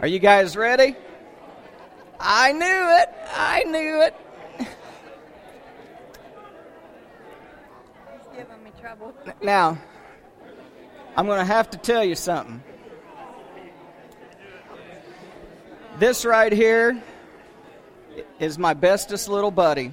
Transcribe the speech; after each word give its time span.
Are 0.00 0.06
you 0.06 0.18
guys 0.18 0.56
ready? 0.56 0.96
I 2.18 2.52
knew 2.52 2.62
it. 2.62 3.08
I 3.34 3.64
knew 3.64 4.00
it. 4.00 4.14
He's 4.56 4.68
giving 8.34 8.64
me 8.64 8.70
trouble. 8.80 9.14
Now, 9.42 9.76
I'm 11.18 11.26
going 11.26 11.38
to 11.38 11.44
have 11.44 11.68
to 11.70 11.76
tell 11.76 12.02
you 12.02 12.14
something. 12.14 12.62
This 15.98 16.24
right 16.24 16.52
here 16.52 17.02
is 18.38 18.58
my 18.58 18.72
bestest 18.72 19.28
little 19.28 19.50
buddy. 19.50 19.92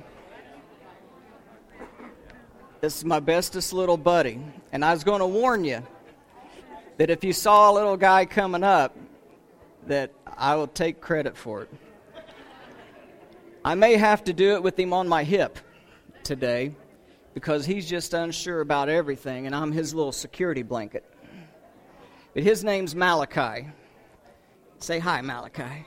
This 2.80 2.96
is 2.96 3.04
my 3.04 3.20
bestest 3.20 3.74
little 3.74 3.98
buddy. 3.98 4.40
And 4.72 4.86
I 4.86 4.94
was 4.94 5.04
going 5.04 5.20
to 5.20 5.28
warn 5.28 5.66
you 5.66 5.86
that 6.96 7.10
if 7.10 7.26
you 7.26 7.34
saw 7.34 7.70
a 7.70 7.74
little 7.74 7.98
guy 7.98 8.24
coming 8.24 8.64
up, 8.64 8.96
that 9.88 10.12
I 10.38 10.56
will 10.56 10.68
take 10.68 11.02
credit 11.02 11.38
for 11.38 11.64
it. 11.64 11.70
I 13.64 13.76
may 13.76 13.98
have 13.98 14.24
to 14.26 14.34
do 14.34 14.54
it 14.54 14.64
with 14.64 14.80
him 14.80 14.94
on 14.94 15.08
my 15.08 15.24
hip 15.24 15.60
today 16.24 16.76
because 17.34 17.66
he's 17.66 17.88
just 17.88 18.14
unsure 18.14 18.62
about 18.62 18.90
everything, 18.90 19.46
and 19.46 19.56
I'm 19.56 19.72
his 19.72 19.94
little 19.94 20.12
security 20.12 20.64
blanket. 20.64 21.06
But 22.34 22.44
his 22.44 22.64
name's 22.64 22.96
Malachi. 22.96 23.68
Say 24.80 25.00
hi, 25.00 25.22
Malachi. 25.22 25.86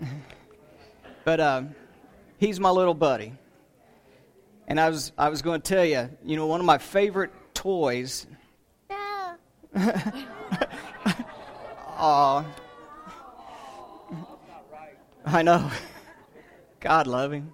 but 1.24 1.40
uh, 1.40 1.62
he's 2.38 2.60
my 2.60 2.70
little 2.70 2.94
buddy. 2.94 3.32
And 4.66 4.78
I 4.78 4.90
was, 4.90 5.12
I 5.16 5.30
was 5.30 5.42
going 5.42 5.62
to 5.62 5.68
tell 5.68 5.84
you, 5.84 6.10
you 6.24 6.36
know, 6.36 6.46
one 6.46 6.60
of 6.60 6.66
my 6.66 6.78
favorite 6.78 7.32
toys. 7.54 8.26
No. 8.90 9.34
Aw. 12.00 12.44
I 15.24 15.42
know. 15.42 15.68
God 16.78 17.08
love 17.08 17.32
him. 17.32 17.52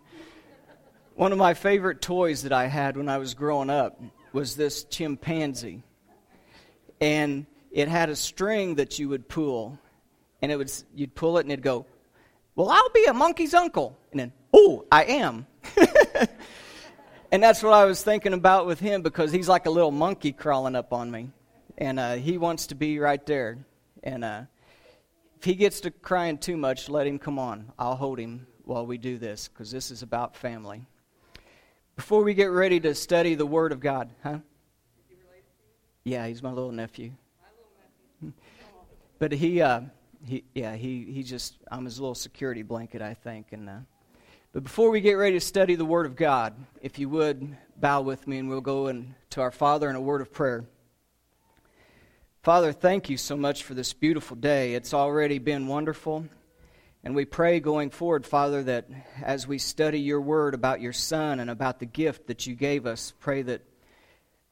One 1.15 1.33
of 1.33 1.39
my 1.39 1.55
favorite 1.55 2.03
toys 2.03 2.43
that 2.43 2.53
I 2.53 2.67
had 2.67 2.99
when 2.99 3.09
I 3.09 3.17
was 3.17 3.33
growing 3.33 3.71
up 3.71 3.99
was 4.35 4.55
this 4.55 4.85
chimpanzee. 4.85 5.83
And 7.01 7.47
it 7.73 7.89
had 7.89 8.11
a 8.11 8.17
string 8.17 8.75
that 8.75 8.99
you 8.99 9.09
would 9.09 9.29
pull. 9.29 9.79
And 10.43 10.53
it 10.53 10.57
would 10.57 10.71
you'd 10.95 11.15
pull 11.15 11.39
it 11.39 11.43
and 11.43 11.53
it'd 11.53 11.65
go, 11.65 11.87
Well, 12.55 12.69
I'll 12.69 12.91
be 12.91 13.07
a 13.07 13.15
monkey's 13.15 13.55
uncle. 13.55 13.97
And 14.11 14.21
then, 14.21 14.33
Oh, 14.53 14.85
I 14.93 15.05
am. 15.05 15.47
and 17.33 17.43
that's 17.43 17.63
what 17.63 17.73
I 17.73 17.87
was 17.87 18.03
thinking 18.03 18.35
about 18.35 18.67
with 18.67 18.79
him 18.79 19.01
because 19.01 19.33
he's 19.33 19.49
like 19.49 19.65
a 19.65 19.71
little 19.71 19.91
monkey 19.91 20.33
crawling 20.33 20.77
up 20.77 20.93
on 20.93 21.11
me. 21.11 21.31
And 21.79 21.99
uh, 21.99 22.15
he 22.17 22.37
wants 22.37 22.67
to 22.67 22.75
be 22.75 22.99
right 22.99 23.25
there. 23.25 23.57
And 24.05 24.23
uh, 24.23 24.43
if 25.39 25.45
he 25.45 25.55
gets 25.55 25.81
to 25.81 25.91
crying 25.91 26.39
too 26.39 26.57
much, 26.57 26.89
let 26.89 27.07
him 27.07 27.19
come 27.19 27.39
on. 27.39 27.73
I'll 27.79 27.97
hold 27.97 28.21
him 28.21 28.47
while 28.65 28.87
we 28.87 28.99
do 28.99 29.19
this 29.19 29.49
because 29.49 29.71
this 29.71 29.91
is 29.91 30.03
about 30.03 30.37
family. 30.37 30.87
Before 31.97 32.23
we 32.23 32.35
get 32.35 32.47
ready 32.47 32.79
to 32.81 32.95
study 32.95 33.35
the 33.35 33.47
Word 33.47 33.73
of 33.73 33.81
God, 33.81 34.11
huh? 34.23 34.39
Yeah, 36.05 36.27
he's 36.27 36.43
my 36.43 36.51
little 36.51 36.73
nephew. 36.73 37.13
But 39.19 39.33
he, 39.33 39.63
uh, 39.63 39.83
he, 40.27 40.45
yeah, 40.55 40.77
he, 40.77 41.05
he 41.05 41.23
just, 41.23 41.57
I'm 41.71 41.87
his 41.87 41.99
little 41.99 42.15
security 42.15 42.63
blanket, 42.63 43.01
I 43.01 43.15
think. 43.15 43.53
And, 43.53 43.69
uh, 43.69 43.79
but 44.53 44.65
before 44.65 44.91
we 44.91 45.01
get 45.01 45.15
ready 45.15 45.37
to 45.37 45.41
study 45.41 45.77
the 45.77 45.85
Word 45.85 46.05
of 46.05 46.15
God, 46.15 46.55
if 46.83 46.99
you 46.99 47.09
would 47.09 47.57
bow 47.77 48.03
with 48.03 48.27
me 48.27 48.39
and 48.39 48.49
we'll 48.49 48.61
go 48.61 48.89
in 48.89 49.15
to 49.31 49.41
our 49.41 49.51
Father 49.51 49.89
in 49.89 49.97
a 49.97 50.01
word 50.01 50.21
of 50.21 50.33
prayer. 50.33 50.65
Father, 52.45 52.73
thank 52.73 53.09
you 53.09 53.17
so 53.17 53.39
much 53.39 53.63
for 53.63 53.73
this 53.73 53.95
beautiful 53.95 54.37
day. 54.37 54.75
It's 54.75 54.93
already 54.93 55.39
been 55.39 55.67
wonderful. 55.67 56.27
And 57.03 57.15
we 57.15 57.25
pray 57.25 57.59
going 57.59 57.89
forward, 57.89 58.27
Father, 58.27 58.63
that 58.65 58.87
as 59.23 59.49
we 59.49 59.57
study 59.57 60.01
your 60.01 60.21
word 60.21 60.53
about 60.53 60.83
your 60.83 60.93
Son 60.93 61.41
and 61.41 61.49
about 61.49 61.79
the 61.79 61.87
gift 61.87 62.27
that 62.27 62.47
you 62.47 62.55
gave 62.55 62.85
us, 62.85 63.15
pray 63.19 63.41
that 63.41 63.63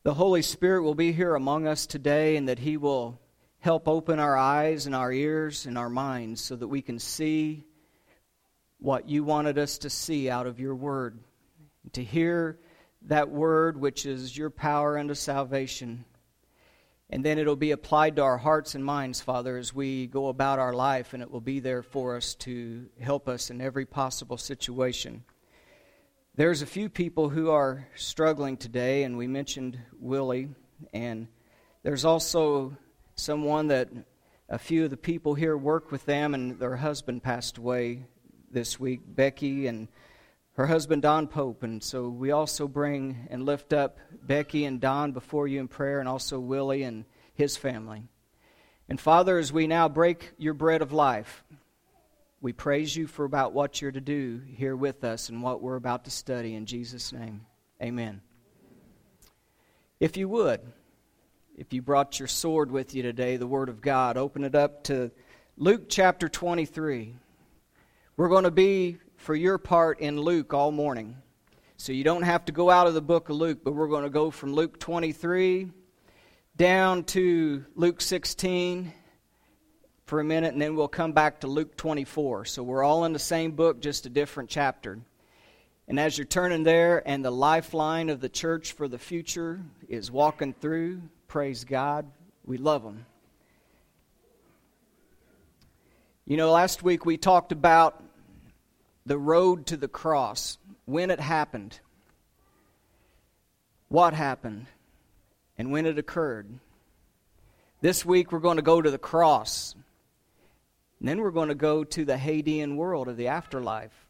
the 0.04 0.14
Holy 0.14 0.40
Spirit 0.40 0.84
will 0.84 0.94
be 0.94 1.12
here 1.12 1.34
among 1.34 1.66
us 1.66 1.84
today 1.84 2.36
and 2.36 2.48
that 2.48 2.60
He 2.60 2.78
will 2.78 3.20
help 3.58 3.86
open 3.86 4.18
our 4.18 4.38
eyes 4.38 4.86
and 4.86 4.94
our 4.94 5.12
ears 5.12 5.66
and 5.66 5.76
our 5.76 5.90
minds 5.90 6.40
so 6.40 6.56
that 6.56 6.68
we 6.68 6.80
can 6.80 6.98
see 6.98 7.62
what 8.78 9.06
you 9.06 9.22
wanted 9.22 9.58
us 9.58 9.76
to 9.76 9.90
see 9.90 10.30
out 10.30 10.46
of 10.46 10.58
your 10.58 10.74
word. 10.74 11.18
To 11.92 12.02
hear 12.02 12.58
that 13.02 13.28
word, 13.28 13.78
which 13.78 14.06
is 14.06 14.34
your 14.34 14.48
power 14.48 14.96
unto 14.96 15.12
salvation 15.12 16.06
and 17.12 17.22
then 17.22 17.38
it'll 17.38 17.56
be 17.56 17.72
applied 17.72 18.16
to 18.16 18.22
our 18.22 18.38
hearts 18.38 18.74
and 18.74 18.82
minds, 18.82 19.20
Father, 19.20 19.58
as 19.58 19.74
we 19.74 20.06
go 20.06 20.28
about 20.28 20.58
our 20.58 20.72
life, 20.72 21.12
and 21.12 21.22
it 21.22 21.30
will 21.30 21.42
be 21.42 21.60
there 21.60 21.82
for 21.82 22.16
us 22.16 22.34
to 22.36 22.86
help 22.98 23.28
us 23.28 23.50
in 23.50 23.60
every 23.60 23.84
possible 23.84 24.38
situation. 24.38 25.22
There's 26.36 26.62
a 26.62 26.66
few 26.66 26.88
people 26.88 27.28
who 27.28 27.50
are 27.50 27.86
struggling 27.96 28.56
today, 28.56 29.02
and 29.02 29.18
we 29.18 29.26
mentioned 29.26 29.78
Willie, 30.00 30.48
and 30.94 31.28
there's 31.82 32.06
also 32.06 32.78
someone 33.14 33.66
that 33.66 33.90
a 34.48 34.58
few 34.58 34.84
of 34.84 34.90
the 34.90 34.96
people 34.96 35.34
here 35.34 35.54
work 35.54 35.92
with 35.92 36.06
them, 36.06 36.32
and 36.32 36.58
their 36.58 36.76
husband 36.76 37.22
passed 37.22 37.58
away 37.58 38.06
this 38.50 38.80
week, 38.80 39.02
Becky, 39.04 39.66
and 39.66 39.88
her 40.54 40.66
husband 40.66 41.02
Don 41.02 41.26
Pope. 41.26 41.62
And 41.62 41.82
so 41.82 42.08
we 42.08 42.30
also 42.30 42.68
bring 42.68 43.28
and 43.30 43.46
lift 43.46 43.72
up 43.72 43.98
Becky 44.22 44.64
and 44.64 44.80
Don 44.80 45.12
before 45.12 45.48
you 45.48 45.60
in 45.60 45.68
prayer, 45.68 46.00
and 46.00 46.08
also 46.08 46.38
Willie 46.38 46.82
and 46.82 47.04
his 47.34 47.56
family. 47.56 48.04
And 48.88 49.00
Father, 49.00 49.38
as 49.38 49.52
we 49.52 49.66
now 49.66 49.88
break 49.88 50.32
your 50.36 50.54
bread 50.54 50.82
of 50.82 50.92
life, 50.92 51.44
we 52.40 52.52
praise 52.52 52.94
you 52.94 53.06
for 53.06 53.24
about 53.24 53.52
what 53.52 53.80
you're 53.80 53.92
to 53.92 54.00
do 54.00 54.42
here 54.56 54.76
with 54.76 55.04
us 55.04 55.28
and 55.28 55.42
what 55.42 55.62
we're 55.62 55.76
about 55.76 56.04
to 56.04 56.10
study 56.10 56.54
in 56.54 56.66
Jesus' 56.66 57.12
name. 57.12 57.46
Amen. 57.80 58.20
If 60.00 60.16
you 60.16 60.28
would, 60.28 60.60
if 61.56 61.72
you 61.72 61.80
brought 61.80 62.18
your 62.18 62.26
sword 62.28 62.72
with 62.72 62.94
you 62.94 63.02
today, 63.02 63.36
the 63.36 63.46
Word 63.46 63.68
of 63.68 63.80
God, 63.80 64.16
open 64.16 64.42
it 64.42 64.56
up 64.56 64.82
to 64.84 65.12
Luke 65.56 65.88
chapter 65.88 66.28
23. 66.28 67.14
We're 68.16 68.28
going 68.28 68.44
to 68.44 68.50
be 68.50 68.98
for 69.22 69.36
your 69.36 69.56
part 69.56 70.00
in 70.00 70.20
Luke 70.20 70.52
all 70.52 70.72
morning. 70.72 71.16
So 71.76 71.92
you 71.92 72.02
don't 72.02 72.24
have 72.24 72.44
to 72.46 72.52
go 72.52 72.70
out 72.70 72.88
of 72.88 72.94
the 72.94 73.00
book 73.00 73.28
of 73.28 73.36
Luke, 73.36 73.60
but 73.62 73.72
we're 73.72 73.86
going 73.86 74.02
to 74.02 74.10
go 74.10 74.32
from 74.32 74.52
Luke 74.52 74.80
23 74.80 75.70
down 76.56 77.04
to 77.04 77.64
Luke 77.76 78.00
16 78.00 78.92
for 80.06 80.18
a 80.18 80.24
minute, 80.24 80.54
and 80.54 80.60
then 80.60 80.74
we'll 80.74 80.88
come 80.88 81.12
back 81.12 81.38
to 81.40 81.46
Luke 81.46 81.76
24. 81.76 82.46
So 82.46 82.64
we're 82.64 82.82
all 82.82 83.04
in 83.04 83.12
the 83.12 83.20
same 83.20 83.52
book, 83.52 83.80
just 83.80 84.06
a 84.06 84.10
different 84.10 84.50
chapter. 84.50 84.98
And 85.86 86.00
as 86.00 86.18
you're 86.18 86.24
turning 86.24 86.64
there, 86.64 87.00
and 87.08 87.24
the 87.24 87.30
lifeline 87.30 88.08
of 88.08 88.20
the 88.20 88.28
church 88.28 88.72
for 88.72 88.88
the 88.88 88.98
future 88.98 89.60
is 89.88 90.10
walking 90.10 90.52
through, 90.52 91.00
praise 91.28 91.62
God, 91.64 92.10
we 92.44 92.58
love 92.58 92.82
them. 92.82 93.06
You 96.26 96.36
know, 96.36 96.50
last 96.50 96.82
week 96.82 97.06
we 97.06 97.16
talked 97.16 97.52
about 97.52 98.02
the 99.04 99.18
road 99.18 99.66
to 99.66 99.76
the 99.76 99.88
cross, 99.88 100.58
when 100.84 101.10
it 101.10 101.20
happened, 101.20 101.80
what 103.88 104.14
happened, 104.14 104.66
and 105.58 105.70
when 105.70 105.86
it 105.86 105.98
occurred. 105.98 106.48
This 107.80 108.04
week 108.04 108.32
we're 108.32 108.38
going 108.38 108.56
to 108.56 108.62
go 108.62 108.80
to 108.80 108.90
the 108.90 108.98
cross. 108.98 109.74
And 110.98 111.08
then 111.08 111.20
we're 111.20 111.32
going 111.32 111.48
to 111.48 111.56
go 111.56 111.82
to 111.82 112.04
the 112.04 112.14
Hadean 112.14 112.76
world 112.76 113.08
of 113.08 113.16
the 113.16 113.26
afterlife. 113.26 114.06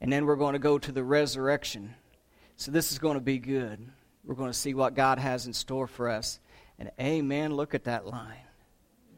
And 0.00 0.12
then 0.12 0.26
we're 0.26 0.36
going 0.36 0.52
to 0.52 0.58
go 0.58 0.78
to 0.78 0.92
the 0.92 1.02
resurrection. 1.02 1.94
So 2.56 2.70
this 2.70 2.92
is 2.92 2.98
going 2.98 3.14
to 3.14 3.22
be 3.22 3.38
good. 3.38 3.80
We're 4.24 4.34
going 4.34 4.50
to 4.50 4.58
see 4.58 4.74
what 4.74 4.94
God 4.94 5.18
has 5.18 5.46
in 5.46 5.54
store 5.54 5.86
for 5.86 6.10
us. 6.10 6.38
And 6.78 6.90
amen, 7.00 7.54
look 7.54 7.74
at 7.74 7.84
that 7.84 8.06
line. 8.06 8.44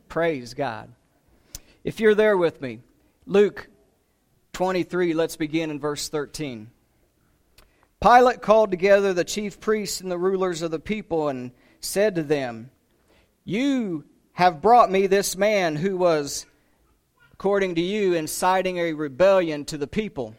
Praise 0.09 0.55
God. 0.55 0.89
If 1.83 1.99
you're 1.99 2.15
there 2.15 2.37
with 2.37 2.61
me, 2.61 2.79
Luke 3.27 3.69
23, 4.53 5.15
let's 5.15 5.37
begin 5.37 5.71
in 5.71 5.81
verse 5.81 6.11
13. 6.11 6.71
Pilate 8.03 8.43
called 8.43 8.71
together 8.71 9.15
the 9.15 9.25
chief 9.25 9.61
priests 9.61 10.03
and 10.03 10.11
the 10.11 10.19
rulers 10.19 10.61
of 10.61 10.71
the 10.71 10.79
people 10.79 11.29
and 11.29 11.53
said 11.81 12.17
to 12.17 12.23
them, 12.23 12.71
You 13.45 14.05
have 14.33 14.61
brought 14.61 14.91
me 14.91 15.07
this 15.07 15.37
man 15.37 15.77
who 15.77 15.97
was, 15.97 16.45
according 17.33 17.77
to 17.77 17.81
you, 17.81 18.13
inciting 18.13 18.77
a 18.77 18.93
rebellion 18.93 19.65
to 19.67 19.79
the 19.79 19.87
people. 19.87 20.35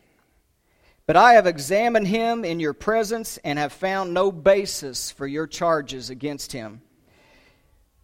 But 1.08 1.18
I 1.18 1.34
have 1.34 1.48
examined 1.48 2.08
him 2.08 2.46
in 2.46 2.60
your 2.60 2.74
presence 2.74 3.40
and 3.44 3.58
have 3.58 3.74
found 3.74 4.14
no 4.14 4.32
basis 4.32 5.10
for 5.10 5.26
your 5.26 5.48
charges 5.48 6.12
against 6.12 6.52
him. 6.52 6.82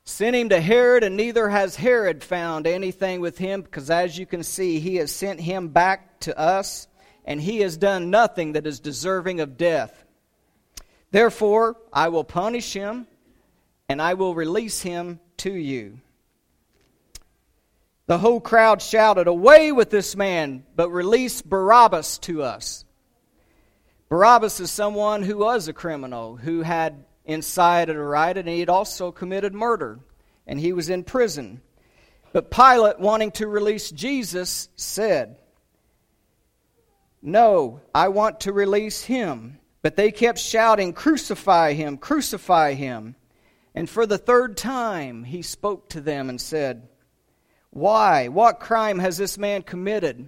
Sent 0.10 0.36
him 0.36 0.50
to 0.50 0.60
Herod, 0.60 1.04
and 1.04 1.16
neither 1.16 1.48
has 1.48 1.76
Herod 1.76 2.24
found 2.24 2.66
anything 2.66 3.22
with 3.22 3.38
him, 3.38 3.62
because 3.62 3.92
as 3.92 4.18
you 4.18 4.26
can 4.26 4.42
see, 4.44 4.80
he 4.80 4.96
has 4.96 5.12
sent 5.12 5.40
him 5.40 5.68
back 5.68 6.20
to 6.22 6.38
us, 6.38 6.88
and 7.26 7.40
he 7.40 7.60
has 7.60 7.78
done 7.78 8.10
nothing 8.10 8.54
that 8.54 8.66
is 8.66 8.80
deserving 8.80 9.40
of 9.40 9.56
death. 9.56 10.04
Therefore, 11.12 11.78
I 11.94 12.10
will 12.10 12.24
punish 12.24 12.74
him, 12.74 13.06
and 13.88 14.02
I 14.02 14.16
will 14.16 14.34
release 14.34 14.82
him 14.82 15.20
to 15.38 15.54
you. 15.54 16.00
The 18.08 18.18
whole 18.18 18.42
crowd 18.42 18.82
shouted, 18.82 19.28
Away 19.28 19.72
with 19.72 19.92
this 19.92 20.16
man, 20.16 20.66
but 20.76 20.90
release 20.90 21.44
Barabbas 21.44 22.18
to 22.22 22.42
us. 22.42 22.84
Barabbas 24.10 24.60
is 24.60 24.72
someone 24.72 25.22
who 25.22 25.38
was 25.38 25.68
a 25.68 25.74
criminal, 25.74 26.36
who 26.36 26.64
had 26.64 27.06
incited 27.30 27.96
a 27.96 28.00
riot, 28.00 28.38
and 28.38 28.50
he 28.50 28.60
had 28.60 28.70
also 28.70 29.12
committed 29.12 29.54
murder, 29.54 30.00
and 30.48 30.60
he 30.60 30.74
was 30.74 30.90
in 30.90 31.04
prison. 31.04 31.62
But 32.34 32.52
Pilate, 32.52 33.00
wanting 33.00 33.32
to 33.32 33.48
release 33.48 33.90
Jesus, 33.92 34.70
said, 34.76 35.38
No, 37.22 37.82
I 37.94 38.10
want 38.10 38.42
to 38.42 38.54
release 38.54 39.04
him. 39.04 39.60
But 39.82 39.96
they 39.96 40.12
kept 40.12 40.40
shouting, 40.40 40.94
Crucify 40.94 41.74
him, 41.74 41.98
crucify 41.98 42.74
him. 42.74 43.16
And 43.74 43.90
for 43.90 44.06
the 44.06 44.18
third 44.18 44.58
time 44.58 45.24
he 45.24 45.42
spoke 45.42 45.90
to 45.90 46.02
them 46.02 46.30
and 46.30 46.40
said, 46.40 46.88
Why? 47.70 48.28
What 48.28 48.60
crime 48.60 49.00
has 49.00 49.18
this 49.18 49.38
man 49.38 49.62
committed? 49.62 50.28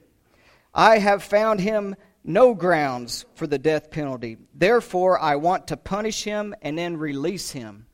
I 0.74 1.00
have 1.00 1.22
found 1.22 1.60
him 1.60 1.96
no 2.24 2.54
grounds 2.54 3.26
for 3.36 3.48
the 3.48 3.60
death 3.60 3.92
penalty. 3.92 4.38
Therefore, 4.54 5.20
I 5.20 5.38
want 5.38 5.68
to 5.68 5.78
punish 5.78 6.24
him 6.24 6.54
and 6.62 6.78
then 6.78 6.98
release 6.98 7.52
him. 7.52 7.88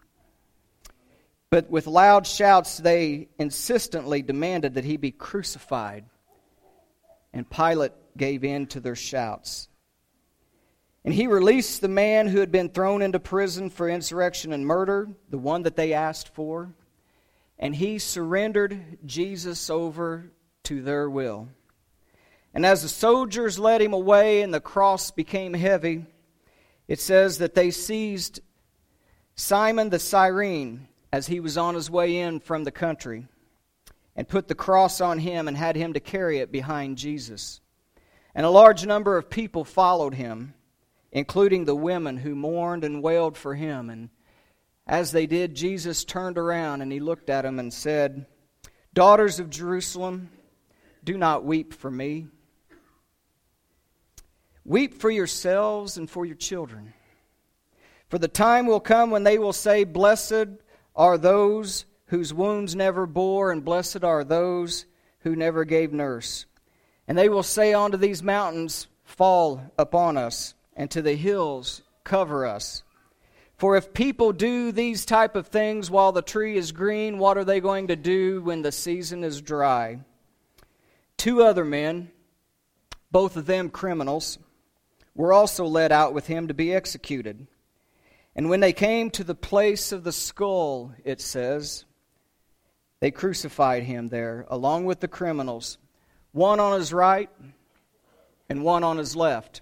But 1.50 1.70
with 1.70 1.88
loud 1.88 2.28
shouts, 2.28 2.78
they 2.78 3.30
insistently 3.40 4.22
demanded 4.22 4.74
that 4.74 4.84
he 4.84 4.98
be 4.98 5.12
crucified. 5.12 6.06
And 7.34 7.50
Pilate 7.50 7.94
gave 8.18 8.44
in 8.44 8.68
to 8.68 8.80
their 8.80 8.96
shouts. 8.96 9.70
And 11.06 11.14
he 11.14 11.28
released 11.28 11.80
the 11.80 11.88
man 11.88 12.28
who 12.28 12.40
had 12.40 12.52
been 12.52 12.68
thrown 12.68 13.02
into 13.02 13.20
prison 13.20 13.70
for 13.70 13.88
insurrection 13.88 14.52
and 14.52 14.66
murder, 14.66 15.08
the 15.30 15.38
one 15.38 15.64
that 15.64 15.78
they 15.78 15.94
asked 15.94 16.34
for. 16.36 16.74
And 17.58 17.74
he 17.74 17.98
surrendered 18.00 18.98
Jesus 19.06 19.70
over 19.70 20.32
to 20.64 20.82
their 20.82 21.10
will. 21.10 21.48
And 22.54 22.66
as 22.66 22.82
the 22.82 22.90
soldiers 22.90 23.60
led 23.60 23.82
him 23.82 23.94
away 23.94 24.42
and 24.42 24.54
the 24.54 24.60
cross 24.60 25.12
became 25.12 25.54
heavy, 25.54 26.06
it 26.88 27.00
says 27.00 27.38
that 27.40 27.54
they 27.54 27.72
seized 27.72 28.40
Simon 29.36 29.90
the 29.90 30.00
Cyrene 30.00 30.88
as 31.12 31.28
he 31.28 31.40
was 31.40 31.58
on 31.58 31.76
his 31.76 31.92
way 31.92 32.18
in 32.18 32.40
from 32.40 32.64
the 32.64 32.72
country 32.72 33.28
and 34.16 34.28
put 34.28 34.48
the 34.48 34.56
cross 34.56 35.00
on 35.00 35.20
him 35.20 35.48
and 35.48 35.56
had 35.56 35.76
him 35.76 35.94
to 35.94 36.00
carry 36.00 36.40
it 36.40 36.52
behind 36.52 36.98
Jesus. 36.98 37.62
And 38.34 38.46
a 38.46 38.50
large 38.50 38.86
number 38.86 39.18
of 39.18 39.30
people 39.30 39.64
followed 39.64 40.16
him, 40.16 40.54
including 41.12 41.66
the 41.66 41.76
women 41.76 42.18
who 42.18 42.36
mourned 42.36 42.84
and 42.84 43.04
wailed 43.04 43.38
for 43.38 43.56
him. 43.56 43.90
And 43.90 44.10
as 44.88 45.12
they 45.12 45.28
did, 45.28 45.56
Jesus 45.56 46.04
turned 46.04 46.38
around 46.38 46.82
and 46.82 46.92
he 46.92 47.00
looked 47.00 47.30
at 47.30 47.44
them 47.44 47.60
and 47.60 47.74
said, 47.74 48.26
Daughters 48.94 49.40
of 49.40 49.50
Jerusalem, 49.50 50.30
do 51.04 51.18
not 51.18 51.46
weep 51.46 51.74
for 51.74 51.92
me 51.92 52.28
Weep 54.68 55.00
for 55.00 55.10
yourselves 55.10 55.98
and 55.98 56.10
for 56.10 56.25
your 56.25 56.36
children. 56.36 56.94
For 58.10 58.18
the 58.18 58.28
time 58.28 58.66
will 58.66 58.81
come 58.81 59.12
when 59.12 59.24
they 59.24 59.40
will 59.40 59.54
say, 59.54 59.86
Blessed 59.86 60.50
are 60.94 61.18
those 61.18 61.86
whose 62.08 62.34
wounds 62.34 62.75
never 62.75 63.06
bore, 63.06 63.50
and 63.50 63.64
blessed 63.64 64.04
are 64.04 64.25
those 64.25 64.86
who 65.19 65.38
never 65.38 65.64
gave 65.64 65.94
nurse. 65.94 66.46
And 67.08 67.18
they 67.18 67.30
will 67.30 67.44
say 67.44 67.74
unto 67.74 67.96
these 67.96 68.22
mountains, 68.22 68.88
Fall 69.06 69.72
upon 69.78 70.18
us, 70.18 70.54
and 70.75 70.92
to 70.92 71.02
the 71.02 71.16
hills, 71.16 71.81
Cover 72.04 72.46
us. 72.46 72.84
For 73.56 73.78
if 73.78 73.94
people 73.94 74.34
do 74.34 74.74
these 74.74 75.06
type 75.06 75.38
of 75.38 75.48
things 75.48 75.90
while 75.90 76.12
the 76.12 76.22
tree 76.22 76.58
is 76.58 76.74
green, 76.74 77.19
what 77.19 77.38
are 77.38 77.46
they 77.46 77.62
going 77.62 77.88
to 77.88 77.96
do 77.96 78.42
when 78.42 78.64
the 78.64 78.74
season 78.74 79.24
is 79.24 79.42
dry? 79.42 80.02
Two 81.16 81.42
other 81.42 81.64
men, 81.64 82.12
both 83.12 83.38
of 83.38 83.46
them 83.46 83.69
criminals, 83.69 84.38
were 85.18 85.34
also 85.34 85.66
led 85.66 85.92
out 85.92 86.14
with 86.14 86.28
him 86.28 86.48
to 86.48 86.54
be 86.54 86.74
executed. 86.74 87.48
And 88.36 88.50
when 88.50 88.62
they 88.62 88.72
came 88.72 89.10
to 89.12 89.24
the 89.24 89.36
place 89.36 89.92
of 89.92 90.06
the 90.06 90.12
skull, 90.14 90.94
it 91.04 91.19
says, 91.19 91.84
they 93.00 93.12
crucified 93.12 93.84
him 93.84 94.08
there, 94.08 94.46
along 94.48 94.86
with 94.86 95.02
the 95.02 95.08
criminals, 95.08 95.78
one 96.31 96.60
on 96.60 96.80
his 96.80 96.94
right 96.94 97.30
and 98.48 98.64
one 98.64 98.84
on 98.84 98.98
his 98.98 99.16
left. 99.16 99.62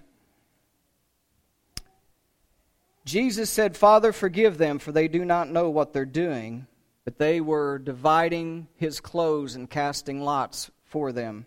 Jesus 3.04 3.50
said, 3.50 3.76
Father, 3.76 4.12
forgive 4.12 4.58
them, 4.58 4.78
for 4.78 4.92
they 4.92 5.08
do 5.08 5.24
not 5.24 5.48
know 5.48 5.70
what 5.70 5.92
they're 5.92 6.04
doing. 6.04 6.66
But 7.04 7.18
they 7.18 7.40
were 7.40 7.78
dividing 7.78 8.66
his 8.76 8.98
clothes 9.00 9.54
and 9.54 9.70
casting 9.70 10.20
lots 10.20 10.70
for 10.84 11.12
them. 11.12 11.46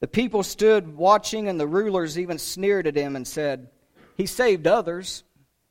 The 0.00 0.08
people 0.08 0.42
stood 0.42 0.96
watching, 0.96 1.48
and 1.48 1.60
the 1.60 1.66
rulers 1.66 2.18
even 2.18 2.38
sneered 2.38 2.86
at 2.86 2.96
him 2.96 3.16
and 3.16 3.26
said, 3.26 3.68
He 4.16 4.26
saved 4.26 4.66
others. 4.66 5.24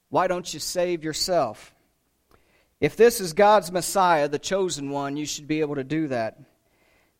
Why 0.09 0.27
don't 0.27 0.51
you 0.53 0.59
save 0.59 1.03
yourself? 1.03 1.73
If 2.79 2.95
this 2.95 3.19
is 3.19 3.33
God's 3.33 3.71
Messiah, 3.71 4.27
the 4.27 4.39
chosen 4.39 4.91
one, 4.91 5.17
you 5.17 5.25
should 5.25 5.47
be 5.47 5.61
able 5.61 5.75
to 5.75 5.83
do 5.83 6.07
that. 6.07 6.39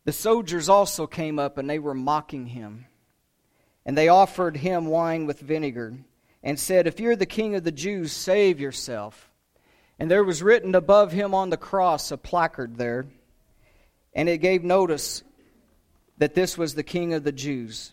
The 0.04 0.12
soldiers 0.12 0.68
also 0.68 1.06
came 1.06 1.38
up, 1.38 1.58
and 1.58 1.68
they 1.68 1.78
were 1.78 1.94
mocking 1.94 2.46
him. 2.46 2.86
And 3.84 3.98
they 3.98 4.08
offered 4.08 4.56
him 4.56 4.86
wine 4.86 5.26
with 5.26 5.40
vinegar, 5.40 5.98
and 6.42 6.58
said, 6.58 6.86
If 6.86 7.00
you're 7.00 7.16
the 7.16 7.26
king 7.26 7.56
of 7.56 7.64
the 7.64 7.72
Jews, 7.72 8.12
save 8.12 8.60
yourself. 8.60 9.30
And 9.98 10.10
there 10.10 10.24
was 10.24 10.42
written 10.42 10.74
above 10.74 11.12
him 11.12 11.34
on 11.34 11.50
the 11.50 11.56
cross 11.56 12.10
a 12.10 12.16
placard 12.16 12.76
there, 12.76 13.06
and 14.14 14.28
it 14.28 14.38
gave 14.38 14.64
notice 14.64 15.22
that 16.20 16.34
this 16.34 16.56
was 16.58 16.74
the 16.74 16.82
king 16.82 17.14
of 17.14 17.24
the 17.24 17.32
Jews. 17.32 17.92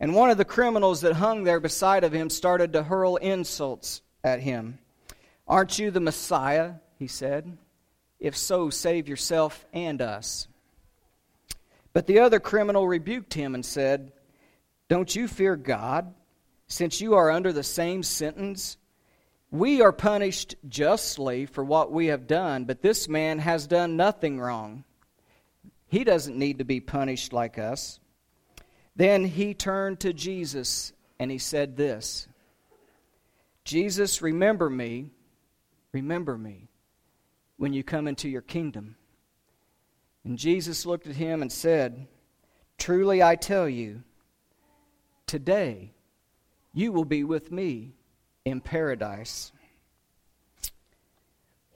And 0.00 0.12
one 0.12 0.28
of 0.28 0.38
the 0.38 0.44
criminals 0.44 1.02
that 1.02 1.14
hung 1.14 1.44
there 1.44 1.60
beside 1.60 2.02
of 2.02 2.12
him 2.12 2.28
started 2.28 2.72
to 2.72 2.82
hurl 2.82 3.16
insults 3.16 4.02
at 4.24 4.40
him. 4.40 4.78
Aren't 5.46 5.78
you 5.78 5.92
the 5.92 6.00
Messiah? 6.00 6.74
He 6.98 7.06
said. 7.06 7.56
If 8.18 8.36
so, 8.36 8.70
save 8.70 9.08
yourself 9.08 9.64
and 9.72 10.02
us. 10.02 10.48
But 11.92 12.08
the 12.08 12.18
other 12.18 12.40
criminal 12.40 12.88
rebuked 12.88 13.34
him 13.34 13.54
and 13.54 13.64
said, 13.64 14.12
Don't 14.88 15.14
you 15.14 15.28
fear 15.28 15.54
God, 15.54 16.12
since 16.66 17.00
you 17.00 17.14
are 17.14 17.30
under 17.30 17.52
the 17.52 17.62
same 17.62 18.02
sentence? 18.02 18.78
We 19.52 19.80
are 19.80 19.92
punished 19.92 20.56
justly 20.68 21.46
for 21.46 21.64
what 21.64 21.92
we 21.92 22.06
have 22.06 22.26
done, 22.26 22.64
but 22.64 22.82
this 22.82 23.08
man 23.08 23.38
has 23.38 23.68
done 23.68 23.96
nothing 23.96 24.40
wrong. 24.40 24.84
He 25.90 26.04
doesn't 26.04 26.38
need 26.38 26.58
to 26.58 26.64
be 26.64 26.78
punished 26.78 27.32
like 27.32 27.58
us. 27.58 27.98
Then 28.94 29.24
he 29.24 29.54
turned 29.54 29.98
to 30.00 30.12
Jesus 30.12 30.92
and 31.18 31.32
he 31.32 31.38
said 31.38 31.76
this 31.76 32.28
Jesus, 33.64 34.22
remember 34.22 34.70
me, 34.70 35.10
remember 35.92 36.38
me 36.38 36.68
when 37.56 37.72
you 37.72 37.82
come 37.82 38.06
into 38.06 38.28
your 38.28 38.40
kingdom. 38.40 38.94
And 40.24 40.38
Jesus 40.38 40.86
looked 40.86 41.08
at 41.08 41.16
him 41.16 41.42
and 41.42 41.50
said, 41.50 42.06
Truly 42.78 43.20
I 43.20 43.34
tell 43.34 43.68
you, 43.68 44.04
today 45.26 45.92
you 46.72 46.92
will 46.92 47.04
be 47.04 47.24
with 47.24 47.50
me 47.50 47.94
in 48.44 48.60
paradise. 48.60 49.50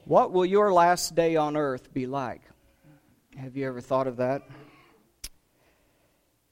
What 0.05 0.31
will 0.31 0.47
your 0.47 0.73
last 0.73 1.17
day 1.17 1.35
on 1.35 1.57
earth 1.57 1.93
be 1.93 2.07
like? 2.07 2.43
Have 3.37 3.57
you 3.57 3.67
ever 3.67 3.81
thought 3.81 4.07
of 4.07 4.19
that? 4.19 4.43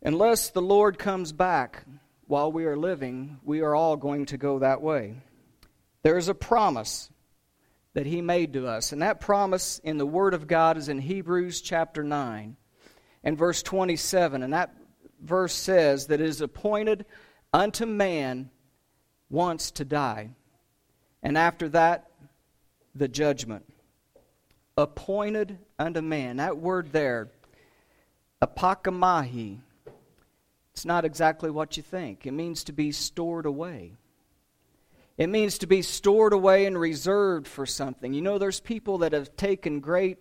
Unless 0.03 0.51
the 0.51 0.63
Lord 0.63 0.99
comes 0.99 1.31
back 1.33 1.85
while 2.27 2.51
we 2.51 2.65
are 2.65 2.77
living, 2.77 3.39
we 3.45 3.61
are 3.61 3.75
all 3.75 3.97
going 3.97 4.27
to 4.27 4.37
go 4.37 4.59
that 4.59 4.83
way. 4.83 5.15
There 6.03 6.19
is 6.19 6.27
a 6.27 6.35
promise 6.35 7.09
that 7.95 8.07
He 8.07 8.21
made 8.21 8.55
to 8.55 8.67
us, 8.67 8.91
and 8.91 9.01
that 9.01 9.21
promise 9.21 9.79
in 9.85 9.97
the 9.97 10.07
Word 10.07 10.35
of 10.35 10.49
God 10.49 10.77
is 10.77 10.89
in 10.89 10.99
Hebrews 10.99 11.61
chapter 11.61 12.03
9 12.03 12.57
and 13.23 13.39
verse 13.39 13.63
27. 13.63 14.43
And 14.43 14.53
that 14.53 14.75
verse 15.21 15.55
says 15.55 16.09
that 16.09 16.21
it 16.21 16.27
is 16.27 16.41
appointed 16.41 17.05
unto 17.53 17.87
man 17.87 18.51
once 19.31 19.71
to 19.73 19.85
die, 19.85 20.31
and 21.23 21.39
after 21.39 21.69
that, 21.69 22.11
the 22.93 23.09
judgment 23.09 23.72
appointed 24.77 25.59
unto 25.79 26.01
man. 26.01 26.37
That 26.37 26.59
word 26.59 26.93
there, 26.93 27.31
apokeimai, 28.41 29.59
it's 30.73 30.85
not 30.85 31.05
exactly 31.05 31.51
what 31.51 31.77
you 31.77 31.83
think. 31.83 32.27
It 32.27 32.33
means 32.33 32.65
to 32.65 32.73
be 32.73 32.93
stored 32.93 33.47
away. 33.47 33.93
It 35.19 35.29
means 35.29 35.59
to 35.59 35.67
be 35.67 35.83
stored 35.83 36.33
away 36.33 36.65
and 36.65 36.79
reserved 36.79 37.47
for 37.47 37.67
something. 37.67 38.15
You 38.15 38.23
know, 38.23 38.39
there's 38.39 38.61
people 38.61 38.99
that 38.99 39.13
have 39.13 39.37
taken 39.37 39.81
great 39.81 40.19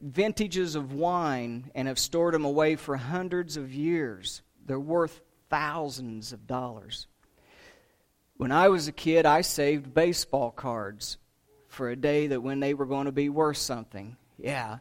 vintages 0.00 0.74
of 0.74 0.94
wine 0.94 1.70
and 1.74 1.88
have 1.88 1.98
stored 1.98 2.34
them 2.34 2.44
away 2.44 2.76
for 2.76 2.96
hundreds 2.96 3.56
of 3.56 3.72
years. 3.72 4.42
They're 4.64 4.80
worth 4.80 5.20
thousands 5.50 6.32
of 6.32 6.46
dollars. 6.46 7.06
When 8.36 8.52
I 8.52 8.68
was 8.68 8.88
a 8.88 8.92
kid, 8.92 9.26
I 9.26 9.42
saved 9.42 9.92
baseball 9.92 10.50
cards 10.50 11.18
for 11.68 11.90
a 11.90 11.96
day 11.96 12.26
that 12.28 12.42
when 12.42 12.60
they 12.60 12.74
were 12.74 12.86
going 12.86 13.06
to 13.06 13.12
be 13.12 13.28
worth 13.28 13.58
something. 13.58 14.16
Yeah. 14.38 14.78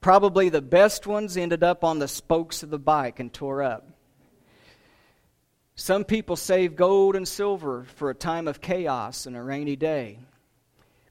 Probably 0.00 0.48
the 0.48 0.62
best 0.62 1.06
ones 1.06 1.36
ended 1.36 1.62
up 1.62 1.84
on 1.84 1.98
the 1.98 2.08
spokes 2.08 2.62
of 2.62 2.70
the 2.70 2.78
bike 2.78 3.20
and 3.20 3.32
tore 3.32 3.62
up. 3.62 3.88
Some 5.74 6.04
people 6.04 6.36
save 6.36 6.76
gold 6.76 7.16
and 7.16 7.26
silver 7.26 7.84
for 7.96 8.10
a 8.10 8.14
time 8.14 8.48
of 8.48 8.60
chaos 8.60 9.26
and 9.26 9.36
a 9.36 9.42
rainy 9.42 9.76
day. 9.76 10.18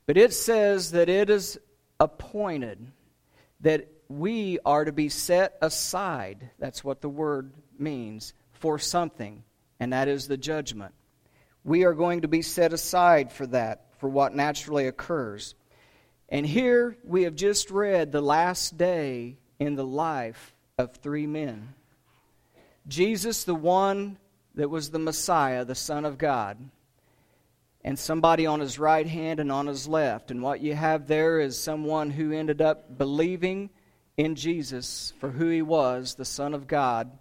But 0.05 0.17
it 0.17 0.33
says 0.33 0.91
that 0.91 1.09
it 1.09 1.29
is 1.29 1.59
appointed 1.99 2.79
that 3.61 3.87
we 4.07 4.59
are 4.65 4.85
to 4.85 4.91
be 4.91 5.09
set 5.09 5.57
aside. 5.61 6.49
That's 6.59 6.83
what 6.83 7.01
the 7.01 7.09
word 7.09 7.51
means 7.77 8.33
for 8.53 8.79
something, 8.79 9.43
and 9.79 9.93
that 9.93 10.07
is 10.07 10.27
the 10.27 10.37
judgment. 10.37 10.93
We 11.63 11.83
are 11.83 11.93
going 11.93 12.21
to 12.21 12.27
be 12.27 12.41
set 12.41 12.73
aside 12.73 13.31
for 13.31 13.45
that, 13.47 13.85
for 13.99 14.09
what 14.09 14.35
naturally 14.35 14.87
occurs. 14.87 15.55
And 16.29 16.45
here 16.45 16.97
we 17.03 17.23
have 17.23 17.35
just 17.35 17.69
read 17.69 18.11
the 18.11 18.21
last 18.21 18.77
day 18.77 19.37
in 19.59 19.75
the 19.75 19.85
life 19.85 20.53
of 20.77 20.95
three 20.95 21.27
men 21.27 21.73
Jesus, 22.87 23.43
the 23.43 23.53
one 23.53 24.17
that 24.55 24.69
was 24.69 24.89
the 24.89 24.99
Messiah, 24.99 25.63
the 25.63 25.75
Son 25.75 26.05
of 26.05 26.17
God, 26.17 26.57
and 27.83 27.99
somebody 27.99 28.47
on 28.47 28.59
his 28.59 28.79
right 28.79 29.05
hand 29.05 29.39
and 29.39 29.51
on 29.51 29.67
his 29.67 29.87
left. 29.87 30.31
And 30.31 30.41
what 30.41 30.61
you 30.61 30.73
have 30.73 31.07
there 31.07 31.39
is 31.39 31.57
someone 31.57 32.09
who 32.09 32.31
ended 32.31 32.61
up 32.61 32.97
believing 32.97 33.69
in 34.17 34.35
Jesus 34.35 35.13
for 35.19 35.29
who 35.29 35.49
he 35.49 35.61
was, 35.61 36.15
the 36.15 36.25
Son 36.25 36.53
of 36.53 36.67
God. 36.67 37.11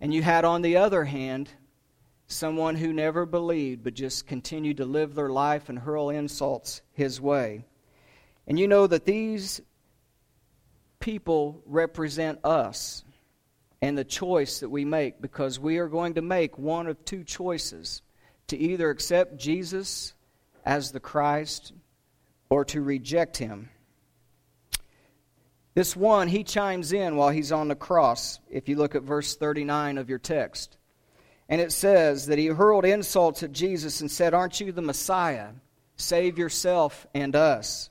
And 0.00 0.12
you 0.12 0.22
had 0.22 0.44
on 0.44 0.62
the 0.62 0.76
other 0.76 1.04
hand 1.04 1.48
someone 2.30 2.76
who 2.76 2.92
never 2.92 3.26
believed 3.26 3.82
but 3.82 3.94
just 3.94 4.26
continued 4.26 4.78
to 4.78 4.84
live 4.84 5.14
their 5.14 5.30
life 5.30 5.68
and 5.68 5.78
hurl 5.78 6.10
insults 6.10 6.82
his 6.92 7.20
way. 7.20 7.64
And 8.46 8.58
you 8.58 8.68
know 8.68 8.86
that 8.86 9.04
these 9.04 9.60
people 10.98 11.62
represent 11.66 12.44
us 12.44 13.04
and 13.82 13.96
the 13.96 14.04
choice 14.04 14.60
that 14.60 14.68
we 14.68 14.84
make 14.84 15.20
because 15.20 15.58
we 15.58 15.78
are 15.78 15.88
going 15.88 16.14
to 16.14 16.22
make 16.22 16.58
one 16.58 16.86
of 16.86 17.04
two 17.04 17.24
choices 17.24 18.02
to 18.48 18.58
either 18.58 18.90
accept 18.90 19.38
Jesus 19.38 20.14
as 20.64 20.92
the 20.92 21.00
Christ 21.00 21.72
or 22.48 22.64
to 22.66 22.82
reject 22.82 23.36
him. 23.36 23.70
This 25.74 25.96
one, 25.96 26.28
he 26.28 26.44
chimes 26.44 26.92
in 26.92 27.16
while 27.16 27.30
he's 27.30 27.52
on 27.52 27.68
the 27.68 27.76
cross, 27.76 28.40
if 28.50 28.68
you 28.68 28.76
look 28.76 28.94
at 28.94 29.02
verse 29.02 29.36
39 29.36 29.98
of 29.98 30.10
your 30.10 30.18
text. 30.18 30.76
And 31.50 31.60
it 31.60 31.72
says 31.72 32.26
that 32.26 32.38
he 32.38 32.46
hurled 32.46 32.84
insults 32.84 33.42
at 33.42 33.50
Jesus 33.50 34.00
and 34.00 34.10
said, 34.10 34.32
Aren't 34.34 34.60
you 34.60 34.70
the 34.70 34.80
Messiah? 34.80 35.48
Save 35.96 36.38
yourself 36.38 37.08
and 37.12 37.34
us. 37.34 37.90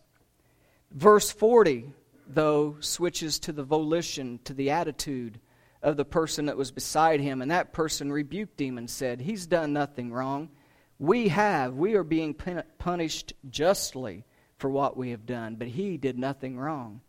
Verse 0.92 1.30
40, 1.30 1.92
though, 2.26 2.78
switches 2.80 3.38
to 3.40 3.52
the 3.52 3.64
volition, 3.64 4.40
to 4.46 4.54
the 4.54 4.72
attitude 4.72 5.42
of 5.84 5.98
the 5.98 6.06
person 6.06 6.46
that 6.46 6.56
was 6.56 6.72
beside 6.72 7.20
him. 7.20 7.42
And 7.42 7.52
that 7.52 7.74
person 7.74 8.14
rebuked 8.14 8.62
him 8.62 8.78
and 8.78 8.90
said, 8.90 9.20
He's 9.20 9.46
done 9.46 9.74
nothing 9.74 10.14
wrong. 10.14 10.50
We 10.98 11.28
have. 11.28 11.74
We 11.74 11.96
are 11.96 12.04
being 12.04 12.36
punished 12.78 13.34
justly 13.50 14.24
for 14.58 14.70
what 14.70 14.96
we 14.96 15.12
have 15.12 15.26
done, 15.26 15.56
but 15.56 15.68
he 15.68 15.98
did 15.98 16.18
nothing 16.18 16.58
wrong. 16.58 17.02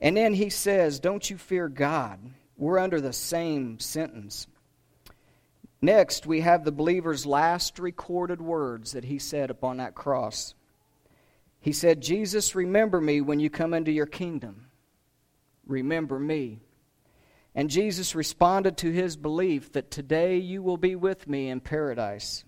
And 0.00 0.16
then 0.16 0.32
he 0.32 0.48
says, 0.48 1.00
Don't 1.00 1.28
you 1.28 1.36
fear 1.36 1.68
God? 1.68 2.20
We're 2.56 2.78
under 2.78 3.00
the 3.00 3.12
same 3.12 3.80
sentence. 3.80 4.46
Next, 5.80 6.26
we 6.26 6.40
have 6.40 6.64
the 6.64 6.72
believer's 6.72 7.26
last 7.26 7.78
recorded 7.78 8.40
words 8.40 8.92
that 8.92 9.04
he 9.04 9.18
said 9.18 9.50
upon 9.50 9.76
that 9.76 9.94
cross. 9.94 10.54
He 11.60 11.72
said, 11.72 12.00
Jesus, 12.00 12.54
remember 12.54 13.00
me 13.00 13.20
when 13.20 13.40
you 13.40 13.50
come 13.50 13.74
into 13.74 13.92
your 13.92 14.06
kingdom. 14.06 14.66
Remember 15.66 16.18
me. 16.18 16.60
And 17.54 17.70
Jesus 17.70 18.14
responded 18.14 18.76
to 18.78 18.90
his 18.90 19.16
belief 19.16 19.72
that 19.72 19.90
today 19.90 20.36
you 20.36 20.62
will 20.62 20.76
be 20.76 20.94
with 20.94 21.26
me 21.26 21.48
in 21.48 21.60
paradise. 21.60 22.44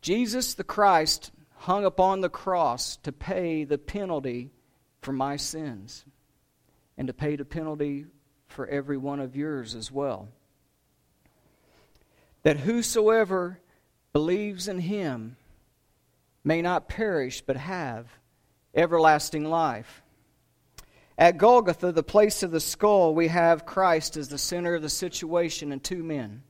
Jesus 0.00 0.54
the 0.54 0.64
Christ 0.64 1.32
hung 1.56 1.84
upon 1.84 2.20
the 2.20 2.28
cross 2.28 2.96
to 2.98 3.12
pay 3.12 3.64
the 3.64 3.78
penalty 3.78 4.50
for 5.00 5.12
my 5.12 5.36
sins 5.36 6.04
and 6.96 7.08
to 7.08 7.14
pay 7.14 7.36
the 7.36 7.44
penalty 7.44 8.06
for 8.46 8.66
every 8.66 8.96
one 8.96 9.20
of 9.20 9.36
yours 9.36 9.74
as 9.74 9.90
well. 9.90 10.28
That 12.42 12.58
whosoever 12.58 13.60
believes 14.12 14.68
in 14.68 14.78
him 14.80 15.36
may 16.44 16.62
not 16.62 16.88
perish 16.88 17.40
but 17.40 17.56
have 17.56 18.06
everlasting 18.74 19.44
life. 19.44 20.02
At 21.18 21.36
Golgotha, 21.36 21.90
the 21.90 22.02
place 22.02 22.42
of 22.42 22.52
the 22.52 22.60
skull, 22.60 23.14
we 23.14 23.28
have 23.28 23.66
Christ 23.66 24.16
as 24.16 24.28
the 24.28 24.38
center 24.38 24.76
of 24.76 24.82
the 24.82 24.88
situation 24.88 25.72
and 25.72 25.82
two 25.82 26.04
men 26.04 26.42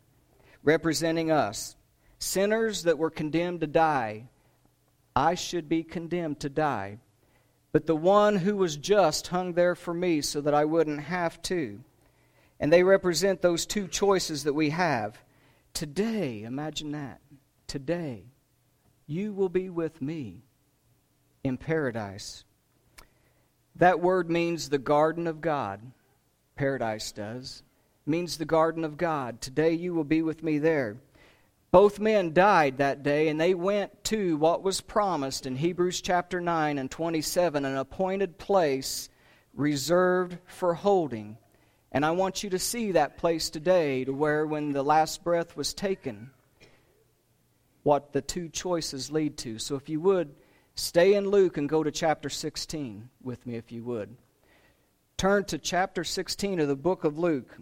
representing 0.63 1.31
us. 1.31 1.77
Sinners 2.19 2.83
that 2.83 2.99
were 2.99 3.11
condemned 3.11 3.61
to 3.61 3.67
die. 3.67 4.29
I 5.17 5.35
should 5.35 5.69
be 5.69 5.83
condemned 5.83 6.41
to 6.41 6.49
die. 6.49 6.99
But 7.73 7.87
the 7.87 7.97
one 7.97 8.37
who 8.37 8.57
was 8.57 8.77
just 8.77 9.29
hung 9.29 9.55
there 9.55 9.75
for 9.75 9.95
me 9.95 10.21
so 10.21 10.41
that 10.41 10.55
I 10.55 10.65
wouldn't 10.65 11.01
have 11.01 11.41
to. 11.43 11.81
And 12.61 12.73
they 12.73 12.83
represent 12.83 13.41
those 13.41 13.67
two 13.67 13.89
choices 13.89 14.45
that 14.45 14.53
we 14.53 14.71
have. 14.71 15.19
Today, 15.79 16.43
imagine 16.43 16.91
that. 16.91 17.21
Today, 17.69 18.25
you 19.07 19.33
will 19.33 19.49
be 19.49 19.71
with 19.71 20.03
me 20.03 20.43
in 21.45 21.57
paradise. 21.57 22.43
That 23.77 24.01
word 24.01 24.29
means 24.29 24.69
the 24.69 24.79
garden 24.79 25.29
of 25.29 25.41
God. 25.41 25.81
Paradise 26.57 27.13
does. 27.13 27.63
Means 28.07 28.37
the 28.39 28.45
garden 28.45 28.83
of 28.83 28.97
God. 28.97 29.41
Today 29.41 29.73
you 29.73 29.95
will 29.95 30.03
be 30.03 30.21
with 30.21 30.43
me 30.43 30.59
there. 30.59 30.97
Both 31.71 32.01
men 32.01 32.33
died 32.33 32.79
that 32.79 33.05
day, 33.05 33.29
and 33.29 33.41
they 33.41 33.55
went 33.55 34.03
to 34.07 34.37
what 34.37 34.65
was 34.65 34.81
promised 34.81 35.47
in 35.47 35.55
Hebrews 35.55 36.01
chapter 36.01 36.41
9 36.41 36.77
and 36.79 36.91
27, 36.91 37.65
an 37.65 37.77
appointed 37.77 38.37
place 38.37 39.11
reserved 39.55 40.39
for 40.45 40.75
holding. 40.75 41.39
And 41.91 42.05
I 42.05 42.11
want 42.11 42.43
you 42.43 42.51
to 42.51 42.59
see 42.59 42.93
that 42.93 43.17
place 43.17 43.49
today, 43.49 44.05
to 44.05 44.13
where 44.13 44.47
when 44.47 44.73
the 44.73 44.83
last 44.83 45.25
breath 45.25 45.57
was 45.57 45.73
taken, 45.73 46.31
what 47.83 48.13
the 48.13 48.21
two 48.21 48.49
choices 48.51 49.11
lead 49.11 49.39
to. 49.39 49.59
So 49.59 49.77
if 49.77 49.89
you 49.89 50.01
would, 50.01 50.35
stay 50.75 51.15
in 51.15 51.31
Luke 51.31 51.57
and 51.57 51.69
go 51.69 51.83
to 51.83 51.91
chapter 51.91 52.29
16 52.29 53.09
with 53.23 53.47
me, 53.47 53.57
if 53.57 53.73
you 53.73 53.83
would. 53.85 54.15
Turn 55.17 55.45
to 55.47 55.59
chapter 55.59 56.05
16 56.05 56.61
of 56.61 56.69
the 56.69 56.77
book 56.77 57.05
of 57.05 57.19
Luke, 57.19 57.57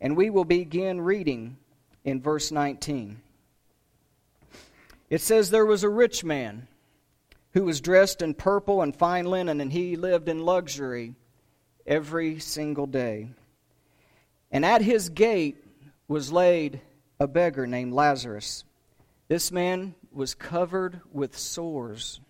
and 0.00 0.16
we 0.16 0.30
will 0.30 0.44
begin 0.44 1.00
reading 1.00 1.58
in 2.04 2.22
verse 2.22 2.52
19. 2.52 3.20
It 5.10 5.20
says, 5.20 5.50
There 5.50 5.66
was 5.66 5.82
a 5.82 5.88
rich 5.88 6.22
man 6.22 6.68
who 7.52 7.64
was 7.64 7.80
dressed 7.80 8.22
in 8.22 8.34
purple 8.34 8.80
and 8.80 8.94
fine 8.94 9.24
linen, 9.24 9.60
and 9.60 9.72
he 9.72 9.96
lived 9.96 10.28
in 10.28 10.44
luxury 10.44 11.16
every 11.84 12.38
single 12.38 12.86
day. 12.86 13.28
And 14.50 14.64
at 14.64 14.82
his 14.82 15.08
gate 15.08 15.64
was 16.08 16.32
laid 16.32 16.80
a 17.18 17.28
beggar 17.28 17.66
named 17.66 17.92
Lazarus 17.92 18.64
this 19.30 19.52
man 19.52 19.94
was 20.10 20.34
covered 20.34 21.02
with 21.12 21.38
sores, 21.38 22.20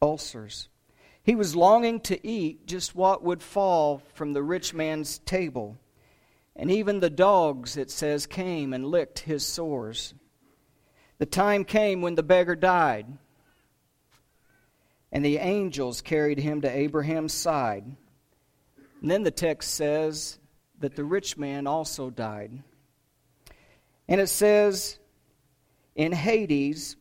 ulcers. 0.00 0.68
He 1.20 1.34
was 1.34 1.56
longing 1.56 1.98
to 2.02 2.24
eat 2.24 2.64
just 2.64 2.94
what 2.94 3.24
would 3.24 3.42
fall 3.42 4.02
from 4.14 4.34
the 4.34 4.42
rich 4.44 4.72
man's 4.72 5.18
table. 5.18 5.76
And 6.54 6.70
even 6.70 7.00
the 7.00 7.10
dogs, 7.10 7.76
it 7.76 7.90
says, 7.90 8.28
came 8.28 8.72
and 8.72 8.86
licked 8.86 9.18
his 9.18 9.44
sores. 9.44 10.14
The 11.18 11.26
time 11.26 11.64
came 11.64 12.02
when 12.02 12.14
the 12.14 12.22
beggar 12.22 12.54
died, 12.54 13.08
and 15.10 15.24
the 15.24 15.38
angels 15.38 16.02
carried 16.02 16.38
him 16.38 16.60
to 16.60 16.70
Abraham's 16.70 17.34
side. 17.34 17.82
And 19.02 19.10
then 19.10 19.24
the 19.24 19.32
text 19.32 19.74
says 19.74 20.37
that 20.80 20.96
the 20.96 21.04
rich 21.04 21.36
man 21.36 21.66
also 21.66 22.10
died. 22.10 22.62
And 24.06 24.20
it 24.20 24.28
says, 24.28 24.98
in 25.94 26.12
Hades, 26.12 26.96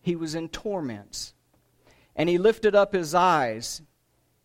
he 0.00 0.16
was 0.16 0.34
in 0.34 0.48
torments. 0.48 1.34
And 2.16 2.28
he 2.28 2.38
lifted 2.38 2.74
up 2.74 2.92
his 2.92 3.14
eyes, 3.14 3.82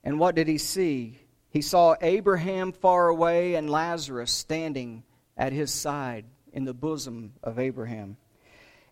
and 0.04 0.20
what 0.20 0.36
did 0.36 0.48
he 0.48 0.58
see? 0.58 1.20
He 1.50 1.62
saw 1.62 1.96
Abraham 2.02 2.72
far 2.72 3.08
away 3.08 3.56
and 3.56 3.70
Lazarus 3.70 4.32
standing 4.32 5.04
at 5.38 5.54
his 5.54 5.72
side 5.72 6.26
in 6.52 6.66
the 6.66 6.74
bosom 6.74 7.34
of 7.42 7.58
Abraham. 7.58 8.18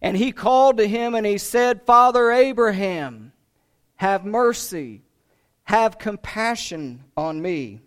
And 0.01 0.17
he 0.17 0.31
called 0.31 0.77
to 0.77 0.88
him 0.88 1.13
and 1.13 1.25
he 1.25 1.38
said, 1.38 1.86
Father 1.86 2.31
Abraham, 2.31 3.34
have 3.96 4.25
mercy, 4.25 5.03
have 5.63 6.00
compassion 6.00 7.03
on 7.15 7.39
me. 7.39 7.81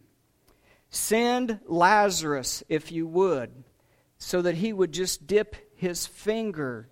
Send 0.95 1.59
Lazarus, 1.67 2.63
if 2.69 2.93
you 2.93 3.05
would, 3.09 3.65
so 4.17 4.41
that 4.43 4.55
he 4.55 4.73
would 4.73 4.93
just 4.93 5.27
dip 5.27 5.57
his 5.75 6.07
finger 6.07 6.89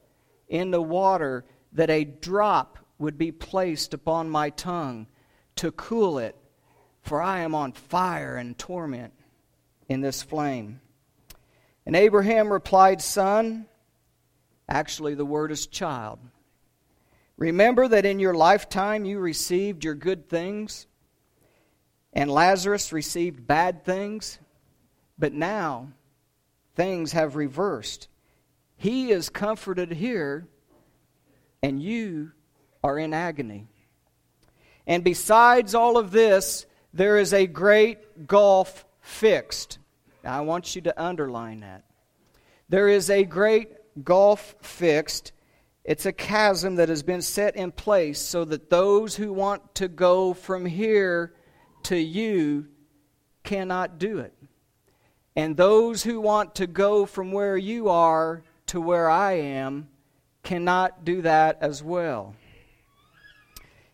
in 0.48 0.72
the 0.72 0.82
water, 0.82 1.44
that 1.72 1.88
a 1.88 2.02
drop 2.02 2.78
would 2.98 3.16
be 3.16 3.30
placed 3.30 3.94
upon 3.94 4.28
my 4.28 4.50
tongue 4.50 5.06
to 5.54 5.70
cool 5.70 6.18
it, 6.18 6.36
for 7.02 7.22
I 7.22 7.42
am 7.42 7.54
on 7.54 7.70
fire 7.70 8.34
and 8.34 8.58
torment 8.58 9.12
in 9.88 10.00
this 10.00 10.20
flame. 10.20 10.80
And 11.86 11.94
Abraham 11.94 12.52
replied, 12.52 13.00
Son, 13.00 13.66
actually, 14.68 15.14
the 15.14 15.24
word 15.24 15.52
is 15.52 15.68
child. 15.68 16.18
Remember 17.36 17.86
that 17.86 18.04
in 18.04 18.18
your 18.18 18.34
lifetime 18.34 19.04
you 19.04 19.20
received 19.20 19.84
your 19.84 19.94
good 19.94 20.28
things, 20.28 20.88
and 22.12 22.30
Lazarus 22.30 22.92
received 22.92 23.46
bad 23.46 23.84
things, 23.84 24.38
but 25.18 25.32
now 25.32 25.88
things 26.74 27.12
have 27.12 27.36
reversed. 27.36 28.08
He 28.76 29.10
is 29.10 29.28
comforted 29.28 29.92
here, 29.92 30.46
and 31.62 31.80
you 31.80 32.32
are 32.82 32.98
in 32.98 33.14
agony. 33.14 33.68
And 34.86 35.04
besides 35.04 35.74
all 35.74 35.96
of 35.96 36.10
this, 36.10 36.66
there 36.92 37.18
is 37.18 37.32
a 37.32 37.46
great 37.46 38.26
gulf 38.26 38.84
fixed. 39.00 39.78
Now, 40.24 40.36
I 40.36 40.40
want 40.40 40.74
you 40.74 40.82
to 40.82 41.02
underline 41.02 41.60
that. 41.60 41.84
There 42.68 42.88
is 42.88 43.10
a 43.10 43.24
great 43.24 43.70
gulf 44.04 44.54
fixed. 44.60 45.32
It's 45.84 46.06
a 46.06 46.12
chasm 46.12 46.76
that 46.76 46.88
has 46.88 47.02
been 47.02 47.22
set 47.22 47.56
in 47.56 47.72
place 47.72 48.20
so 48.20 48.44
that 48.44 48.70
those 48.70 49.16
who 49.16 49.32
want 49.32 49.74
to 49.76 49.88
go 49.88 50.32
from 50.34 50.66
here 50.66 51.34
to 51.84 51.96
you 51.96 52.66
cannot 53.42 53.98
do 53.98 54.18
it. 54.18 54.34
And 55.34 55.56
those 55.56 56.02
who 56.02 56.20
want 56.20 56.56
to 56.56 56.66
go 56.66 57.06
from 57.06 57.32
where 57.32 57.56
you 57.56 57.88
are 57.88 58.42
to 58.66 58.80
where 58.80 59.08
I 59.08 59.32
am 59.32 59.88
cannot 60.42 61.04
do 61.04 61.22
that 61.22 61.58
as 61.60 61.82
well. 61.82 62.34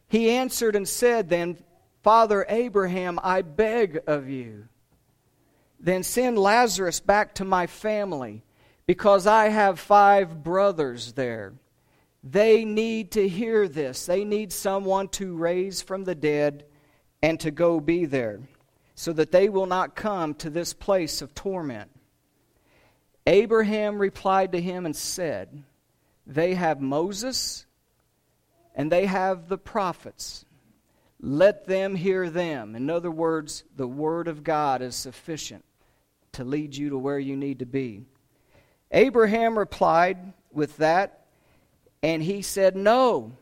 He 0.09 0.31
answered 0.31 0.75
and 0.75 0.89
said, 0.89 1.29
Then, 1.29 1.59
Father 2.03 2.47
Abraham, 2.49 3.21
I 3.23 3.43
beg 3.43 4.01
of 4.07 4.29
you, 4.29 4.69
then 5.79 6.03
send 6.03 6.39
Lazarus 6.39 7.01
back 7.01 7.35
to 7.37 7.45
my 7.45 7.67
family, 7.67 8.43
because 8.87 9.27
I 9.27 9.49
have 9.49 9.79
five 9.79 10.43
brothers 10.43 11.13
there. 11.13 11.53
They 12.25 12.65
need 12.65 13.13
to 13.13 13.29
hear 13.29 13.69
this. 13.69 14.07
They 14.07 14.25
need 14.25 14.53
someone 14.53 15.09
to 15.11 15.37
raise 15.37 15.83
from 15.83 16.05
the 16.05 16.15
dead 16.15 16.65
and 17.23 17.39
to 17.41 17.51
go 17.51 17.81
be 17.81 18.05
there, 18.05 18.41
so 18.95 19.13
that 19.13 19.33
they 19.33 19.49
will 19.49 19.67
not 19.67 19.97
come 19.97 20.35
to 20.35 20.51
this 20.51 20.73
place 20.73 21.23
of 21.23 21.35
torment. 21.35 21.91
Abraham 23.27 23.99
replied 23.99 24.53
to 24.53 24.61
him 24.61 24.87
and 24.87 24.97
said, 24.97 25.63
They 26.27 26.55
have 26.55 26.81
Moses 26.81 27.67
and 28.75 28.93
they 28.93 29.07
have 29.07 29.49
the 29.49 29.59
prophets. 29.59 30.45
Let 31.21 31.67
them 31.67 31.97
hear 31.97 32.31
them. 32.31 32.77
In 32.77 32.89
other 32.89 33.11
words, 33.11 33.65
the 33.77 33.89
Word 33.89 34.29
of 34.29 34.45
God 34.45 34.83
is 34.83 34.95
sufficient 34.95 35.65
to 36.33 36.45
lead 36.45 36.77
you 36.77 36.91
to 36.91 36.99
where 36.99 37.19
you 37.19 37.37
need 37.37 37.59
to 37.59 37.67
be. 37.67 38.03
Abraham 38.93 39.59
replied 39.59 40.33
with 40.53 40.77
that, 40.77 41.27
and 42.05 42.23
he 42.23 42.41
said, 42.41 42.77
No, 42.77 43.33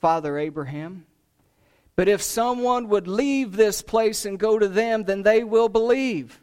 Father 0.00 0.36
Abraham. 0.38 1.06
But 1.96 2.08
if 2.08 2.22
someone 2.22 2.88
would 2.88 3.06
leave 3.06 3.52
this 3.52 3.82
place 3.82 4.24
and 4.24 4.38
go 4.38 4.58
to 4.58 4.68
them, 4.68 5.04
then 5.04 5.22
they 5.22 5.44
will 5.44 5.68
believe. 5.68 6.40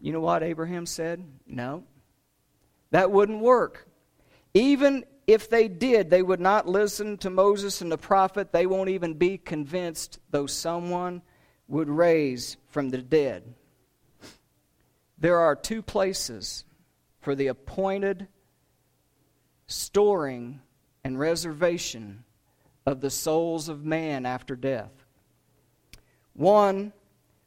You 0.00 0.12
know 0.12 0.20
what 0.20 0.42
Abraham 0.42 0.86
said? 0.86 1.24
No. 1.46 1.84
That 2.90 3.12
wouldn't 3.12 3.40
work. 3.40 3.86
Even 4.54 5.04
if 5.26 5.48
they 5.48 5.68
did, 5.68 6.10
they 6.10 6.22
would 6.22 6.40
not 6.40 6.66
listen 6.68 7.16
to 7.18 7.30
Moses 7.30 7.80
and 7.80 7.92
the 7.92 7.98
prophet. 7.98 8.50
They 8.50 8.66
won't 8.66 8.90
even 8.90 9.14
be 9.14 9.38
convinced, 9.38 10.18
though 10.30 10.46
someone 10.46 11.22
would 11.68 11.88
raise 11.88 12.56
from 12.68 12.90
the 12.90 12.98
dead. 12.98 13.54
There 15.16 15.38
are 15.38 15.54
two 15.54 15.82
places 15.82 16.64
for 17.20 17.36
the 17.36 17.46
appointed 17.46 18.26
storing 19.68 20.60
and 21.04 21.18
reservation 21.18 22.24
of 22.86 23.00
the 23.00 23.10
souls 23.10 23.68
of 23.68 23.84
man 23.84 24.26
after 24.26 24.56
death. 24.56 24.92
One, 26.34 26.92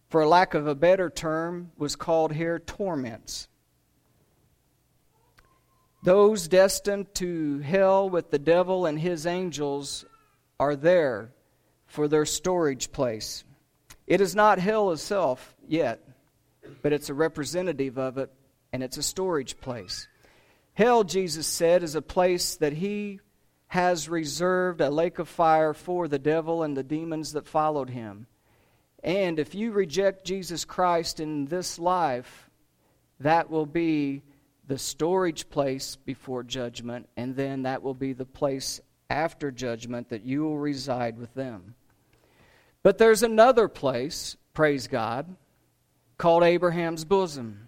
for 0.09 0.25
lack 0.25 0.53
of 0.53 0.67
a 0.67 0.75
better 0.75 1.09
term, 1.09 1.71
was 1.77 1.95
called 1.95 2.31
here 2.31 2.59
torments. 2.59 3.47
Those 6.03 6.47
destined 6.47 7.13
to 7.15 7.59
hell 7.59 8.09
with 8.09 8.29
the 8.29 8.39
devil 8.39 8.85
and 8.85 8.99
his 8.99 9.25
angels 9.25 10.05
are 10.59 10.75
there 10.75 11.33
for 11.87 12.07
their 12.07 12.25
storage 12.25 12.91
place. 12.91 13.43
It 14.05 14.21
is 14.21 14.35
not 14.35 14.59
hell 14.59 14.91
itself 14.91 15.55
yet, 15.67 16.07
but 16.81 16.93
it's 16.93 17.09
a 17.09 17.13
representative 17.13 17.97
of 17.97 18.19
it, 18.19 18.31
and 18.71 18.83
it's 18.83 18.97
a 18.97 19.03
storage 19.03 19.59
place. 19.59 20.07
Hell, 20.73 21.03
Jesus 21.03 21.47
said, 21.47 21.81
is 21.81 21.95
a 21.95 22.01
place 22.01 22.57
that 22.57 22.73
he 22.73 23.19
has 23.75 24.07
reserved 24.07 24.79
a 24.79 24.89
lake 24.89 25.19
of 25.19 25.27
fire 25.27 25.73
for 25.73 26.07
the 26.07 26.17
devil 26.17 26.63
and 26.63 26.77
the 26.77 26.83
demons 26.83 27.33
that 27.33 27.45
followed 27.45 27.89
him. 27.89 28.25
And 29.03 29.37
if 29.37 29.53
you 29.53 29.73
reject 29.73 30.23
Jesus 30.23 30.63
Christ 30.63 31.19
in 31.19 31.47
this 31.47 31.77
life, 31.77 32.49
that 33.19 33.49
will 33.49 33.65
be 33.65 34.23
the 34.65 34.77
storage 34.77 35.49
place 35.49 35.97
before 35.97 36.41
judgment, 36.41 37.09
and 37.17 37.35
then 37.35 37.63
that 37.63 37.83
will 37.83 37.93
be 37.93 38.13
the 38.13 38.23
place 38.23 38.79
after 39.09 39.51
judgment 39.51 40.07
that 40.07 40.23
you 40.23 40.43
will 40.43 40.57
reside 40.57 41.17
with 41.17 41.33
them. 41.33 41.75
But 42.81 42.97
there's 42.97 43.23
another 43.23 43.67
place, 43.67 44.37
praise 44.53 44.87
God, 44.87 45.35
called 46.17 46.43
Abraham's 46.43 47.03
bosom, 47.03 47.67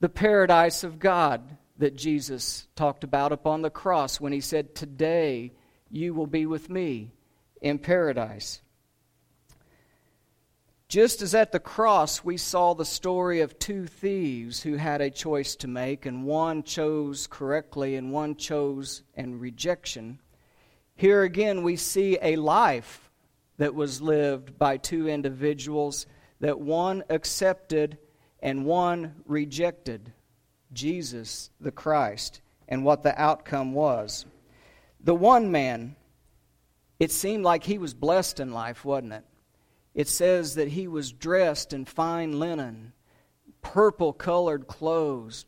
the 0.00 0.08
paradise 0.08 0.82
of 0.82 0.98
God 0.98 1.57
that 1.78 1.96
Jesus 1.96 2.66
talked 2.74 3.04
about 3.04 3.32
upon 3.32 3.62
the 3.62 3.70
cross 3.70 4.20
when 4.20 4.32
he 4.32 4.40
said, 4.40 4.74
Today 4.74 5.52
you 5.90 6.12
will 6.12 6.26
be 6.26 6.44
with 6.44 6.68
me 6.68 7.12
in 7.62 7.78
paradise. 7.78 8.60
Just 10.88 11.22
as 11.22 11.34
at 11.34 11.52
the 11.52 11.60
cross 11.60 12.24
we 12.24 12.36
saw 12.36 12.74
the 12.74 12.84
story 12.84 13.40
of 13.40 13.58
two 13.58 13.86
thieves 13.86 14.62
who 14.62 14.76
had 14.76 15.00
a 15.00 15.10
choice 15.10 15.54
to 15.56 15.68
make, 15.68 16.06
and 16.06 16.24
one 16.24 16.62
chose 16.62 17.26
correctly 17.26 17.94
and 17.94 18.10
one 18.12 18.36
chose 18.36 19.02
in 19.14 19.38
rejection, 19.38 20.18
here 20.96 21.22
again 21.22 21.62
we 21.62 21.76
see 21.76 22.18
a 22.20 22.36
life 22.36 23.10
that 23.58 23.74
was 23.74 24.00
lived 24.00 24.58
by 24.58 24.76
two 24.76 25.08
individuals 25.08 26.06
that 26.40 26.58
one 26.58 27.04
accepted 27.10 27.98
and 28.40 28.64
one 28.64 29.14
rejected 29.26 30.12
Jesus 30.72 31.50
the 31.60 31.72
Christ 31.72 32.40
and 32.68 32.84
what 32.84 33.02
the 33.02 33.20
outcome 33.20 33.72
was. 33.72 34.26
The 35.00 35.14
one 35.14 35.50
man, 35.50 35.96
it 36.98 37.10
seemed 37.10 37.44
like 37.44 37.64
he 37.64 37.78
was 37.78 37.94
blessed 37.94 38.40
in 38.40 38.52
life, 38.52 38.84
wasn't 38.84 39.12
it? 39.14 39.24
it 39.98 40.06
says 40.06 40.54
that 40.54 40.68
he 40.68 40.86
was 40.86 41.10
dressed 41.10 41.72
in 41.72 41.84
fine 41.84 42.38
linen, 42.38 42.92
purple 43.62 44.12
colored 44.12 44.68
clothes. 44.68 45.44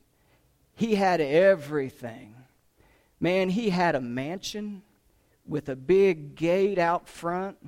He 0.74 0.96
had 0.96 1.20
everything. 1.20 2.34
Man, 3.20 3.48
he 3.48 3.70
had 3.70 3.94
a 3.94 4.00
mansion 4.00 4.82
with 5.46 5.68
a 5.68 5.76
big 5.76 6.34
gate 6.34 6.80
out 6.80 7.08
front. 7.08 7.58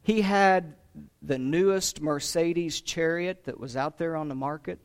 He 0.00 0.20
had 0.20 0.76
the 1.20 1.38
newest 1.38 2.00
Mercedes 2.00 2.80
chariot 2.80 3.42
that 3.46 3.58
was 3.58 3.76
out 3.76 3.98
there 3.98 4.14
on 4.14 4.28
the 4.28 4.36
market. 4.36 4.78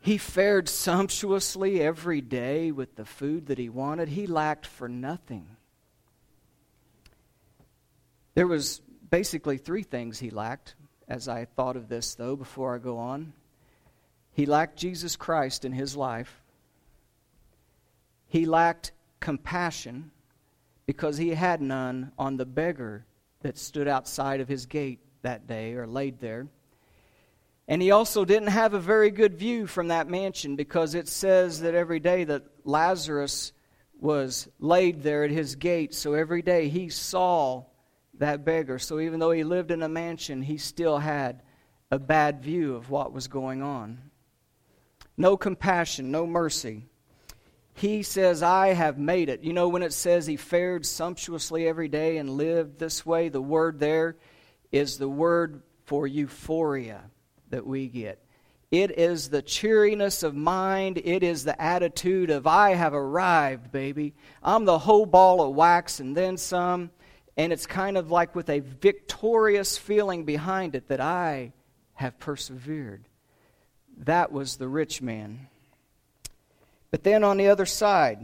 He 0.00 0.18
fared 0.18 0.68
sumptuously 0.68 1.80
every 1.82 2.20
day 2.20 2.70
with 2.70 2.96
the 2.96 3.04
food 3.04 3.46
that 3.46 3.58
he 3.58 3.68
wanted. 3.68 4.08
He 4.08 4.26
lacked 4.26 4.66
for 4.66 4.88
nothing. 4.88 5.46
There 8.34 8.46
was 8.46 8.80
basically 9.10 9.58
three 9.58 9.82
things 9.82 10.18
he 10.18 10.30
lacked 10.30 10.76
as 11.08 11.28
I 11.28 11.46
thought 11.46 11.76
of 11.76 11.88
this, 11.88 12.14
though, 12.14 12.36
before 12.36 12.74
I 12.74 12.78
go 12.78 12.98
on. 12.98 13.32
He 14.32 14.46
lacked 14.46 14.76
Jesus 14.76 15.16
Christ 15.16 15.64
in 15.64 15.72
his 15.72 15.96
life. 15.96 16.42
He 18.28 18.46
lacked 18.46 18.92
compassion 19.20 20.10
because 20.86 21.16
he 21.16 21.30
had 21.30 21.60
none 21.60 22.12
on 22.18 22.36
the 22.36 22.46
beggar 22.46 23.04
that 23.40 23.58
stood 23.58 23.88
outside 23.88 24.40
of 24.40 24.48
his 24.48 24.66
gate 24.66 25.00
that 25.22 25.46
day 25.46 25.74
or 25.74 25.86
laid 25.86 26.20
there. 26.20 26.46
And 27.68 27.82
he 27.82 27.90
also 27.90 28.24
didn't 28.24 28.48
have 28.48 28.72
a 28.72 28.80
very 28.80 29.10
good 29.10 29.34
view 29.34 29.66
from 29.66 29.88
that 29.88 30.08
mansion 30.08 30.56
because 30.56 30.94
it 30.94 31.06
says 31.06 31.60
that 31.60 31.74
every 31.74 32.00
day 32.00 32.24
that 32.24 32.44
Lazarus 32.64 33.52
was 34.00 34.48
laid 34.58 35.02
there 35.02 35.22
at 35.22 35.30
his 35.30 35.54
gate, 35.54 35.94
so 35.94 36.14
every 36.14 36.40
day 36.40 36.68
he 36.68 36.88
saw 36.88 37.64
that 38.14 38.42
beggar. 38.42 38.78
So 38.78 39.00
even 39.00 39.20
though 39.20 39.32
he 39.32 39.44
lived 39.44 39.70
in 39.70 39.82
a 39.82 39.88
mansion, 39.88 40.40
he 40.40 40.56
still 40.56 40.96
had 40.98 41.42
a 41.90 41.98
bad 41.98 42.42
view 42.42 42.74
of 42.74 42.88
what 42.88 43.12
was 43.12 43.28
going 43.28 43.62
on. 43.62 43.98
No 45.18 45.36
compassion, 45.36 46.10
no 46.10 46.26
mercy. 46.26 46.86
He 47.74 48.02
says, 48.02 48.42
I 48.42 48.68
have 48.68 48.98
made 48.98 49.28
it. 49.28 49.42
You 49.42 49.52
know, 49.52 49.68
when 49.68 49.82
it 49.82 49.92
says 49.92 50.26
he 50.26 50.36
fared 50.36 50.86
sumptuously 50.86 51.68
every 51.68 51.88
day 51.88 52.16
and 52.16 52.30
lived 52.30 52.78
this 52.78 53.04
way, 53.04 53.28
the 53.28 53.42
word 53.42 53.78
there 53.78 54.16
is 54.72 54.96
the 54.96 55.08
word 55.08 55.62
for 55.84 56.06
euphoria 56.06 57.10
that 57.50 57.66
we 57.66 57.88
get. 57.88 58.22
It 58.70 58.98
is 58.98 59.30
the 59.30 59.40
cheeriness 59.40 60.22
of 60.22 60.34
mind. 60.34 61.00
It 61.02 61.22
is 61.22 61.44
the 61.44 61.60
attitude 61.60 62.30
of, 62.30 62.46
I 62.46 62.74
have 62.74 62.92
arrived, 62.92 63.72
baby. 63.72 64.14
I'm 64.42 64.66
the 64.66 64.78
whole 64.78 65.06
ball 65.06 65.40
of 65.40 65.54
wax 65.54 66.00
and 66.00 66.16
then 66.16 66.36
some. 66.36 66.90
And 67.36 67.52
it's 67.52 67.66
kind 67.66 67.96
of 67.96 68.10
like 68.10 68.34
with 68.34 68.50
a 68.50 68.60
victorious 68.60 69.78
feeling 69.78 70.24
behind 70.24 70.74
it 70.74 70.88
that 70.88 71.00
I 71.00 71.52
have 71.94 72.18
persevered. 72.18 73.04
That 74.04 74.32
was 74.32 74.56
the 74.56 74.68
rich 74.68 75.00
man. 75.00 75.48
But 76.90 77.04
then 77.04 77.24
on 77.24 77.36
the 77.38 77.48
other 77.48 77.66
side, 77.66 78.18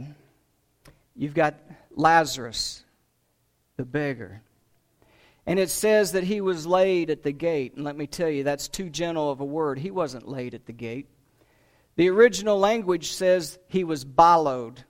you've 1.15 1.33
got 1.33 1.55
Lazarus, 1.95 2.83
the 3.77 3.85
beggar. 3.85 4.41
And 5.47 5.59
it 5.59 5.69
says 5.69 6.13
that 6.13 6.23
he 6.23 6.41
was 6.41 6.65
laid 6.65 7.09
at 7.09 7.23
the 7.23 7.31
gate. 7.31 7.75
And 7.75 7.83
let 7.83 7.95
me 7.95 8.07
tell 8.07 8.29
you, 8.29 8.43
that's 8.43 8.67
too 8.67 8.89
gentle 8.89 9.29
of 9.29 9.41
a 9.41 9.45
word. 9.45 9.77
He 9.77 9.91
wasn't 9.91 10.27
laid 10.27 10.53
at 10.53 10.65
the 10.65 10.73
gate. 10.73 11.07
The 11.95 12.09
original 12.09 12.59
language 12.59 13.11
says 13.11 13.59
he 13.67 13.83
was 13.83 14.03
ballowed, 14.03 14.83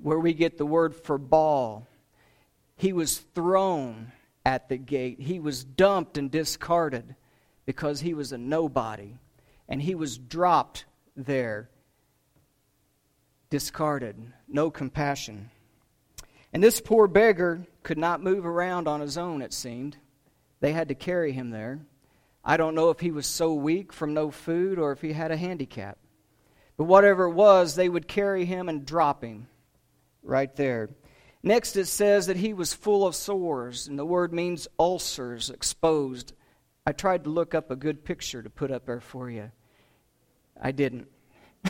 where 0.00 0.18
we 0.18 0.32
get 0.32 0.58
the 0.58 0.66
word 0.66 0.94
for 0.94 1.18
ball. 1.18 1.86
He 2.76 2.92
was 2.92 3.18
thrown 3.18 4.12
at 4.44 4.68
the 4.68 4.78
gate. 4.78 5.20
He 5.20 5.38
was 5.38 5.62
dumped 5.62 6.18
and 6.18 6.30
discarded 6.30 7.14
because 7.66 8.00
he 8.00 8.14
was 8.14 8.32
a 8.32 8.38
nobody. 8.38 9.14
And 9.68 9.80
he 9.80 9.94
was 9.94 10.18
dropped 10.18 10.84
there, 11.16 11.70
discarded, 13.50 14.16
no 14.48 14.70
compassion. 14.70 15.50
And 16.52 16.62
this 16.62 16.80
poor 16.80 17.06
beggar 17.06 17.66
could 17.82 17.98
not 17.98 18.22
move 18.22 18.46
around 18.46 18.88
on 18.88 19.00
his 19.00 19.18
own, 19.18 19.42
it 19.42 19.52
seemed. 19.52 19.96
They 20.60 20.72
had 20.72 20.88
to 20.88 20.94
carry 20.94 21.32
him 21.32 21.50
there. 21.50 21.80
I 22.44 22.56
don't 22.56 22.74
know 22.74 22.90
if 22.90 23.00
he 23.00 23.10
was 23.10 23.26
so 23.26 23.54
weak 23.54 23.92
from 23.92 24.14
no 24.14 24.30
food 24.30 24.78
or 24.78 24.92
if 24.92 25.00
he 25.00 25.12
had 25.12 25.30
a 25.30 25.36
handicap. 25.36 25.98
But 26.76 26.84
whatever 26.84 27.24
it 27.24 27.32
was, 27.32 27.74
they 27.74 27.88
would 27.88 28.08
carry 28.08 28.44
him 28.44 28.68
and 28.68 28.86
drop 28.86 29.22
him 29.22 29.48
right 30.22 30.54
there. 30.56 30.90
Next, 31.42 31.76
it 31.76 31.86
says 31.86 32.26
that 32.26 32.36
he 32.36 32.54
was 32.54 32.72
full 32.72 33.06
of 33.06 33.16
sores, 33.16 33.88
and 33.88 33.98
the 33.98 34.04
word 34.04 34.32
means 34.32 34.68
ulcers, 34.78 35.50
exposed. 35.50 36.32
I 36.86 36.92
tried 36.92 37.24
to 37.24 37.30
look 37.30 37.54
up 37.54 37.70
a 37.70 37.76
good 37.76 38.04
picture 38.04 38.42
to 38.42 38.50
put 38.50 38.70
up 38.70 38.86
there 38.86 39.00
for 39.00 39.28
you. 39.28 39.50
I 40.60 40.70
didn't. 40.70 41.08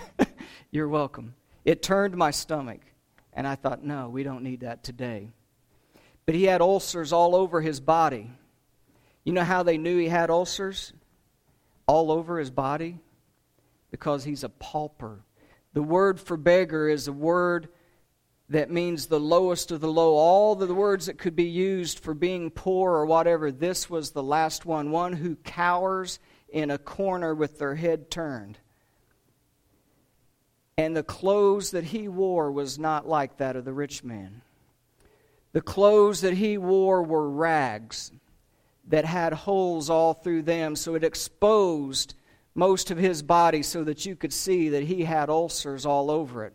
You're 0.71 0.89
welcome. 0.89 1.35
It 1.65 1.83
turned 1.83 2.17
my 2.17 2.31
stomach. 2.31 2.81
And 3.33 3.47
I 3.47 3.55
thought, 3.55 3.83
no, 3.83 4.09
we 4.09 4.23
don't 4.23 4.43
need 4.43 4.61
that 4.61 4.85
today. 4.85 5.31
But 6.27 6.35
he 6.35 6.45
had 6.45 6.61
ulcers 6.61 7.13
all 7.13 7.35
over 7.35 7.61
his 7.61 7.81
body. 7.81 8.31
You 9.25 9.33
know 9.33 9.45
how 9.45 9.63
they 9.63 9.79
knew 9.79 9.99
he 9.99 10.09
had 10.09 10.31
ulcers? 10.31 10.93
All 11.87 12.11
over 12.11 12.39
his 12.39 12.51
body? 12.51 13.01
Because 13.91 14.25
he's 14.25 14.45
a 14.45 14.49
pauper. 14.49 15.25
The 15.73 15.83
word 15.83 16.21
for 16.21 16.37
beggar 16.37 16.89
is 16.89 17.09
a 17.09 17.13
word 17.13 17.69
that 18.49 18.71
means 18.71 19.07
the 19.07 19.21
lowest 19.21 19.71
of 19.71 19.81
the 19.81 19.91
low. 19.91 20.15
All 20.15 20.55
the 20.55 20.73
words 20.75 21.07
that 21.07 21.19
could 21.19 21.35
be 21.35 21.45
used 21.45 21.99
for 21.99 22.15
being 22.15 22.51
poor 22.51 22.93
or 22.93 23.07
whatever, 23.07 23.51
this 23.51 23.89
was 23.89 24.11
the 24.11 24.23
last 24.23 24.67
one. 24.67 24.91
One 24.91 25.15
who 25.15 25.37
cowers 25.37 26.19
in 26.49 26.71
a 26.71 26.79
corner 26.79 27.35
with 27.35 27.59
their 27.59 27.75
head 27.75 28.11
turned. 28.11 28.59
And 30.77 30.97
the 30.97 31.03
clothes 31.03 31.71
that 31.71 31.85
he 31.85 32.09
wore 32.09 32.51
was 32.51 32.79
not 32.79 33.09
like 33.09 33.39
that 33.39 33.57
of 33.57 33.65
the 33.65 33.73
rich 33.73 34.05
man. 34.05 34.43
The 35.53 35.61
clothes 35.61 36.23
that 36.23 36.35
he 36.35 36.57
wore 36.59 37.03
were 37.03 37.29
rags 37.29 38.11
that 38.89 39.05
had 39.05 39.33
holes 39.33 39.91
all 39.91 40.15
through 40.15 40.43
them, 40.43 40.77
so 40.77 40.95
it 40.95 41.05
exposed 41.05 42.15
most 42.55 42.91
of 42.91 42.99
his 42.99 43.23
body 43.23 43.63
so 43.63 43.85
that 43.85 44.05
you 44.05 44.17
could 44.17 44.33
see 44.33 44.71
that 44.71 44.85
he 44.85 45.05
had 45.05 45.31
ulcers 45.31 45.87
all 45.87 46.11
over 46.11 46.45
it. 46.45 46.55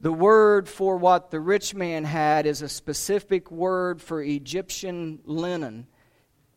The 0.00 0.12
word 0.12 0.68
for 0.68 0.96
what 0.96 1.30
the 1.30 1.40
rich 1.40 1.74
man 1.74 2.04
had 2.04 2.44
is 2.44 2.60
a 2.60 2.68
specific 2.68 3.50
word 3.50 4.02
for 4.02 4.20
Egyptian 4.20 5.20
linen. 5.24 5.86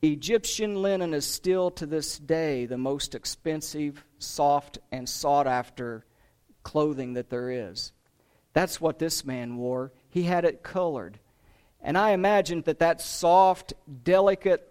Egyptian 0.02 0.82
linen 0.82 1.14
is 1.14 1.26
still 1.26 1.70
to 1.72 1.86
this 1.86 2.18
day 2.18 2.66
the 2.66 2.78
most 2.78 3.14
expensive, 3.14 4.04
soft, 4.18 4.80
and 4.92 5.08
sought 5.08 5.48
after 5.48 6.06
clothing 6.64 7.14
that 7.14 7.30
there 7.30 7.52
is. 7.52 7.94
That's 8.54 8.82
what 8.82 9.00
this 9.00 9.24
man 9.26 9.58
wore. 9.58 9.92
He 10.16 10.24
had 10.24 10.46
it 10.46 10.64
colored. 10.64 11.20
And 11.82 11.98
I 11.98 12.12
imagined 12.12 12.64
that 12.64 12.80
that 12.80 13.02
soft, 13.02 13.74
delicate 14.06 14.66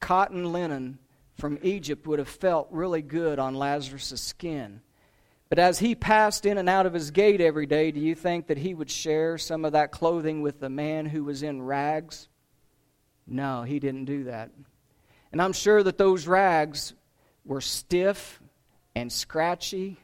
cotton 0.00 0.54
linen 0.54 0.98
from 1.36 1.58
Egypt 1.60 2.06
would 2.06 2.18
have 2.18 2.30
felt 2.30 2.66
really 2.70 3.02
good 3.02 3.38
on 3.38 3.56
Lazarus' 3.56 4.18
skin. 4.18 4.80
But 5.50 5.58
as 5.58 5.80
he 5.80 5.94
passed 5.94 6.46
in 6.46 6.56
and 6.56 6.66
out 6.66 6.86
of 6.86 6.94
his 6.94 7.10
gate 7.10 7.42
every 7.42 7.66
day, 7.66 7.90
do 7.90 8.00
you 8.00 8.14
think 8.14 8.46
that 8.46 8.56
he 8.56 8.72
would 8.72 8.90
share 8.90 9.36
some 9.36 9.66
of 9.66 9.72
that 9.72 9.92
clothing 9.92 10.40
with 10.40 10.60
the 10.60 10.70
man 10.70 11.04
who 11.04 11.24
was 11.24 11.42
in 11.42 11.60
rags? 11.60 12.30
No, 13.26 13.64
he 13.64 13.80
didn't 13.80 14.06
do 14.06 14.24
that. 14.24 14.50
And 15.30 15.42
I'm 15.42 15.52
sure 15.52 15.82
that 15.82 15.98
those 15.98 16.26
rags 16.26 16.94
were 17.44 17.60
stiff 17.60 18.40
and 18.94 19.12
scratchy 19.12 19.98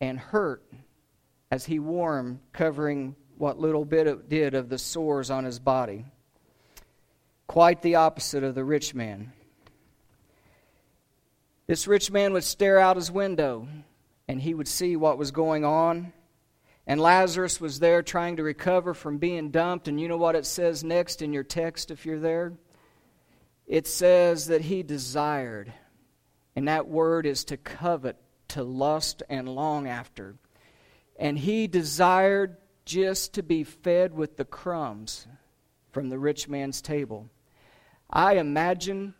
and 0.00 0.20
hurt 0.20 0.62
as 1.50 1.64
he 1.66 1.80
wore 1.80 2.16
them, 2.16 2.38
covering 2.52 3.16
what 3.38 3.58
little 3.58 3.84
bit 3.84 4.06
it 4.06 4.28
did 4.28 4.54
of 4.54 4.68
the 4.68 4.78
sores 4.78 5.30
on 5.30 5.44
his 5.44 5.58
body. 5.58 6.04
Quite 7.46 7.82
the 7.82 7.96
opposite 7.96 8.44
of 8.44 8.54
the 8.54 8.64
rich 8.64 8.94
man. 8.94 9.32
This 11.66 11.86
rich 11.86 12.10
man 12.10 12.32
would 12.32 12.44
stare 12.44 12.78
out 12.78 12.96
his 12.96 13.10
window 13.10 13.68
and 14.28 14.40
he 14.40 14.54
would 14.54 14.68
see 14.68 14.96
what 14.96 15.18
was 15.18 15.30
going 15.30 15.64
on. 15.64 16.12
And 16.86 17.00
Lazarus 17.00 17.60
was 17.60 17.78
there 17.78 18.02
trying 18.02 18.36
to 18.36 18.42
recover 18.42 18.94
from 18.94 19.18
being 19.18 19.50
dumped. 19.50 19.88
And 19.88 20.00
you 20.00 20.08
know 20.08 20.16
what 20.16 20.34
it 20.34 20.46
says 20.46 20.82
next 20.82 21.22
in 21.22 21.32
your 21.32 21.44
text 21.44 21.90
if 21.90 22.04
you're 22.04 22.18
there? 22.18 22.52
It 23.66 23.86
says 23.86 24.48
that 24.48 24.62
he 24.62 24.82
desired. 24.82 25.72
And 26.56 26.68
that 26.68 26.88
word 26.88 27.26
is 27.26 27.44
to 27.46 27.56
covet 27.56 28.16
to 28.48 28.62
lust 28.62 29.22
and 29.28 29.48
long 29.48 29.86
after. 29.86 30.34
And 31.18 31.38
he 31.38 31.68
desired 31.68 32.56
just 32.84 33.34
to 33.34 33.42
be 33.42 33.64
fed 33.64 34.14
with 34.14 34.36
the 34.36 34.44
crumbs 34.44 35.26
from 35.90 36.08
the 36.08 36.18
rich 36.18 36.48
man's 36.48 36.80
table. 36.80 37.28
I 38.10 38.34
imagine 38.34 39.14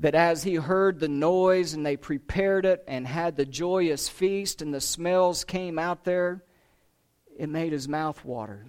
that 0.00 0.14
as 0.14 0.42
he 0.42 0.56
heard 0.56 0.98
the 0.98 1.08
noise 1.08 1.74
and 1.74 1.86
they 1.86 1.96
prepared 1.96 2.66
it 2.66 2.84
and 2.86 3.06
had 3.06 3.36
the 3.36 3.46
joyous 3.46 4.08
feast 4.08 4.60
and 4.60 4.74
the 4.74 4.80
smells 4.80 5.44
came 5.44 5.78
out 5.78 6.04
there, 6.04 6.42
it 7.36 7.48
made 7.48 7.72
his 7.72 7.88
mouth 7.88 8.24
water. 8.24 8.66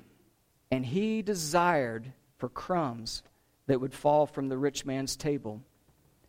And 0.71 0.85
he 0.85 1.21
desired 1.21 2.13
for 2.37 2.49
crumbs 2.49 3.23
that 3.67 3.81
would 3.81 3.93
fall 3.93 4.25
from 4.25 4.49
the 4.49 4.57
rich 4.57 4.85
man's 4.85 5.15
table. 5.15 5.61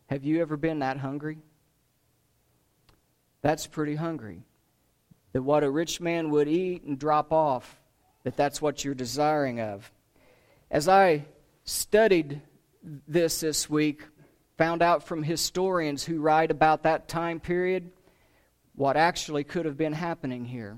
Have 0.07 0.23
you 0.23 0.41
ever 0.41 0.57
been 0.57 0.79
that 0.79 0.97
hungry? 0.97 1.39
That's 3.41 3.67
pretty 3.67 3.95
hungry. 3.95 4.43
That 5.33 5.43
what 5.43 5.63
a 5.63 5.69
rich 5.69 5.99
man 6.01 6.29
would 6.31 6.47
eat 6.47 6.83
and 6.83 6.97
drop 6.97 7.31
off, 7.31 7.79
that 8.23 8.37
that's 8.37 8.61
what 8.61 8.83
you're 8.83 8.95
desiring 8.95 9.59
of. 9.59 9.91
As 10.71 10.87
I 10.87 11.25
studied 11.63 12.41
this 13.07 13.41
this 13.41 13.69
week, 13.69 14.03
found 14.57 14.81
out 14.81 15.03
from 15.03 15.23
historians 15.23 16.03
who 16.03 16.19
write 16.19 16.51
about 16.51 16.83
that 16.83 17.07
time 17.07 17.39
period 17.39 17.91
what 18.73 18.97
actually 18.97 19.43
could 19.43 19.65
have 19.65 19.77
been 19.77 19.93
happening 19.93 20.45
here. 20.45 20.77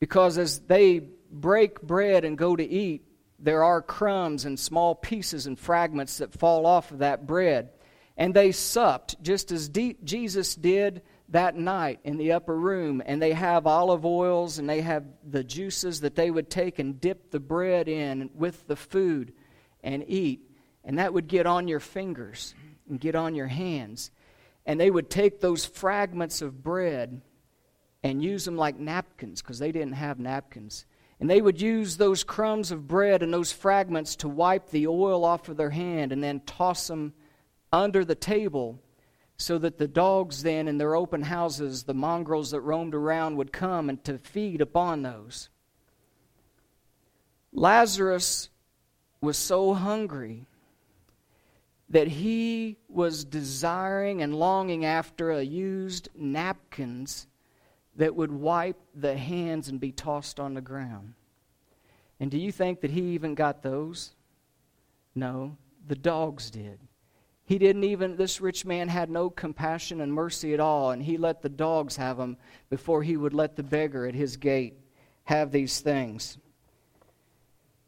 Because 0.00 0.36
as 0.38 0.60
they 0.60 1.00
break 1.30 1.80
bread 1.80 2.24
and 2.24 2.36
go 2.36 2.54
to 2.54 2.64
eat, 2.64 3.04
there 3.38 3.62
are 3.62 3.82
crumbs 3.82 4.44
and 4.44 4.58
small 4.58 4.94
pieces 4.94 5.46
and 5.46 5.58
fragments 5.58 6.18
that 6.18 6.32
fall 6.32 6.66
off 6.66 6.90
of 6.90 6.98
that 6.98 7.26
bread. 7.26 7.70
And 8.16 8.32
they 8.32 8.52
supped 8.52 9.22
just 9.22 9.50
as 9.52 9.68
deep 9.68 10.04
Jesus 10.04 10.54
did 10.54 11.02
that 11.34 11.56
night 11.56 11.98
in 12.04 12.16
the 12.16 12.30
upper 12.30 12.56
room, 12.56 13.02
and 13.04 13.20
they 13.20 13.32
have 13.32 13.66
olive 13.66 14.06
oils 14.06 14.60
and 14.60 14.70
they 14.70 14.80
have 14.80 15.04
the 15.28 15.42
juices 15.42 16.00
that 16.02 16.14
they 16.14 16.30
would 16.30 16.48
take 16.48 16.78
and 16.78 17.00
dip 17.00 17.32
the 17.32 17.40
bread 17.40 17.88
in 17.88 18.30
with 18.34 18.64
the 18.68 18.76
food 18.76 19.32
and 19.82 20.04
eat. 20.06 20.48
And 20.84 21.00
that 21.00 21.12
would 21.12 21.26
get 21.26 21.44
on 21.44 21.66
your 21.66 21.80
fingers 21.80 22.54
and 22.88 23.00
get 23.00 23.16
on 23.16 23.34
your 23.34 23.48
hands. 23.48 24.12
And 24.64 24.80
they 24.80 24.92
would 24.92 25.10
take 25.10 25.40
those 25.40 25.64
fragments 25.64 26.40
of 26.40 26.62
bread 26.62 27.20
and 28.04 28.22
use 28.22 28.44
them 28.44 28.56
like 28.56 28.78
napkins 28.78 29.42
because 29.42 29.58
they 29.58 29.72
didn't 29.72 29.94
have 29.94 30.20
napkins. 30.20 30.86
And 31.18 31.28
they 31.28 31.42
would 31.42 31.60
use 31.60 31.96
those 31.96 32.22
crumbs 32.22 32.70
of 32.70 32.86
bread 32.86 33.24
and 33.24 33.34
those 33.34 33.50
fragments 33.50 34.14
to 34.16 34.28
wipe 34.28 34.70
the 34.70 34.86
oil 34.86 35.24
off 35.24 35.48
of 35.48 35.56
their 35.56 35.70
hand 35.70 36.12
and 36.12 36.22
then 36.22 36.42
toss 36.46 36.86
them 36.86 37.12
under 37.72 38.04
the 38.04 38.14
table 38.14 38.78
so 39.36 39.58
that 39.58 39.78
the 39.78 39.88
dogs 39.88 40.42
then 40.42 40.68
in 40.68 40.78
their 40.78 40.94
open 40.94 41.22
houses, 41.22 41.84
the 41.84 41.94
mongrels 41.94 42.50
that 42.52 42.60
roamed 42.60 42.94
around, 42.94 43.36
would 43.36 43.52
come 43.52 43.88
and 43.88 44.02
to 44.04 44.18
feed 44.18 44.60
upon 44.60 45.02
those. 45.02 45.48
Lazarus 47.52 48.48
was 49.20 49.36
so 49.36 49.74
hungry 49.74 50.46
that 51.88 52.08
he 52.08 52.76
was 52.88 53.24
desiring 53.24 54.22
and 54.22 54.34
longing 54.34 54.84
after 54.84 55.30
a 55.30 55.42
used 55.42 56.08
napkins 56.14 57.26
that 57.96 58.14
would 58.14 58.32
wipe 58.32 58.80
the 58.94 59.16
hands 59.16 59.68
and 59.68 59.78
be 59.78 59.92
tossed 59.92 60.40
on 60.40 60.54
the 60.54 60.60
ground. 60.60 61.14
And 62.18 62.30
do 62.30 62.38
you 62.38 62.50
think 62.50 62.80
that 62.80 62.90
he 62.90 63.00
even 63.12 63.34
got 63.34 63.62
those? 63.62 64.14
No, 65.14 65.56
the 65.86 65.94
dogs 65.94 66.50
did. 66.50 66.78
He 67.46 67.58
didn't 67.58 67.84
even, 67.84 68.16
this 68.16 68.40
rich 68.40 68.64
man 68.64 68.88
had 68.88 69.10
no 69.10 69.28
compassion 69.28 70.00
and 70.00 70.12
mercy 70.12 70.54
at 70.54 70.60
all, 70.60 70.90
and 70.92 71.02
he 71.02 71.18
let 71.18 71.42
the 71.42 71.50
dogs 71.50 71.96
have 71.96 72.16
them 72.16 72.38
before 72.70 73.02
he 73.02 73.16
would 73.16 73.34
let 73.34 73.56
the 73.56 73.62
beggar 73.62 74.06
at 74.06 74.14
his 74.14 74.36
gate 74.36 74.78
have 75.24 75.52
these 75.52 75.80
things. 75.80 76.38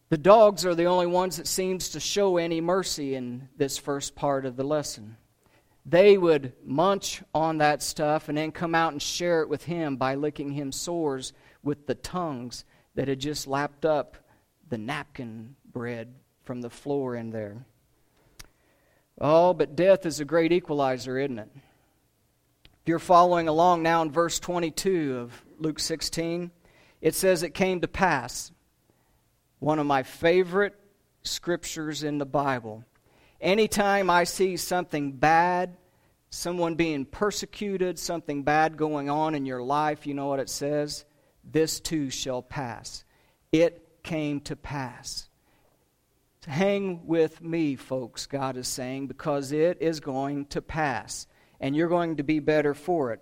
The 0.08 0.18
dogs 0.18 0.64
are 0.66 0.74
the 0.74 0.84
only 0.84 1.06
ones 1.06 1.38
that 1.38 1.48
seems 1.48 1.88
to 1.90 2.00
show 2.00 2.36
any 2.36 2.60
mercy 2.60 3.14
in 3.14 3.48
this 3.56 3.78
first 3.78 4.14
part 4.14 4.44
of 4.44 4.56
the 4.56 4.64
lesson. 4.64 5.16
They 5.84 6.18
would 6.18 6.52
munch 6.64 7.22
on 7.34 7.58
that 7.58 7.82
stuff 7.82 8.28
and 8.28 8.36
then 8.36 8.52
come 8.52 8.74
out 8.74 8.92
and 8.92 9.00
share 9.00 9.42
it 9.42 9.48
with 9.48 9.64
him 9.64 9.96
by 9.96 10.16
licking 10.16 10.50
him 10.50 10.70
sores 10.70 11.32
with 11.62 11.86
the 11.86 11.94
tongues 11.94 12.64
that 12.94 13.08
had 13.08 13.20
just 13.20 13.46
lapped 13.46 13.84
up 13.84 14.16
the 14.68 14.78
napkin 14.78 15.56
bread 15.72 16.14
from 16.42 16.60
the 16.60 16.70
floor 16.70 17.16
in 17.16 17.30
there. 17.30 17.64
Oh, 19.20 19.54
but 19.54 19.76
death 19.76 20.04
is 20.04 20.20
a 20.20 20.24
great 20.24 20.52
equalizer, 20.52 21.18
isn't 21.18 21.38
it? 21.38 21.48
If 22.64 22.88
you're 22.88 22.98
following 22.98 23.48
along 23.48 23.82
now 23.82 24.02
in 24.02 24.12
verse 24.12 24.38
22 24.38 25.18
of 25.18 25.44
Luke 25.58 25.80
16, 25.80 26.50
it 27.00 27.14
says 27.14 27.42
it 27.42 27.54
came 27.54 27.80
to 27.80 27.88
pass 27.88 28.52
one 29.58 29.78
of 29.78 29.86
my 29.86 30.02
favorite 30.02 30.74
scriptures 31.22 32.02
in 32.02 32.18
the 32.18 32.26
Bible. 32.26 32.84
Anytime 33.40 34.10
I 34.10 34.24
see 34.24 34.56
something 34.56 35.12
bad, 35.12 35.76
someone 36.30 36.74
being 36.74 37.04
persecuted, 37.04 37.98
something 37.98 38.42
bad 38.42 38.76
going 38.76 39.08
on 39.08 39.34
in 39.34 39.46
your 39.46 39.62
life, 39.62 40.06
you 40.06 40.14
know 40.14 40.26
what 40.26 40.40
it 40.40 40.50
says? 40.50 41.04
This 41.42 41.80
too 41.80 42.10
shall 42.10 42.42
pass. 42.42 43.04
It 43.50 44.02
came 44.02 44.40
to 44.42 44.56
pass. 44.56 45.28
Hang 46.46 47.06
with 47.06 47.42
me, 47.42 47.76
folks, 47.76 48.26
God 48.26 48.56
is 48.56 48.68
saying, 48.68 49.08
because 49.08 49.52
it 49.52 49.78
is 49.80 50.00
going 50.00 50.46
to 50.46 50.62
pass, 50.62 51.26
and 51.60 51.74
you're 51.74 51.88
going 51.88 52.16
to 52.16 52.22
be 52.22 52.38
better 52.38 52.72
for 52.72 53.12
it. 53.12 53.20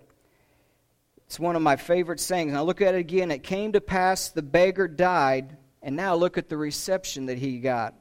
It's 1.25 1.39
one 1.39 1.55
of 1.55 1.61
my 1.61 1.75
favorite 1.75 2.19
sayings. 2.19 2.53
Now 2.53 2.63
look 2.63 2.81
at 2.81 2.93
it 2.93 2.99
again. 2.99 3.31
It 3.31 3.41
came 3.41 3.71
to 3.73 3.81
pass 3.81 4.29
the 4.29 4.43
beggar 4.43 4.87
died 4.87 5.57
and 5.81 5.95
now 5.95 6.15
look 6.15 6.37
at 6.37 6.49
the 6.49 6.57
reception 6.57 7.27
that 7.27 7.37
he 7.37 7.59
got. 7.59 7.95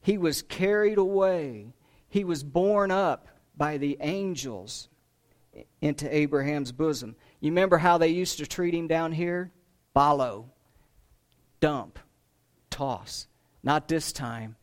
He 0.00 0.18
was 0.18 0.42
carried 0.42 0.98
away, 0.98 1.72
he 2.08 2.24
was 2.24 2.42
borne 2.42 2.90
up 2.90 3.28
by 3.56 3.76
the 3.76 3.98
angels 4.00 4.88
into 5.80 6.14
Abraham's 6.14 6.72
bosom. 6.72 7.16
You 7.40 7.50
remember 7.50 7.76
how 7.76 7.98
they 7.98 8.08
used 8.08 8.38
to 8.38 8.46
treat 8.46 8.74
him 8.74 8.88
down 8.88 9.12
here? 9.12 9.52
Follow, 9.92 10.50
dump, 11.60 11.98
toss. 12.70 13.26
Not 13.62 13.88
this 13.88 14.12
time. 14.12 14.56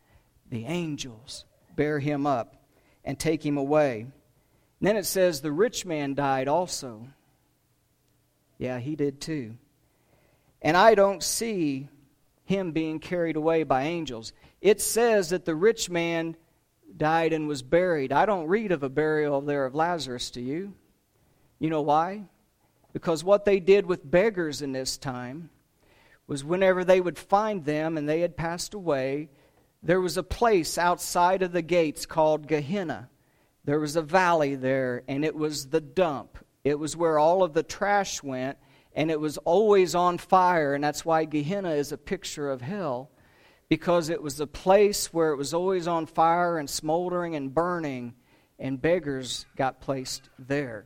The 0.49 0.65
angels 0.65 1.45
bear 1.75 1.99
him 1.99 2.25
up 2.25 2.55
and 3.03 3.19
take 3.19 3.45
him 3.45 3.57
away. 3.57 4.01
And 4.01 4.87
then 4.87 4.97
it 4.97 5.05
says 5.05 5.41
the 5.41 5.51
rich 5.51 5.85
man 5.85 6.13
died 6.13 6.47
also. 6.47 7.07
Yeah, 8.57 8.79
he 8.79 8.95
did 8.95 9.21
too. 9.21 9.55
And 10.61 10.75
I 10.75 10.95
don't 10.95 11.23
see 11.23 11.87
him 12.45 12.71
being 12.71 12.99
carried 12.99 13.35
away 13.35 13.63
by 13.63 13.83
angels. 13.83 14.33
It 14.61 14.81
says 14.81 15.29
that 15.29 15.45
the 15.45 15.55
rich 15.55 15.89
man 15.89 16.35
died 16.95 17.33
and 17.33 17.47
was 17.47 17.61
buried. 17.61 18.11
I 18.11 18.25
don't 18.25 18.47
read 18.47 18.71
of 18.71 18.83
a 18.83 18.89
burial 18.89 19.41
there 19.41 19.65
of 19.65 19.75
Lazarus, 19.75 20.31
do 20.31 20.41
you? 20.41 20.73
You 21.59 21.69
know 21.69 21.81
why? 21.81 22.23
Because 22.93 23.23
what 23.23 23.45
they 23.45 23.59
did 23.59 23.85
with 23.85 24.09
beggars 24.09 24.61
in 24.61 24.71
this 24.71 24.97
time 24.97 25.49
was 26.25 26.43
whenever 26.43 26.83
they 26.83 27.01
would 27.01 27.17
find 27.17 27.65
them 27.65 27.97
and 27.97 28.07
they 28.07 28.21
had 28.21 28.37
passed 28.37 28.73
away, 28.73 29.29
there 29.83 30.01
was 30.01 30.17
a 30.17 30.23
place 30.23 30.77
outside 30.77 31.43
of 31.43 31.51
the 31.51 31.61
gates 31.61 32.05
called 32.05 32.47
Gehenna. 32.47 33.09
There 33.63 33.79
was 33.79 33.95
a 33.95 34.01
valley 34.01 34.55
there, 34.55 35.03
and 35.07 35.23
it 35.23 35.35
was 35.35 35.67
the 35.67 35.81
dump. 35.81 36.37
It 36.63 36.79
was 36.79 36.97
where 36.97 37.19
all 37.19 37.43
of 37.43 37.53
the 37.53 37.63
trash 37.63 38.23
went, 38.23 38.57
and 38.93 39.11
it 39.11 39.19
was 39.19 39.37
always 39.39 39.93
on 39.93 40.17
fire, 40.17 40.73
and 40.73 40.83
that's 40.83 41.05
why 41.05 41.25
Gehenna 41.25 41.71
is 41.71 41.91
a 41.91 41.97
picture 41.97 42.49
of 42.49 42.61
hell, 42.61 43.11
because 43.69 44.09
it 44.09 44.21
was 44.21 44.39
a 44.39 44.47
place 44.47 45.13
where 45.13 45.31
it 45.31 45.37
was 45.37 45.53
always 45.53 45.87
on 45.87 46.05
fire 46.05 46.57
and 46.57 46.69
smoldering 46.69 47.35
and 47.35 47.53
burning, 47.53 48.15
and 48.57 48.81
beggars 48.81 49.45
got 49.55 49.81
placed 49.81 50.29
there. 50.39 50.85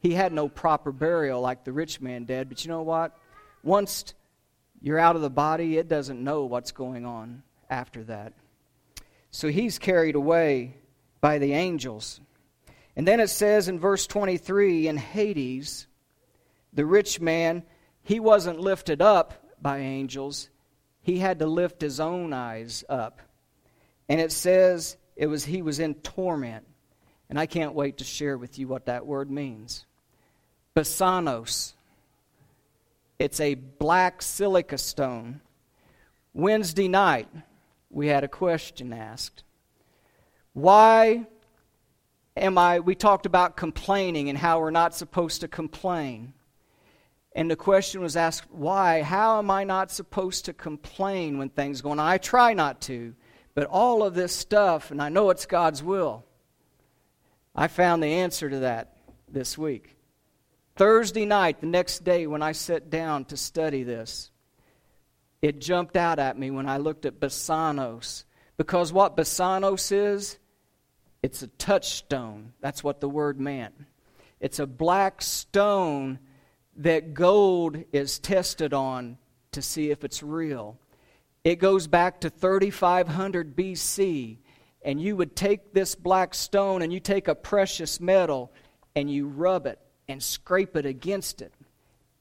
He 0.00 0.12
had 0.12 0.32
no 0.32 0.48
proper 0.48 0.92
burial 0.92 1.40
like 1.40 1.64
the 1.64 1.72
rich 1.72 2.00
man 2.00 2.24
did, 2.24 2.48
but 2.48 2.64
you 2.64 2.70
know 2.70 2.82
what? 2.82 3.16
Once 3.62 4.12
you're 4.80 4.98
out 4.98 5.16
of 5.16 5.22
the 5.22 5.30
body, 5.30 5.78
it 5.78 5.88
doesn't 5.88 6.22
know 6.22 6.44
what's 6.44 6.72
going 6.72 7.06
on 7.06 7.42
after 7.70 8.04
that. 8.04 8.32
So 9.30 9.48
he's 9.48 9.78
carried 9.78 10.14
away 10.14 10.76
by 11.20 11.38
the 11.38 11.52
angels. 11.52 12.20
And 12.96 13.06
then 13.06 13.20
it 13.20 13.28
says 13.28 13.68
in 13.68 13.78
verse 13.78 14.06
23 14.06 14.88
in 14.88 14.96
Hades, 14.96 15.86
the 16.72 16.86
rich 16.86 17.20
man, 17.20 17.62
he 18.02 18.20
wasn't 18.20 18.60
lifted 18.60 19.02
up 19.02 19.34
by 19.60 19.78
angels, 19.78 20.48
he 21.02 21.18
had 21.18 21.38
to 21.38 21.46
lift 21.46 21.80
his 21.80 22.00
own 22.00 22.32
eyes 22.32 22.84
up. 22.88 23.20
And 24.08 24.20
it 24.20 24.32
says 24.32 24.96
it 25.16 25.26
was 25.26 25.44
he 25.44 25.62
was 25.62 25.80
in 25.80 25.94
torment. 25.94 26.66
And 27.28 27.38
I 27.38 27.46
can't 27.46 27.74
wait 27.74 27.98
to 27.98 28.04
share 28.04 28.38
with 28.38 28.58
you 28.58 28.68
what 28.68 28.86
that 28.86 29.06
word 29.06 29.30
means. 29.30 29.84
Basanos. 30.74 31.74
It's 33.18 33.40
a 33.40 33.54
black 33.54 34.22
silica 34.22 34.78
stone. 34.78 35.40
Wednesday 36.32 36.88
night, 36.88 37.28
we 37.90 38.08
had 38.08 38.24
a 38.24 38.28
question 38.28 38.92
asked. 38.92 39.44
Why 40.52 41.26
am 42.36 42.58
I? 42.58 42.80
We 42.80 42.94
talked 42.94 43.26
about 43.26 43.56
complaining 43.56 44.28
and 44.28 44.38
how 44.38 44.60
we're 44.60 44.70
not 44.70 44.94
supposed 44.94 45.40
to 45.40 45.48
complain. 45.48 46.34
And 47.34 47.50
the 47.50 47.56
question 47.56 48.00
was 48.00 48.16
asked, 48.16 48.50
why? 48.50 49.02
How 49.02 49.38
am 49.38 49.50
I 49.50 49.64
not 49.64 49.90
supposed 49.90 50.46
to 50.46 50.52
complain 50.52 51.38
when 51.38 51.50
things 51.50 51.80
go 51.80 51.90
on? 51.90 52.00
I 52.00 52.18
try 52.18 52.52
not 52.52 52.80
to, 52.82 53.14
but 53.54 53.66
all 53.66 54.02
of 54.02 54.14
this 54.14 54.34
stuff, 54.34 54.90
and 54.90 55.00
I 55.00 55.08
know 55.08 55.30
it's 55.30 55.46
God's 55.46 55.82
will. 55.82 56.24
I 57.54 57.68
found 57.68 58.02
the 58.02 58.06
answer 58.06 58.48
to 58.50 58.60
that 58.60 58.96
this 59.28 59.56
week. 59.56 59.96
Thursday 60.76 61.26
night, 61.26 61.60
the 61.60 61.66
next 61.66 62.04
day, 62.04 62.26
when 62.26 62.42
I 62.42 62.52
sat 62.52 62.88
down 62.90 63.24
to 63.26 63.36
study 63.36 63.82
this, 63.82 64.30
it 65.42 65.60
jumped 65.60 65.96
out 65.96 66.18
at 66.18 66.38
me 66.38 66.50
when 66.50 66.68
I 66.68 66.78
looked 66.78 67.06
at 67.06 67.20
Basanos. 67.20 68.24
Because 68.56 68.92
what 68.92 69.16
Basanos 69.16 69.92
is, 69.92 70.38
it's 71.22 71.42
a 71.42 71.46
touchstone. 71.46 72.52
That's 72.60 72.82
what 72.82 73.00
the 73.00 73.08
word 73.08 73.40
meant. 73.40 73.74
It's 74.40 74.58
a 74.58 74.66
black 74.66 75.22
stone 75.22 76.18
that 76.76 77.14
gold 77.14 77.76
is 77.92 78.18
tested 78.18 78.72
on 78.72 79.18
to 79.52 79.62
see 79.62 79.90
if 79.90 80.04
it's 80.04 80.22
real. 80.22 80.78
It 81.44 81.56
goes 81.56 81.86
back 81.86 82.20
to 82.20 82.30
3500 82.30 83.56
BC, 83.56 84.38
and 84.82 85.00
you 85.00 85.16
would 85.16 85.34
take 85.34 85.72
this 85.72 85.94
black 85.94 86.34
stone 86.34 86.82
and 86.82 86.92
you 86.92 87.00
take 87.00 87.28
a 87.28 87.34
precious 87.34 88.00
metal 88.00 88.52
and 88.94 89.10
you 89.10 89.26
rub 89.26 89.66
it 89.66 89.78
and 90.08 90.22
scrape 90.22 90.76
it 90.76 90.86
against 90.86 91.42
it, 91.42 91.52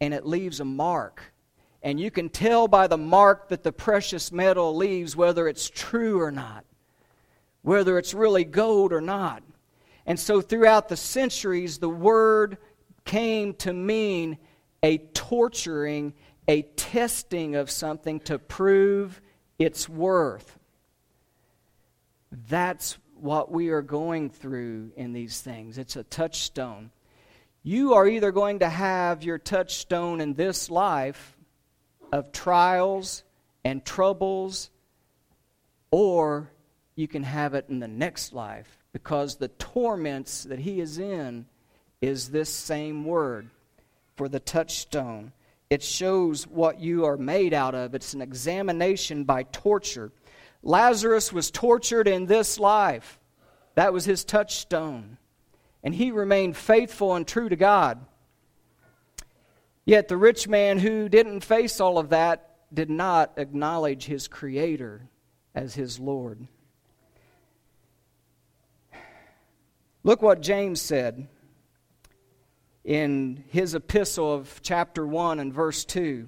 and 0.02 0.14
it 0.14 0.26
leaves 0.26 0.60
a 0.60 0.66
mark. 0.66 1.34
And 1.84 2.00
you 2.00 2.12
can 2.12 2.30
tell 2.30 2.68
by 2.68 2.88
the 2.88 2.98
mark 2.98 3.50
that 3.50 3.64
the 3.64 3.72
precious 3.72 4.32
metal 4.32 4.76
leaves 4.76 5.16
whether 5.16 5.48
it's 5.48 5.70
true 5.70 6.22
or 6.22 6.32
not, 6.32 6.66
whether 7.62 7.98
it's 7.98 8.14
really 8.14 8.44
gold 8.44 8.92
or 8.92 9.02
not. 9.02 9.44
And 10.06 10.20
so, 10.20 10.42
throughout 10.42 10.90
the 10.90 10.98
centuries, 10.98 11.78
the 11.78 11.90
word 11.90 12.58
came 13.06 13.54
to 13.56 13.74
mean 13.74 14.38
a 14.82 14.98
torturing, 14.98 16.14
a 16.48 16.62
testing 16.62 17.56
of 17.56 17.70
something 17.70 18.20
to 18.22 18.40
prove 18.40 19.22
its 19.60 19.90
worth. 19.90 20.58
That's 22.50 22.98
what 23.16 23.52
we 23.52 23.70
are 23.70 23.82
going 23.82 24.30
through 24.30 24.92
in 24.96 25.14
these 25.14 25.42
things. 25.42 25.78
It's 25.78 25.96
a 25.96 26.04
touchstone. 26.04 26.92
You 27.64 27.94
are 27.96 28.08
either 28.08 28.32
going 28.32 28.60
to 28.60 28.70
have 28.70 29.24
your 29.24 29.38
touchstone 29.38 30.22
in 30.22 30.34
this 30.34 30.70
life 30.70 31.37
of 32.12 32.32
trials 32.32 33.24
and 33.64 33.84
troubles, 33.84 34.70
or 35.92 36.52
you 36.96 37.08
can 37.08 37.24
have 37.24 37.54
it 37.54 37.66
in 37.70 37.80
the 37.80 37.88
next 37.88 38.34
life 38.34 38.78
because 38.94 39.36
the 39.36 39.48
torments 39.50 40.44
that 40.44 40.60
he 40.60 40.80
is 40.80 40.98
in 40.98 41.46
is 42.02 42.30
this 42.30 42.50
same 42.50 43.06
word 43.06 43.50
for 44.16 44.28
the 44.28 44.40
touchstone. 44.40 45.32
It 45.70 45.84
shows 45.84 46.48
what 46.48 46.80
you 46.80 47.06
are 47.06 47.18
made 47.18 47.54
out 47.54 47.76
of. 47.76 47.94
It's 47.94 48.14
an 48.14 48.22
examination 48.22 49.24
by 49.26 49.44
torture. 49.44 50.12
Lazarus 50.64 51.32
was 51.32 51.52
tortured 51.52 52.08
in 52.08 52.26
this 52.26 52.60
life. 52.60 53.20
That 53.76 53.94
was 53.94 54.06
his 54.06 54.24
touchstone. 54.24 55.18
And 55.84 55.94
he 55.94 56.12
remained 56.12 56.58
faithful 56.58 57.14
and 57.14 57.28
true 57.28 57.50
to 57.50 57.56
God. 57.56 58.00
Yet 59.88 60.10
the 60.10 60.18
rich 60.18 60.50
man 60.50 60.80
who 60.80 61.08
didn't 61.08 61.46
face 61.46 61.80
all 61.80 61.98
of 61.98 62.10
that 62.10 62.58
did 62.74 62.90
not 62.90 63.32
acknowledge 63.38 64.04
his 64.04 64.28
Creator 64.28 65.08
as 65.56 65.76
his 65.76 65.98
Lord. 65.98 66.46
Look 70.04 70.22
what 70.22 70.42
James 70.42 70.82
said 70.82 71.30
in 72.84 73.46
his 73.48 73.76
epistle 73.76 74.34
of 74.34 74.60
chapter 74.62 75.08
1 75.08 75.40
and 75.40 75.54
verse 75.54 75.86
2. 75.86 76.28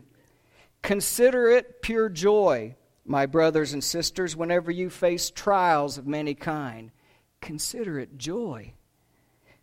Consider 0.82 1.50
it 1.50 1.82
pure 1.82 2.08
joy, 2.08 2.78
my 3.04 3.26
brothers 3.26 3.74
and 3.74 3.84
sisters, 3.84 4.38
whenever 4.38 4.72
you 4.72 4.90
face 4.90 5.30
trials 5.30 5.98
of 5.98 6.08
many 6.08 6.34
kind. 6.34 6.92
Consider 7.42 8.00
it 8.00 8.18
joy, 8.18 8.72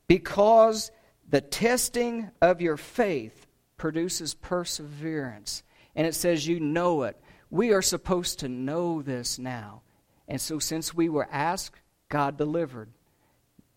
because 0.06 0.90
the 1.26 1.40
testing 1.40 2.30
of 2.42 2.60
your 2.60 2.76
faith 2.76 3.45
produces 3.76 4.34
perseverance. 4.34 5.62
And 5.94 6.06
it 6.06 6.14
says, 6.14 6.46
You 6.46 6.60
know 6.60 7.02
it. 7.02 7.16
We 7.50 7.72
are 7.72 7.82
supposed 7.82 8.40
to 8.40 8.48
know 8.48 9.02
this 9.02 9.38
now. 9.38 9.82
And 10.28 10.40
so, 10.40 10.58
since 10.58 10.92
we 10.92 11.08
were 11.08 11.28
asked, 11.30 11.80
God 12.08 12.36
delivered. 12.36 12.90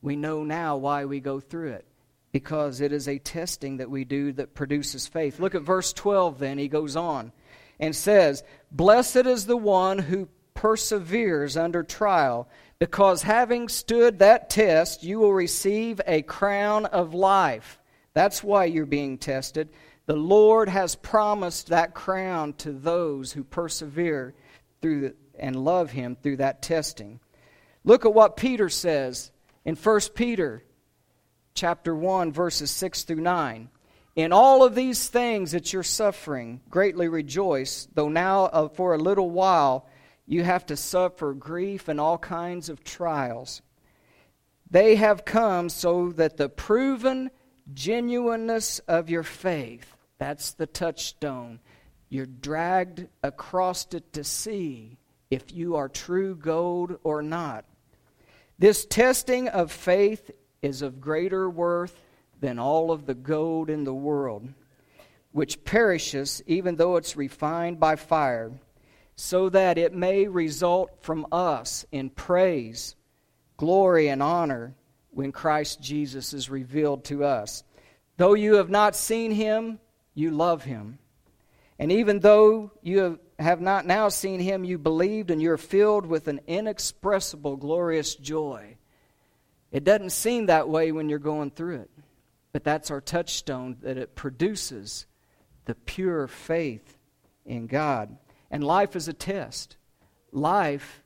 We 0.01 0.15
know 0.15 0.43
now 0.43 0.77
why 0.77 1.05
we 1.05 1.19
go 1.19 1.39
through 1.39 1.73
it 1.73 1.85
because 2.31 2.81
it 2.81 2.91
is 2.91 3.07
a 3.07 3.17
testing 3.17 3.77
that 3.77 3.89
we 3.89 4.05
do 4.05 4.31
that 4.33 4.53
produces 4.53 5.07
faith. 5.07 5.39
Look 5.39 5.55
at 5.55 5.61
verse 5.61 5.93
12 5.93 6.39
then. 6.39 6.57
He 6.57 6.67
goes 6.67 6.95
on 6.95 7.31
and 7.79 7.95
says, 7.95 8.43
Blessed 8.71 9.25
is 9.25 9.45
the 9.45 9.57
one 9.57 9.97
who 9.97 10.29
perseveres 10.53 11.57
under 11.57 11.83
trial, 11.83 12.47
because 12.79 13.23
having 13.23 13.69
stood 13.69 14.19
that 14.19 14.49
test, 14.49 15.03
you 15.03 15.19
will 15.19 15.33
receive 15.33 16.01
a 16.05 16.21
crown 16.21 16.85
of 16.85 17.13
life. 17.13 17.79
That's 18.13 18.43
why 18.43 18.65
you're 18.65 18.85
being 18.85 19.17
tested. 19.17 19.69
The 20.09 20.15
Lord 20.15 20.69
has 20.69 20.95
promised 20.95 21.67
that 21.67 21.93
crown 21.93 22.53
to 22.53 22.71
those 22.71 23.31
who 23.31 23.43
persevere 23.43 24.33
through 24.81 25.01
the, 25.01 25.15
and 25.37 25.55
love 25.55 25.91
Him 25.91 26.15
through 26.15 26.37
that 26.37 26.63
testing. 26.63 27.19
Look 27.83 28.07
at 28.07 28.13
what 28.15 28.35
Peter 28.35 28.69
says 28.69 29.29
in 29.65 29.75
1 29.75 29.99
Peter 30.15 30.63
chapter 31.53 31.93
1 31.93 32.31
verses 32.31 32.71
6 32.71 33.03
through 33.03 33.21
9. 33.21 33.69
In 34.15 34.33
all 34.33 34.63
of 34.63 34.73
these 34.73 35.07
things 35.07 35.51
that 35.51 35.71
you're 35.71 35.83
suffering, 35.83 36.61
greatly 36.71 37.07
rejoice, 37.07 37.87
though 37.93 38.09
now 38.09 38.45
uh, 38.45 38.67
for 38.67 38.95
a 38.95 38.97
little 38.97 39.29
while 39.29 39.85
you 40.25 40.43
have 40.43 40.65
to 40.65 40.75
suffer 40.75 41.35
grief 41.35 41.87
and 41.87 41.99
all 41.99 42.17
kinds 42.17 42.69
of 42.69 42.83
trials. 42.83 43.61
They 44.71 44.95
have 44.95 45.23
come 45.23 45.69
so 45.69 46.09
that 46.13 46.37
the 46.37 46.49
proven 46.49 47.29
genuineness 47.71 48.79
of 48.87 49.11
your 49.11 49.21
faith, 49.21 49.95
that's 50.19 50.51
the 50.51 50.67
touchstone, 50.67 51.59
you're 52.09 52.25
dragged 52.25 53.07
across 53.23 53.87
it 53.93 54.13
to 54.13 54.23
see 54.23 54.97
if 55.31 55.53
you 55.53 55.75
are 55.75 55.89
true 55.89 56.35
gold 56.35 56.99
or 57.03 57.21
not. 57.21 57.65
This 58.57 58.85
testing 58.85 59.47
of 59.47 59.71
faith 59.71 60.29
is 60.61 60.81
of 60.81 60.99
greater 60.99 61.49
worth 61.49 61.95
than 62.41 62.59
all 62.59 62.91
of 62.91 63.05
the 63.05 63.15
gold 63.15 63.69
in 63.69 63.85
the 63.85 63.93
world, 63.93 64.49
which 65.31 65.63
perishes 65.63 66.43
even 66.45 66.75
though 66.75 66.97
it's 66.97 67.15
refined 67.15 67.79
by 67.79 67.95
fire, 67.95 68.51
so 69.15 69.49
that 69.49 69.77
it 69.77 69.93
may 69.93 70.27
result 70.27 70.91
from 71.01 71.25
us 71.31 71.85
in 71.91 72.09
praise, 72.09 72.95
glory, 73.57 74.09
and 74.09 74.23
honor 74.23 74.73
when 75.11 75.31
Christ 75.31 75.81
Jesus 75.81 76.33
is 76.33 76.49
revealed 76.49 77.05
to 77.05 77.23
us. 77.23 77.63
Though 78.17 78.33
you 78.33 78.55
have 78.55 78.69
not 78.69 78.95
seen 78.95 79.31
him, 79.31 79.79
you 80.19 80.31
love 80.31 80.63
him. 80.63 80.99
And 81.79 81.91
even 81.91 82.19
though 82.19 82.71
you 82.81 83.19
have 83.39 83.61
not 83.61 83.85
now 83.85 84.09
seen 84.09 84.39
him, 84.41 84.65
you 84.65 84.77
believed, 84.77 85.31
and 85.31 85.41
you're 85.41 85.57
filled 85.57 86.05
with 86.05 86.27
an 86.27 86.41
inexpressible, 86.45 87.55
glorious 87.55 88.15
joy. 88.15 88.75
It 89.71 89.85
doesn't 89.85 90.11
seem 90.11 90.47
that 90.47 90.67
way 90.67 90.91
when 90.91 91.07
you're 91.09 91.19
going 91.19 91.51
through 91.51 91.77
it, 91.77 91.91
but 92.51 92.63
that's 92.63 92.91
our 92.91 92.99
touchstone 92.99 93.77
that 93.81 93.97
it 93.97 94.15
produces 94.15 95.05
the 95.65 95.75
pure 95.75 96.27
faith 96.27 96.97
in 97.45 97.67
God. 97.67 98.17
And 98.51 98.63
life 98.63 98.95
is 98.95 99.07
a 99.07 99.13
test. 99.13 99.77
Life 100.31 101.01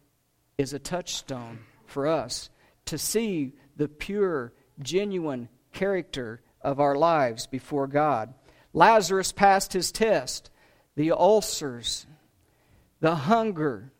is 0.57 0.73
a 0.73 0.79
touchstone 0.79 1.59
for 1.85 2.07
us 2.07 2.49
to 2.85 2.97
see 2.97 3.53
the 3.75 3.87
pure, 3.87 4.53
genuine 4.79 5.49
character 5.71 6.41
of 6.61 6.79
our 6.79 6.95
lives 6.95 7.45
before 7.45 7.87
God. 7.87 8.33
Lazarus 8.73 9.31
passed 9.31 9.73
his 9.73 9.91
test. 9.91 10.49
The 10.95 11.11
ulcers, 11.11 12.05
the 12.99 13.15
hunger, 13.15 13.91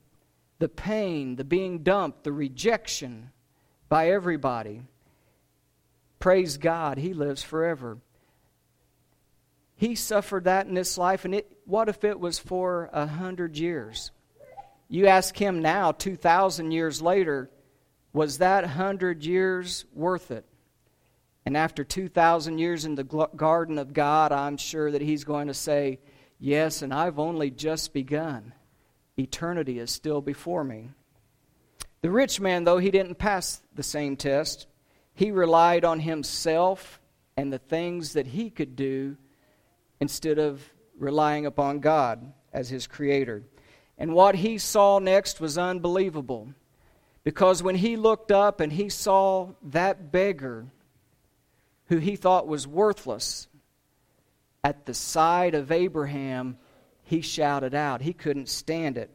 the 0.59 0.69
pain, 0.69 1.36
the 1.36 1.43
being 1.43 1.79
dumped, 1.79 2.23
the 2.23 2.31
rejection 2.31 3.31
by 3.89 4.09
everybody. 4.09 4.83
Praise 6.19 6.57
God, 6.57 6.97
He 6.97 7.13
lives 7.13 7.43
forever. 7.43 7.97
He 9.75 9.95
suffered 9.95 10.45
that 10.45 10.67
in 10.67 10.73
this 10.73 10.97
life, 10.97 11.25
and 11.25 11.36
it, 11.36 11.57
what 11.65 11.89
if 11.89 12.03
it 12.03 12.19
was 12.19 12.39
for 12.39 12.89
a 12.93 13.05
hundred 13.05 13.57
years? 13.57 14.12
You 14.88 15.07
ask 15.07 15.36
Him 15.36 15.62
now, 15.62 15.91
2,000 15.91 16.71
years 16.71 17.01
later, 17.01 17.49
was 18.13 18.38
that 18.38 18.63
hundred 18.63 19.25
years 19.25 19.83
worth 19.93 20.31
it? 20.31 20.45
And 21.45 21.58
after 21.58 21.84
2,000 21.84 22.58
years 22.58 22.86
in 22.86 22.95
the 22.95 23.03
garden 23.03 23.77
of 23.77 23.93
God, 23.93 24.32
I'm 24.32 24.58
sure 24.58 24.91
that 24.91 25.01
He's 25.01 25.23
going 25.23 25.47
to 25.47 25.53
say, 25.53 25.99
Yes, 26.39 26.82
and 26.82 26.93
I've 26.93 27.19
only 27.19 27.51
just 27.51 27.93
begun 27.93 28.53
eternity 29.17 29.79
is 29.79 29.91
still 29.91 30.21
before 30.21 30.63
me. 30.63 30.89
The 32.01 32.12
rich 32.12 32.39
man, 32.39 32.63
though 32.63 32.79
he 32.79 32.91
didn't 32.91 33.15
pass 33.15 33.62
the 33.73 33.84
same 33.84 34.17
test, 34.17 34.67
he 35.13 35.32
relied 35.32 35.86
on 35.86 35.99
himself 35.99 36.99
and 37.38 37.51
the 37.51 37.60
things 37.60 38.13
that 38.13 38.27
he 38.27 38.49
could 38.49 38.75
do 38.75 39.15
instead 39.99 40.38
of 40.39 40.62
relying 40.97 41.45
upon 41.45 41.79
God 41.79 42.34
as 42.51 42.69
his 42.69 42.88
creator. 42.88 43.43
And 43.97 44.13
what 44.13 44.36
he 44.36 44.58
saw 44.58 44.99
next 44.99 45.39
was 45.39 45.58
unbelievable. 45.58 46.53
Because 47.23 47.63
when 47.63 47.75
he 47.75 47.95
looked 47.95 48.32
up 48.32 48.60
and 48.60 48.73
he 48.73 48.89
saw 48.89 49.51
that 49.63 50.12
beggar 50.12 50.65
who 51.88 51.98
he 51.98 52.15
thought 52.15 52.48
was 52.48 52.67
worthless 52.67 53.48
at 54.63 54.86
the 54.86 54.93
side 54.93 55.56
of 55.56 55.72
Abraham, 55.72 56.58
he 57.04 57.22
shouted 57.22 57.76
out. 57.76 58.02
He 58.02 58.13
couldn't 58.13 58.48
stand 58.48 58.98
it. 58.98 59.12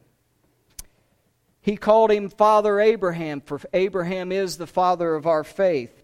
He 1.61 1.75
called 1.75 2.11
him 2.11 2.29
Father 2.29 2.79
Abraham, 2.79 3.41
for 3.41 3.59
Abraham 3.73 4.31
is 4.31 4.57
the 4.57 4.67
father 4.67 5.15
of 5.15 5.27
our 5.27 5.43
faith. 5.43 6.03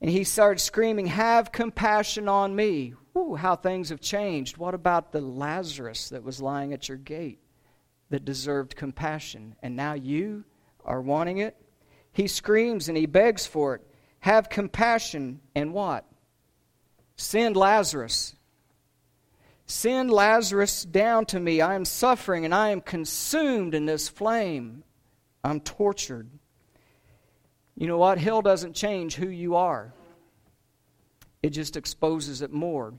And 0.00 0.10
he 0.10 0.24
started 0.24 0.60
screaming, 0.60 1.06
Have 1.06 1.52
compassion 1.52 2.28
on 2.28 2.54
me. 2.54 2.94
Ooh, 3.16 3.34
how 3.34 3.56
things 3.56 3.88
have 3.88 4.00
changed. 4.00 4.58
What 4.58 4.74
about 4.74 5.12
the 5.12 5.22
Lazarus 5.22 6.10
that 6.10 6.22
was 6.22 6.42
lying 6.42 6.74
at 6.74 6.88
your 6.88 6.98
gate 6.98 7.38
that 8.10 8.24
deserved 8.24 8.76
compassion? 8.76 9.56
And 9.62 9.74
now 9.74 9.94
you 9.94 10.44
are 10.84 11.00
wanting 11.00 11.38
it? 11.38 11.56
He 12.12 12.26
screams 12.26 12.88
and 12.88 12.96
he 12.96 13.06
begs 13.06 13.46
for 13.46 13.76
it. 13.76 13.82
Have 14.26 14.48
compassion 14.48 15.38
and 15.54 15.72
what? 15.72 16.04
Send 17.14 17.56
Lazarus. 17.56 18.34
Send 19.66 20.10
Lazarus 20.10 20.84
down 20.84 21.26
to 21.26 21.38
me. 21.38 21.60
I 21.60 21.76
am 21.76 21.84
suffering 21.84 22.44
and 22.44 22.52
I 22.52 22.70
am 22.70 22.80
consumed 22.80 23.72
in 23.72 23.86
this 23.86 24.08
flame. 24.08 24.82
I'm 25.44 25.60
tortured. 25.60 26.28
You 27.76 27.86
know 27.86 27.98
what? 27.98 28.18
Hell 28.18 28.42
doesn't 28.42 28.74
change 28.74 29.14
who 29.14 29.28
you 29.28 29.54
are, 29.54 29.92
it 31.40 31.50
just 31.50 31.76
exposes 31.76 32.42
it 32.42 32.52
more. 32.52 32.94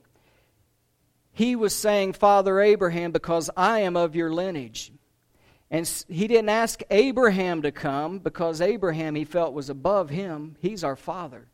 He 1.33 1.57
was 1.57 1.75
saying, 1.75 2.13
Father 2.13 2.61
Abraham, 2.61 3.11
because 3.11 3.49
I 3.57 3.79
am 3.79 3.97
of 3.97 4.15
your 4.15 4.31
lineage. 4.31 4.93
And 5.69 6.05
he 6.07 6.27
didn't 6.27 6.49
ask 6.49 6.81
Abraham 6.89 7.61
to 7.63 7.71
come 7.71 8.19
because 8.19 8.61
Abraham 8.61 9.15
he 9.15 9.25
felt 9.25 9.53
was 9.53 9.69
above 9.69 10.09
him. 10.09 10.55
He's 10.59 10.83
our 10.83 10.95
father. 10.95 11.47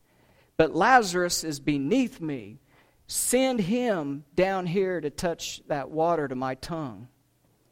But 0.55 0.75
Lazarus 0.75 1.43
is 1.43 1.59
beneath 1.59 2.21
me. 2.21 2.59
Send 3.07 3.61
him 3.61 4.23
down 4.35 4.67
here 4.67 5.01
to 5.01 5.09
touch 5.09 5.61
that 5.67 5.89
water 5.89 6.27
to 6.27 6.35
my 6.35 6.55
tongue. 6.55 7.07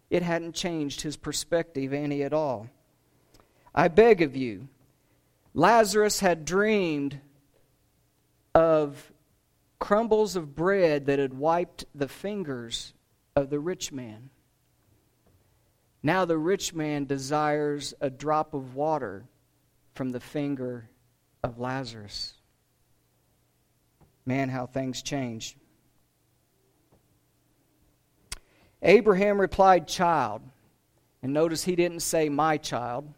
It 0.09 0.23
hadn't 0.23 0.55
changed 0.55 1.01
his 1.01 1.15
perspective 1.15 1.93
any 1.93 2.23
at 2.23 2.33
all. 2.33 2.67
I 3.73 3.87
beg 3.87 4.21
of 4.21 4.35
you, 4.35 4.67
Lazarus 5.53 6.19
had 6.19 6.43
dreamed 6.43 7.19
of 8.53 9.11
crumbles 9.79 10.35
of 10.35 10.55
bread 10.55 11.05
that 11.05 11.19
had 11.19 11.33
wiped 11.33 11.85
the 11.95 12.07
fingers 12.07 12.93
of 13.35 13.49
the 13.49 13.59
rich 13.59 13.91
man. 13.91 14.29
Now 16.03 16.25
the 16.25 16.37
rich 16.37 16.73
man 16.73 17.05
desires 17.05 17.93
a 18.01 18.09
drop 18.09 18.53
of 18.53 18.75
water 18.75 19.25
from 19.93 20.09
the 20.09 20.19
finger 20.19 20.89
of 21.43 21.59
Lazarus. 21.59 22.33
Man, 24.25 24.49
how 24.49 24.65
things 24.65 25.01
change. 25.01 25.57
Abraham 28.81 29.39
replied, 29.39 29.87
Child. 29.87 30.41
And 31.23 31.33
notice 31.33 31.63
he 31.63 31.75
didn't 31.75 31.99
say, 31.99 32.29
My 32.29 32.57
child. 32.57 33.13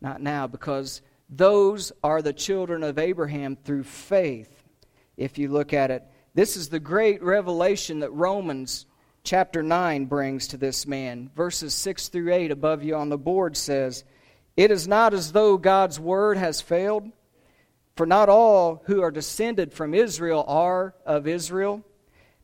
Not 0.00 0.20
now, 0.20 0.46
because 0.46 1.00
those 1.30 1.92
are 2.02 2.20
the 2.20 2.32
children 2.32 2.82
of 2.82 2.98
Abraham 2.98 3.56
through 3.56 3.84
faith, 3.84 4.64
if 5.16 5.38
you 5.38 5.48
look 5.48 5.72
at 5.72 5.90
it. 5.90 6.02
This 6.34 6.56
is 6.56 6.68
the 6.68 6.80
great 6.80 7.22
revelation 7.22 8.00
that 8.00 8.10
Romans 8.10 8.86
chapter 9.24 9.62
9 9.62 10.06
brings 10.06 10.48
to 10.48 10.56
this 10.56 10.86
man. 10.86 11.30
Verses 11.36 11.74
6 11.74 12.08
through 12.08 12.32
8 12.32 12.50
above 12.50 12.82
you 12.82 12.96
on 12.96 13.08
the 13.08 13.18
board 13.18 13.56
says, 13.56 14.04
It 14.56 14.70
is 14.70 14.88
not 14.88 15.14
as 15.14 15.32
though 15.32 15.56
God's 15.56 16.00
word 16.00 16.36
has 16.36 16.60
failed, 16.60 17.10
for 17.94 18.06
not 18.06 18.28
all 18.28 18.82
who 18.86 19.02
are 19.02 19.10
descended 19.10 19.72
from 19.72 19.94
Israel 19.94 20.44
are 20.48 20.94
of 21.06 21.26
Israel. 21.26 21.84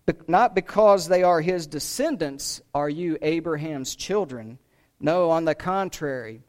But 0.07 0.29
not 0.29 0.55
because 0.55 1.09
they 1.09 1.23
are 1.23 1.41
his 1.41 1.67
descendants 1.67 2.63
are 2.75 2.89
you 2.89 3.19
Abraham's 3.21 3.95
children. 3.95 4.59
No, 5.01 5.31
on 5.31 5.45
the 5.45 5.55
contrary, 5.55 6.41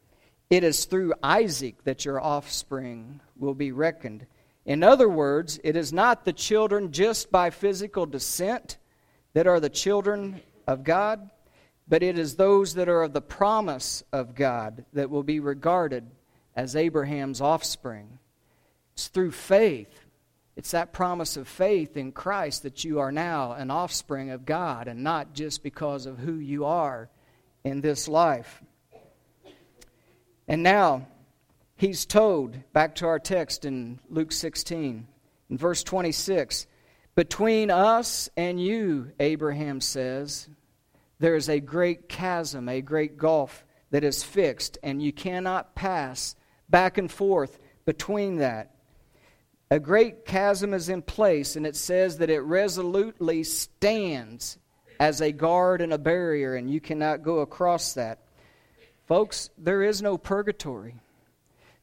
it 0.49 0.63
is 0.63 0.85
through 0.85 1.13
Isaac 1.21 1.83
that 1.83 2.05
your 2.05 2.21
offspring 2.21 3.19
will 3.35 3.53
be 3.53 3.71
reckoned. 3.71 4.25
In 4.65 4.83
other 4.83 5.09
words, 5.09 5.59
it 5.63 5.75
is 5.75 5.91
not 5.91 6.23
the 6.23 6.33
children 6.33 6.91
just 6.91 7.31
by 7.31 7.49
physical 7.49 8.05
descent 8.05 8.77
that 9.33 9.47
are 9.47 9.59
the 9.59 9.69
children 9.69 10.41
of 10.67 10.83
God, 10.83 11.29
but 11.87 12.03
it 12.03 12.19
is 12.19 12.35
those 12.35 12.75
that 12.75 12.89
are 12.89 13.03
of 13.03 13.13
the 13.13 13.21
promise 13.21 14.03
of 14.11 14.35
God 14.35 14.85
that 14.93 15.09
will 15.09 15.23
be 15.23 15.39
regarded 15.39 16.05
as 16.55 16.75
Abraham's 16.75 17.41
offspring. 17.41 18.19
It's 18.93 19.07
through 19.07 19.31
faith. 19.31 20.05
It's 20.55 20.71
that 20.71 20.91
promise 20.91 21.37
of 21.37 21.47
faith 21.47 21.95
in 21.95 22.11
Christ 22.11 22.63
that 22.63 22.83
you 22.83 22.99
are 22.99 23.11
now 23.11 23.53
an 23.53 23.71
offspring 23.71 24.29
of 24.29 24.45
God 24.45 24.87
and 24.87 25.03
not 25.03 25.33
just 25.33 25.63
because 25.63 26.05
of 26.05 26.17
who 26.17 26.35
you 26.35 26.65
are 26.65 27.09
in 27.63 27.81
this 27.81 28.07
life. 28.07 28.61
And 30.49 30.63
now, 30.63 31.07
he's 31.75 32.05
told, 32.05 32.57
back 32.73 32.95
to 32.95 33.07
our 33.07 33.19
text 33.19 33.63
in 33.63 33.99
Luke 34.09 34.31
16, 34.31 35.07
in 35.49 35.57
verse 35.57 35.83
26, 35.83 36.67
between 37.15 37.71
us 37.71 38.29
and 38.37 38.61
you, 38.61 39.11
Abraham 39.19 39.81
says, 39.81 40.47
there 41.19 41.35
is 41.35 41.49
a 41.49 41.59
great 41.59 42.07
chasm, 42.07 42.69
a 42.69 42.81
great 42.81 43.17
gulf 43.17 43.65
that 43.91 44.03
is 44.03 44.23
fixed, 44.23 44.77
and 44.83 45.01
you 45.01 45.11
cannot 45.11 45.75
pass 45.75 46.35
back 46.69 46.97
and 46.97 47.11
forth 47.11 47.59
between 47.85 48.37
that. 48.37 48.75
A 49.71 49.79
great 49.79 50.25
chasm 50.25 50.73
is 50.73 50.89
in 50.89 51.01
place, 51.01 51.55
and 51.55 51.65
it 51.67 51.75
says 51.75 52.17
that 52.17 52.29
it 52.29 52.39
resolutely 52.41 53.43
stands 53.43 54.57
as 54.99 55.21
a 55.21 55.31
guard 55.31 55.81
and 55.81 55.93
a 55.93 55.97
barrier, 55.97 56.55
and 56.55 56.69
you 56.69 56.79
cannot 56.79 57.23
go 57.23 57.39
across 57.39 57.93
that. 57.93 58.19
Folks, 59.07 59.49
there 59.57 59.83
is 59.83 60.01
no 60.01 60.17
purgatory. 60.17 60.95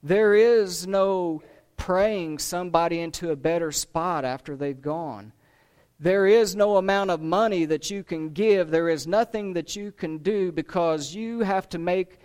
There 0.02 0.34
is 0.34 0.86
no 0.86 1.42
praying 1.76 2.38
somebody 2.38 3.00
into 3.00 3.30
a 3.30 3.36
better 3.36 3.72
spot 3.72 4.24
after 4.24 4.56
they've 4.56 4.80
gone. 4.80 5.32
There 5.98 6.26
is 6.26 6.54
no 6.54 6.76
amount 6.76 7.10
of 7.10 7.22
money 7.22 7.64
that 7.64 7.90
you 7.90 8.02
can 8.04 8.30
give. 8.30 8.70
There 8.70 8.88
is 8.88 9.06
nothing 9.06 9.54
that 9.54 9.76
you 9.76 9.92
can 9.92 10.18
do 10.18 10.52
because 10.52 11.14
you 11.14 11.40
have 11.40 11.68
to 11.70 11.78
make 11.78 12.18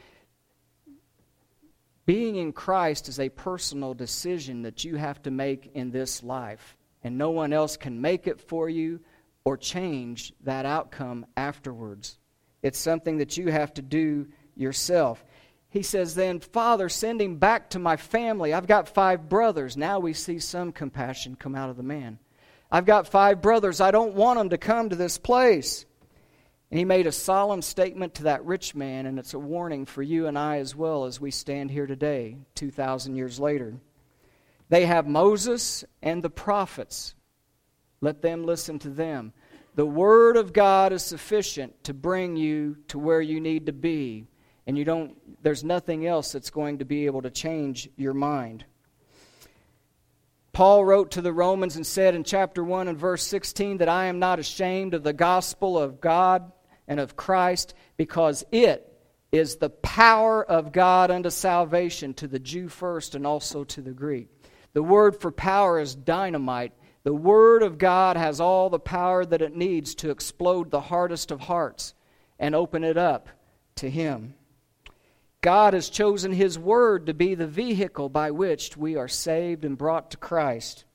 being 2.05 2.35
in 2.35 2.51
Christ 2.51 3.07
is 3.07 3.19
a 3.19 3.29
personal 3.29 3.93
decision 3.93 4.63
that 4.63 4.83
you 4.83 4.95
have 4.95 5.21
to 5.23 5.31
make 5.31 5.71
in 5.75 5.91
this 5.91 6.23
life. 6.23 6.75
And 7.03 7.17
no 7.17 7.29
one 7.29 7.53
else 7.53 7.77
can 7.77 8.01
make 8.01 8.27
it 8.27 8.41
for 8.41 8.69
you 8.69 8.99
or 9.45 9.55
change 9.55 10.33
that 10.43 10.65
outcome 10.65 11.25
afterwards. 11.37 12.17
It's 12.63 12.79
something 12.79 13.17
that 13.17 13.37
you 13.37 13.49
have 13.51 13.73
to 13.75 13.81
do 13.81 14.27
yourself 14.55 15.23
he 15.71 15.83
says, 15.83 16.15
Then, 16.15 16.41
Father, 16.41 16.89
send 16.89 17.21
him 17.21 17.37
back 17.37 17.69
to 17.71 17.79
my 17.79 17.95
family. 17.95 18.53
I've 18.53 18.67
got 18.67 18.93
five 18.93 19.29
brothers. 19.29 19.77
Now 19.77 19.99
we 19.99 20.13
see 20.13 20.37
some 20.37 20.73
compassion 20.73 21.35
come 21.35 21.55
out 21.55 21.69
of 21.69 21.77
the 21.77 21.83
man. 21.83 22.19
I've 22.69 22.85
got 22.85 23.07
five 23.07 23.41
brothers. 23.41 23.79
I 23.79 23.91
don't 23.91 24.13
want 24.13 24.37
them 24.37 24.49
to 24.49 24.57
come 24.57 24.89
to 24.89 24.97
this 24.97 25.17
place. 25.17 25.85
And 26.69 26.77
he 26.77 26.85
made 26.85 27.07
a 27.07 27.11
solemn 27.11 27.61
statement 27.61 28.15
to 28.15 28.23
that 28.23 28.45
rich 28.45 28.75
man, 28.75 29.05
and 29.05 29.17
it's 29.17 29.33
a 29.33 29.39
warning 29.39 29.85
for 29.85 30.03
you 30.03 30.27
and 30.27 30.37
I 30.37 30.57
as 30.57 30.75
well 30.75 31.05
as 31.05 31.19
we 31.19 31.31
stand 31.31 31.71
here 31.71 31.87
today, 31.87 32.37
2,000 32.55 33.15
years 33.15 33.39
later. 33.39 33.73
They 34.67 34.85
have 34.85 35.07
Moses 35.07 35.85
and 36.01 36.21
the 36.21 36.29
prophets. 36.29 37.15
Let 38.01 38.21
them 38.21 38.45
listen 38.45 38.77
to 38.79 38.89
them. 38.89 39.31
The 39.75 39.85
Word 39.85 40.35
of 40.35 40.51
God 40.51 40.91
is 40.91 41.03
sufficient 41.03 41.85
to 41.85 41.93
bring 41.93 42.35
you 42.35 42.77
to 42.89 42.99
where 42.99 43.21
you 43.21 43.39
need 43.39 43.67
to 43.67 43.73
be 43.73 44.27
and 44.67 44.77
you 44.77 44.85
don't 44.85 45.15
there's 45.43 45.63
nothing 45.63 46.05
else 46.05 46.31
that's 46.31 46.49
going 46.49 46.79
to 46.79 46.85
be 46.85 47.05
able 47.05 47.21
to 47.21 47.29
change 47.29 47.89
your 47.97 48.13
mind. 48.13 48.65
Paul 50.53 50.83
wrote 50.83 51.11
to 51.11 51.21
the 51.21 51.31
Romans 51.31 51.77
and 51.77 51.87
said 51.87 52.13
in 52.13 52.23
chapter 52.23 52.63
1 52.63 52.89
and 52.89 52.97
verse 52.97 53.25
16 53.25 53.77
that 53.77 53.89
I 53.89 54.05
am 54.05 54.19
not 54.19 54.39
ashamed 54.39 54.93
of 54.93 55.03
the 55.03 55.13
gospel 55.13 55.79
of 55.79 56.01
God 56.01 56.51
and 56.87 56.99
of 56.99 57.15
Christ 57.15 57.73
because 57.95 58.43
it 58.51 58.87
is 59.31 59.55
the 59.55 59.69
power 59.69 60.43
of 60.43 60.73
God 60.73 61.09
unto 61.09 61.29
salvation 61.29 62.13
to 62.15 62.27
the 62.27 62.39
Jew 62.39 62.67
first 62.67 63.15
and 63.15 63.25
also 63.25 63.63
to 63.63 63.81
the 63.81 63.93
Greek. 63.93 64.27
The 64.73 64.83
word 64.83 65.21
for 65.21 65.31
power 65.31 65.79
is 65.79 65.95
dynamite. 65.95 66.73
The 67.03 67.13
Word 67.13 67.63
of 67.63 67.77
God 67.77 68.15
has 68.15 68.39
all 68.39 68.69
the 68.69 68.79
power 68.79 69.25
that 69.25 69.41
it 69.41 69.55
needs 69.55 69.95
to 69.95 70.11
explode 70.11 70.69
the 70.69 70.81
hardest 70.81 71.31
of 71.31 71.39
hearts 71.39 71.95
and 72.37 72.53
open 72.53 72.83
it 72.83 72.97
up 72.97 73.27
to 73.77 73.89
Him. 73.89 74.35
God 75.41 75.73
has 75.73 75.89
chosen 75.89 76.31
His 76.31 76.57
Word 76.57 77.07
to 77.07 77.13
be 77.13 77.35
the 77.35 77.47
vehicle 77.47 78.09
by 78.09 78.31
which 78.31 78.77
we 78.77 78.95
are 78.95 79.07
saved 79.07 79.65
and 79.65 79.77
brought 79.77 80.11
to 80.11 80.17
Christ. 80.17 80.85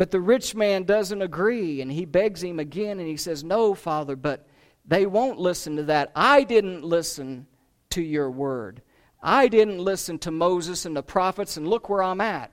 But 0.00 0.10
the 0.10 0.20
rich 0.20 0.54
man 0.54 0.84
doesn't 0.84 1.20
agree, 1.20 1.82
and 1.82 1.92
he 1.92 2.06
begs 2.06 2.42
him 2.42 2.58
again, 2.58 3.00
and 3.00 3.06
he 3.06 3.18
says, 3.18 3.44
No, 3.44 3.74
Father, 3.74 4.16
but 4.16 4.46
they 4.86 5.04
won't 5.04 5.38
listen 5.38 5.76
to 5.76 5.82
that. 5.82 6.10
I 6.16 6.42
didn't 6.42 6.82
listen 6.82 7.46
to 7.90 8.02
your 8.02 8.30
word. 8.30 8.80
I 9.22 9.48
didn't 9.48 9.78
listen 9.78 10.18
to 10.20 10.30
Moses 10.30 10.86
and 10.86 10.96
the 10.96 11.02
prophets, 11.02 11.58
and 11.58 11.68
look 11.68 11.90
where 11.90 12.02
I'm 12.02 12.22
at. 12.22 12.50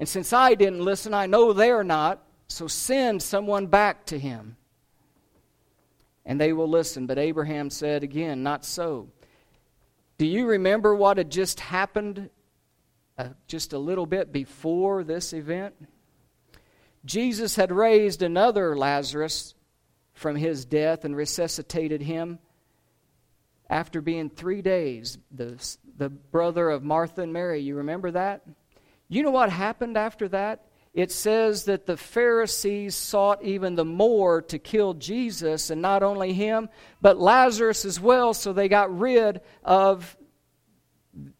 And 0.00 0.08
since 0.08 0.32
I 0.32 0.56
didn't 0.56 0.84
listen, 0.84 1.14
I 1.14 1.26
know 1.26 1.52
they're 1.52 1.84
not, 1.84 2.20
so 2.48 2.66
send 2.66 3.22
someone 3.22 3.68
back 3.68 4.04
to 4.06 4.18
him. 4.18 4.56
And 6.26 6.40
they 6.40 6.52
will 6.52 6.68
listen. 6.68 7.06
But 7.06 7.18
Abraham 7.18 7.70
said 7.70 8.02
again, 8.02 8.42
Not 8.42 8.64
so. 8.64 9.08
Do 10.18 10.26
you 10.26 10.46
remember 10.46 10.94
what 10.96 11.16
had 11.16 11.30
just 11.30 11.60
happened 11.60 12.28
uh, 13.16 13.28
just 13.46 13.72
a 13.72 13.78
little 13.78 14.06
bit 14.06 14.32
before 14.32 15.04
this 15.04 15.32
event? 15.32 15.74
Jesus 17.04 17.54
had 17.54 17.70
raised 17.70 18.22
another 18.22 18.76
Lazarus 18.76 19.54
from 20.14 20.34
his 20.34 20.64
death 20.64 21.04
and 21.04 21.14
resuscitated 21.14 22.02
him 22.02 22.40
after 23.70 24.00
being 24.00 24.28
three 24.28 24.60
days. 24.60 25.18
The, 25.30 25.56
the 25.96 26.08
brother 26.08 26.68
of 26.68 26.82
Martha 26.82 27.22
and 27.22 27.32
Mary, 27.32 27.60
you 27.60 27.76
remember 27.76 28.10
that? 28.10 28.42
You 29.08 29.22
know 29.22 29.30
what 29.30 29.50
happened 29.50 29.96
after 29.96 30.28
that? 30.30 30.64
It 30.98 31.12
says 31.12 31.66
that 31.66 31.86
the 31.86 31.96
Pharisees 31.96 32.96
sought 32.96 33.44
even 33.44 33.76
the 33.76 33.84
more 33.84 34.42
to 34.42 34.58
kill 34.58 34.94
Jesus, 34.94 35.70
and 35.70 35.80
not 35.80 36.02
only 36.02 36.32
him, 36.32 36.68
but 37.00 37.20
Lazarus 37.20 37.84
as 37.84 38.00
well, 38.00 38.34
so 38.34 38.52
they 38.52 38.68
got 38.68 38.98
rid 38.98 39.40
of 39.62 40.16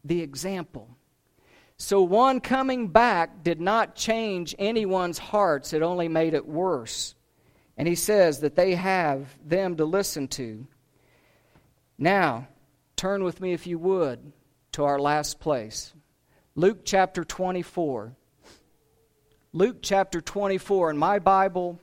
the 0.05 0.23
example. 0.23 0.89
So, 1.77 2.03
one 2.03 2.39
coming 2.39 2.87
back 2.87 3.43
did 3.43 3.61
not 3.61 3.97
change 3.97 4.55
anyone's 4.61 5.19
hearts, 5.19 5.73
it 5.73 5.83
only 5.83 6.07
made 6.07 6.35
it 6.35 6.47
worse. 6.47 7.17
And 7.77 7.89
he 7.89 7.97
says 7.97 8.39
that 8.43 8.55
they 8.55 8.77
have 8.77 9.37
them 9.45 9.77
to 9.79 9.85
listen 9.85 10.29
to. 10.29 10.69
Now, 11.99 12.47
turn 12.95 13.25
with 13.25 13.41
me, 13.41 13.55
if 13.55 13.67
you 13.67 13.81
would, 13.81 14.33
to 14.71 14.85
our 14.85 15.01
last 15.01 15.41
place 15.41 15.95
Luke 16.55 16.83
chapter 16.85 17.25
24. 17.25 18.15
Luke 19.55 19.79
chapter 19.81 20.21
24, 20.21 20.91
and 20.91 20.99
my 20.99 21.19
Bible 21.19 21.81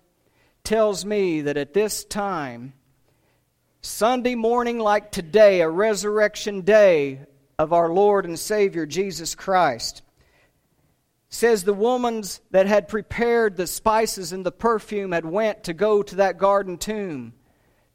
tells 0.63 1.03
me 1.03 1.41
that 1.41 1.57
at 1.57 1.73
this 1.73 2.05
time, 2.05 2.73
Sunday 3.81 4.35
morning 4.35 4.77
like 4.77 5.11
today, 5.11 5.61
a 5.61 5.69
resurrection 5.69 6.61
day 6.61 7.21
of 7.57 7.73
our 7.73 7.89
Lord 7.89 8.25
and 8.25 8.37
Savior 8.37 8.85
Jesus 8.85 9.33
Christ, 9.33 10.03
says 11.29 11.63
the 11.63 11.73
woman 11.73 12.21
that 12.51 12.67
had 12.67 12.87
prepared 12.87 13.57
the 13.57 13.65
spices 13.65 14.31
and 14.31 14.45
the 14.45 14.51
perfume 14.51 15.11
had 15.11 15.25
went 15.25 15.63
to 15.63 15.73
go 15.73 16.03
to 16.03 16.17
that 16.17 16.37
garden 16.37 16.77
tomb 16.77 17.33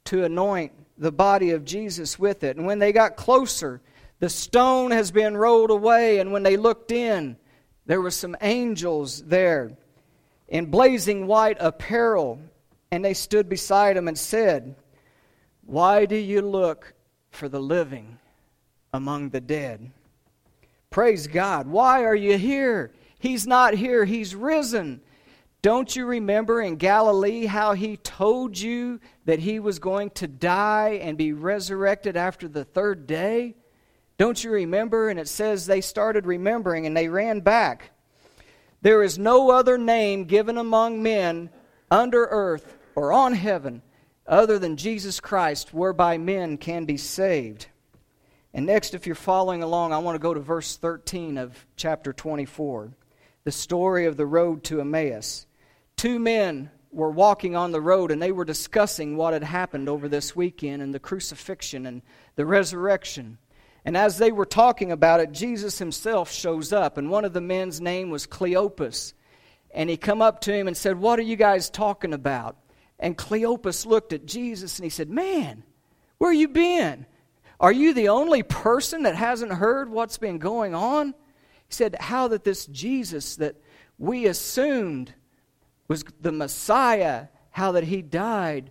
to 0.06 0.24
anoint 0.24 0.72
the 0.98 1.12
body 1.12 1.52
of 1.52 1.64
Jesus 1.64 2.18
with 2.18 2.42
it. 2.42 2.56
And 2.56 2.66
when 2.66 2.80
they 2.80 2.90
got 2.90 3.14
closer, 3.14 3.80
The 4.20 4.28
stone 4.28 4.90
has 4.90 5.10
been 5.10 5.36
rolled 5.36 5.70
away, 5.70 6.18
and 6.18 6.30
when 6.30 6.42
they 6.42 6.58
looked 6.58 6.92
in, 6.92 7.38
there 7.86 8.00
were 8.00 8.10
some 8.10 8.36
angels 8.40 9.22
there 9.22 9.72
in 10.48 10.66
blazing 10.66 11.26
white 11.26 11.56
apparel, 11.60 12.40
and 12.90 13.04
they 13.04 13.14
stood 13.14 13.48
beside 13.48 13.96
him 13.96 14.08
and 14.08 14.18
said, 14.18 14.74
Why 15.64 16.06
do 16.06 16.16
you 16.16 16.42
look 16.42 16.92
for 17.30 17.48
the 17.48 17.60
living 17.60 18.18
among 18.92 19.30
the 19.30 19.40
dead? 19.40 19.90
Praise 20.90 21.28
God. 21.28 21.68
Why 21.68 22.04
are 22.04 22.16
you 22.16 22.36
here? 22.36 22.90
He's 23.20 23.46
not 23.46 23.74
here, 23.74 24.04
He's 24.04 24.34
risen. 24.34 25.00
Don't 25.62 25.94
you 25.94 26.06
remember 26.06 26.62
in 26.62 26.76
Galilee 26.76 27.44
how 27.44 27.74
He 27.74 27.98
told 27.98 28.58
you 28.58 28.98
that 29.26 29.38
He 29.38 29.60
was 29.60 29.78
going 29.78 30.10
to 30.10 30.26
die 30.26 30.98
and 31.02 31.16
be 31.16 31.32
resurrected 31.32 32.16
after 32.16 32.48
the 32.48 32.64
third 32.64 33.06
day? 33.06 33.54
Don't 34.20 34.44
you 34.44 34.50
remember? 34.50 35.08
And 35.08 35.18
it 35.18 35.28
says 35.28 35.64
they 35.64 35.80
started 35.80 36.26
remembering 36.26 36.84
and 36.84 36.94
they 36.94 37.08
ran 37.08 37.40
back. 37.40 37.92
There 38.82 39.02
is 39.02 39.18
no 39.18 39.50
other 39.50 39.78
name 39.78 40.26
given 40.26 40.58
among 40.58 41.02
men 41.02 41.48
under 41.90 42.26
earth 42.26 42.76
or 42.94 43.14
on 43.14 43.32
heaven 43.32 43.80
other 44.26 44.58
than 44.58 44.76
Jesus 44.76 45.20
Christ 45.20 45.72
whereby 45.72 46.18
men 46.18 46.58
can 46.58 46.84
be 46.84 46.98
saved. 46.98 47.68
And 48.52 48.66
next, 48.66 48.92
if 48.92 49.06
you're 49.06 49.14
following 49.14 49.62
along, 49.62 49.94
I 49.94 49.98
want 50.00 50.16
to 50.16 50.22
go 50.22 50.34
to 50.34 50.40
verse 50.40 50.76
13 50.76 51.38
of 51.38 51.66
chapter 51.76 52.12
24, 52.12 52.92
the 53.44 53.50
story 53.50 54.04
of 54.04 54.18
the 54.18 54.26
road 54.26 54.64
to 54.64 54.82
Emmaus. 54.82 55.46
Two 55.96 56.18
men 56.18 56.70
were 56.92 57.10
walking 57.10 57.56
on 57.56 57.72
the 57.72 57.80
road 57.80 58.10
and 58.10 58.20
they 58.20 58.32
were 58.32 58.44
discussing 58.44 59.16
what 59.16 59.32
had 59.32 59.44
happened 59.44 59.88
over 59.88 60.10
this 60.10 60.36
weekend 60.36 60.82
and 60.82 60.92
the 60.92 61.00
crucifixion 61.00 61.86
and 61.86 62.02
the 62.36 62.44
resurrection. 62.44 63.38
And 63.84 63.96
as 63.96 64.18
they 64.18 64.30
were 64.30 64.46
talking 64.46 64.92
about 64.92 65.20
it, 65.20 65.32
Jesus 65.32 65.78
himself 65.78 66.30
shows 66.30 66.72
up, 66.72 66.98
and 66.98 67.10
one 67.10 67.24
of 67.24 67.32
the 67.32 67.40
men's 67.40 67.80
name 67.80 68.10
was 68.10 68.26
Cleopas. 68.26 69.14
And 69.72 69.88
he 69.88 69.96
come 69.96 70.20
up 70.20 70.40
to 70.42 70.52
him 70.52 70.66
and 70.66 70.76
said, 70.76 70.98
"What 70.98 71.18
are 71.18 71.22
you 71.22 71.36
guys 71.36 71.70
talking 71.70 72.12
about?" 72.12 72.56
And 72.98 73.16
Cleopas 73.16 73.86
looked 73.86 74.12
at 74.12 74.26
Jesus 74.26 74.78
and 74.78 74.84
he 74.84 74.90
said, 74.90 75.08
"Man, 75.08 75.62
where 76.18 76.32
you 76.32 76.48
been? 76.48 77.06
Are 77.58 77.72
you 77.72 77.94
the 77.94 78.08
only 78.08 78.42
person 78.42 79.04
that 79.04 79.14
hasn't 79.14 79.52
heard 79.52 79.88
what's 79.88 80.18
been 80.18 80.38
going 80.38 80.74
on?" 80.74 81.14
He 81.68 81.74
said, 81.74 81.96
"How 82.00 82.28
that 82.28 82.44
this 82.44 82.66
Jesus 82.66 83.36
that 83.36 83.56
we 83.98 84.26
assumed 84.26 85.14
was 85.88 86.04
the 86.20 86.32
Messiah, 86.32 87.28
how 87.50 87.72
that 87.72 87.84
he 87.84 88.02
died, 88.02 88.70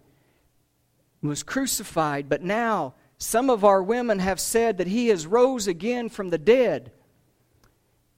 was 1.22 1.44
crucified, 1.44 2.30
but 2.30 2.42
now 2.42 2.94
some 3.20 3.50
of 3.50 3.66
our 3.66 3.84
women 3.84 4.20
have 4.20 4.40
said 4.40 4.78
that 4.78 4.88
he 4.88 5.10
has 5.10 5.28
rose 5.28 5.68
again 5.68 6.10
from 6.10 6.30
the 6.30 6.38
dead. 6.38 6.92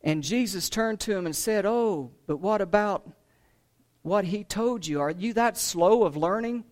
And 0.03 0.23
Jesus 0.23 0.69
turned 0.69 0.99
to 1.01 1.15
him 1.15 1.25
and 1.25 1.35
said, 1.35 1.65
Oh, 1.65 2.11
but 2.27 2.37
what 2.37 2.61
about 2.61 3.09
what 4.03 4.25
he 4.25 4.43
told 4.43 4.85
you? 4.85 5.01
Are 5.01 5.11
you 5.11 5.33
that 5.33 5.57
slow 5.57 6.03
of 6.03 6.15
learning? 6.15 6.63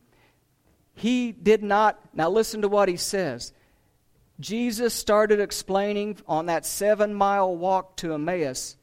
He 0.94 1.32
did 1.32 1.64
not. 1.64 2.00
Now, 2.14 2.30
listen 2.30 2.62
to 2.62 2.68
what 2.68 2.88
he 2.88 2.98
says. 2.98 3.52
Jesus 4.40 4.94
started 4.94 5.40
explaining 5.40 6.18
on 6.28 6.46
that 6.46 6.66
seven 6.66 7.14
mile 7.14 7.56
walk 7.56 7.98
to 7.98 8.14
Emmaus 8.14 8.78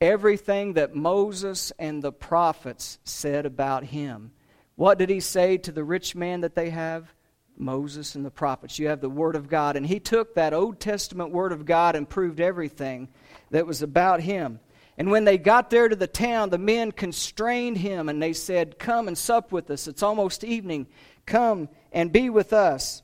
everything 0.00 0.74
that 0.74 0.94
Moses 0.94 1.72
and 1.78 2.02
the 2.02 2.12
prophets 2.12 2.98
said 3.04 3.46
about 3.46 3.84
him. 3.84 4.32
What 4.76 4.98
did 4.98 5.10
he 5.10 5.20
say 5.20 5.58
to 5.58 5.72
the 5.72 5.84
rich 5.84 6.14
man 6.14 6.40
that 6.40 6.54
they 6.54 6.70
have? 6.70 7.12
Moses 7.60 8.14
and 8.14 8.24
the 8.24 8.30
prophets. 8.30 8.78
You 8.78 8.88
have 8.88 9.00
the 9.00 9.10
Word 9.10 9.36
of 9.36 9.48
God. 9.48 9.76
And 9.76 9.86
he 9.86 10.00
took 10.00 10.34
that 10.34 10.52
Old 10.52 10.80
Testament 10.80 11.30
Word 11.30 11.52
of 11.52 11.64
God 11.64 11.94
and 11.94 12.08
proved 12.08 12.40
everything 12.40 13.08
that 13.50 13.66
was 13.66 13.82
about 13.82 14.20
him. 14.20 14.60
And 14.98 15.10
when 15.10 15.24
they 15.24 15.38
got 15.38 15.70
there 15.70 15.88
to 15.88 15.96
the 15.96 16.06
town, 16.06 16.50
the 16.50 16.58
men 16.58 16.92
constrained 16.92 17.78
him 17.78 18.08
and 18.08 18.22
they 18.22 18.32
said, 18.32 18.78
Come 18.78 19.08
and 19.08 19.16
sup 19.16 19.52
with 19.52 19.70
us. 19.70 19.88
It's 19.88 20.02
almost 20.02 20.44
evening. 20.44 20.86
Come 21.26 21.68
and 21.92 22.12
be 22.12 22.28
with 22.30 22.52
us. 22.52 23.02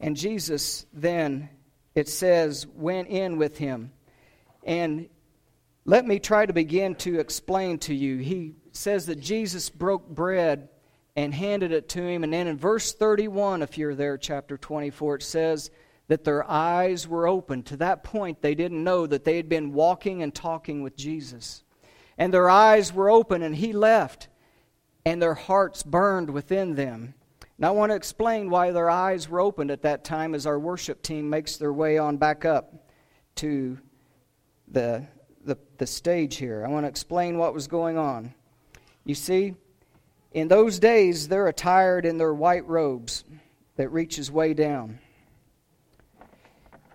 And 0.00 0.16
Jesus 0.16 0.86
then, 0.92 1.48
it 1.94 2.08
says, 2.08 2.66
went 2.66 3.08
in 3.08 3.38
with 3.38 3.56
him. 3.56 3.92
And 4.62 5.08
let 5.84 6.04
me 6.04 6.18
try 6.18 6.44
to 6.44 6.52
begin 6.52 6.96
to 6.96 7.18
explain 7.18 7.78
to 7.80 7.94
you. 7.94 8.18
He 8.18 8.56
says 8.72 9.06
that 9.06 9.20
Jesus 9.20 9.70
broke 9.70 10.08
bread 10.08 10.68
and 11.16 11.32
handed 11.34 11.72
it 11.72 11.88
to 11.88 12.02
him. 12.02 12.22
And 12.22 12.32
then 12.32 12.46
in 12.46 12.58
verse 12.58 12.92
31, 12.92 13.62
if 13.62 13.78
you're 13.78 13.94
there, 13.94 14.18
chapter 14.18 14.58
24, 14.58 15.16
it 15.16 15.22
says 15.22 15.70
that 16.08 16.24
their 16.24 16.48
eyes 16.48 17.08
were 17.08 17.26
open. 17.26 17.62
To 17.64 17.76
that 17.78 18.04
point, 18.04 18.42
they 18.42 18.54
didn't 18.54 18.84
know 18.84 19.06
that 19.06 19.24
they 19.24 19.36
had 19.36 19.48
been 19.48 19.72
walking 19.72 20.22
and 20.22 20.34
talking 20.34 20.82
with 20.82 20.94
Jesus. 20.94 21.64
And 22.18 22.32
their 22.32 22.50
eyes 22.50 22.92
were 22.92 23.10
open, 23.10 23.42
and 23.42 23.56
he 23.56 23.72
left, 23.72 24.28
and 25.04 25.20
their 25.20 25.34
hearts 25.34 25.82
burned 25.82 26.30
within 26.30 26.74
them. 26.74 27.14
Now, 27.58 27.68
I 27.68 27.72
want 27.72 27.90
to 27.90 27.96
explain 27.96 28.50
why 28.50 28.70
their 28.70 28.90
eyes 28.90 29.28
were 29.28 29.40
opened 29.40 29.70
at 29.70 29.82
that 29.82 30.04
time 30.04 30.34
as 30.34 30.46
our 30.46 30.58
worship 30.58 31.02
team 31.02 31.30
makes 31.30 31.56
their 31.56 31.72
way 31.72 31.96
on 31.96 32.18
back 32.18 32.44
up 32.44 32.86
to 33.36 33.78
the, 34.68 35.06
the, 35.44 35.56
the 35.78 35.86
stage 35.86 36.36
here. 36.36 36.64
I 36.66 36.68
want 36.68 36.84
to 36.84 36.88
explain 36.88 37.38
what 37.38 37.54
was 37.54 37.66
going 37.66 37.96
on. 37.96 38.34
You 39.04 39.14
see, 39.14 39.54
in 40.32 40.48
those 40.48 40.78
days, 40.78 41.28
they're 41.28 41.48
attired 41.48 42.04
in 42.04 42.18
their 42.18 42.34
white 42.34 42.66
robes 42.66 43.24
that 43.76 43.88
reaches 43.90 44.30
way 44.30 44.54
down. 44.54 44.98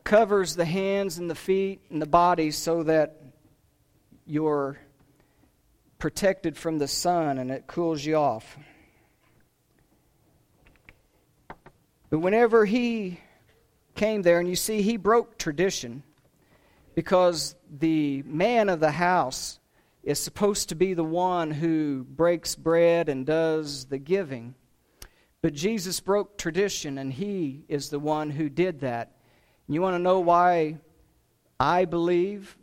Covers 0.03 0.55
the 0.55 0.65
hands 0.65 1.17
and 1.17 1.29
the 1.29 1.35
feet 1.35 1.81
and 1.89 2.01
the 2.01 2.07
body 2.07 2.51
so 2.51 2.83
that 2.83 3.21
you're 4.25 4.77
protected 5.99 6.57
from 6.57 6.79
the 6.79 6.87
sun 6.87 7.37
and 7.37 7.51
it 7.51 7.67
cools 7.67 8.03
you 8.03 8.15
off. 8.15 8.57
But 12.09 12.19
whenever 12.19 12.65
he 12.65 13.19
came 13.95 14.21
there, 14.21 14.39
and 14.39 14.49
you 14.49 14.55
see, 14.55 14.81
he 14.81 14.97
broke 14.97 15.37
tradition 15.37 16.03
because 16.93 17.55
the 17.69 18.21
man 18.23 18.67
of 18.67 18.81
the 18.81 18.91
house 18.91 19.59
is 20.03 20.19
supposed 20.19 20.69
to 20.69 20.75
be 20.75 20.93
the 20.93 21.03
one 21.03 21.51
who 21.51 22.03
breaks 22.03 22.55
bread 22.55 23.09
and 23.09 23.25
does 23.25 23.85
the 23.85 23.97
giving. 23.97 24.55
But 25.41 25.53
Jesus 25.53 25.99
broke 25.99 26.37
tradition, 26.37 26.97
and 26.97 27.11
he 27.11 27.63
is 27.67 27.89
the 27.89 27.99
one 27.99 28.29
who 28.29 28.49
did 28.49 28.81
that. 28.81 29.15
And 29.67 29.75
You 29.75 29.81
want 29.81 29.95
to 29.95 29.99
know 29.99 30.19
why 30.19 30.77
I 31.59 31.85
believe 31.85 32.57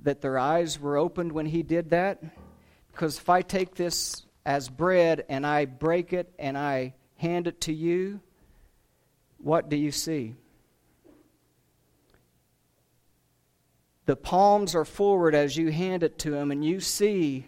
that 0.00 0.20
their 0.20 0.38
eyes 0.38 0.78
were 0.78 0.96
opened 0.96 1.32
when 1.32 1.46
he 1.46 1.62
did 1.62 1.90
that? 1.90 2.22
Because 2.90 3.18
if 3.18 3.28
I 3.28 3.42
take 3.42 3.74
this 3.74 4.26
as 4.44 4.68
bread 4.68 5.24
and 5.28 5.46
I 5.46 5.64
break 5.64 6.12
it 6.12 6.32
and 6.38 6.58
I 6.58 6.94
hand 7.16 7.46
it 7.46 7.60
to 7.62 7.72
you, 7.72 8.20
what 9.38 9.68
do 9.68 9.76
you 9.76 9.90
see? 9.90 10.34
The 14.06 14.16
palms 14.16 14.74
are 14.74 14.84
forward 14.84 15.34
as 15.34 15.56
you 15.56 15.70
hand 15.70 16.02
it 16.02 16.18
to 16.20 16.34
him, 16.34 16.50
and 16.50 16.64
you 16.64 16.80
see 16.80 17.46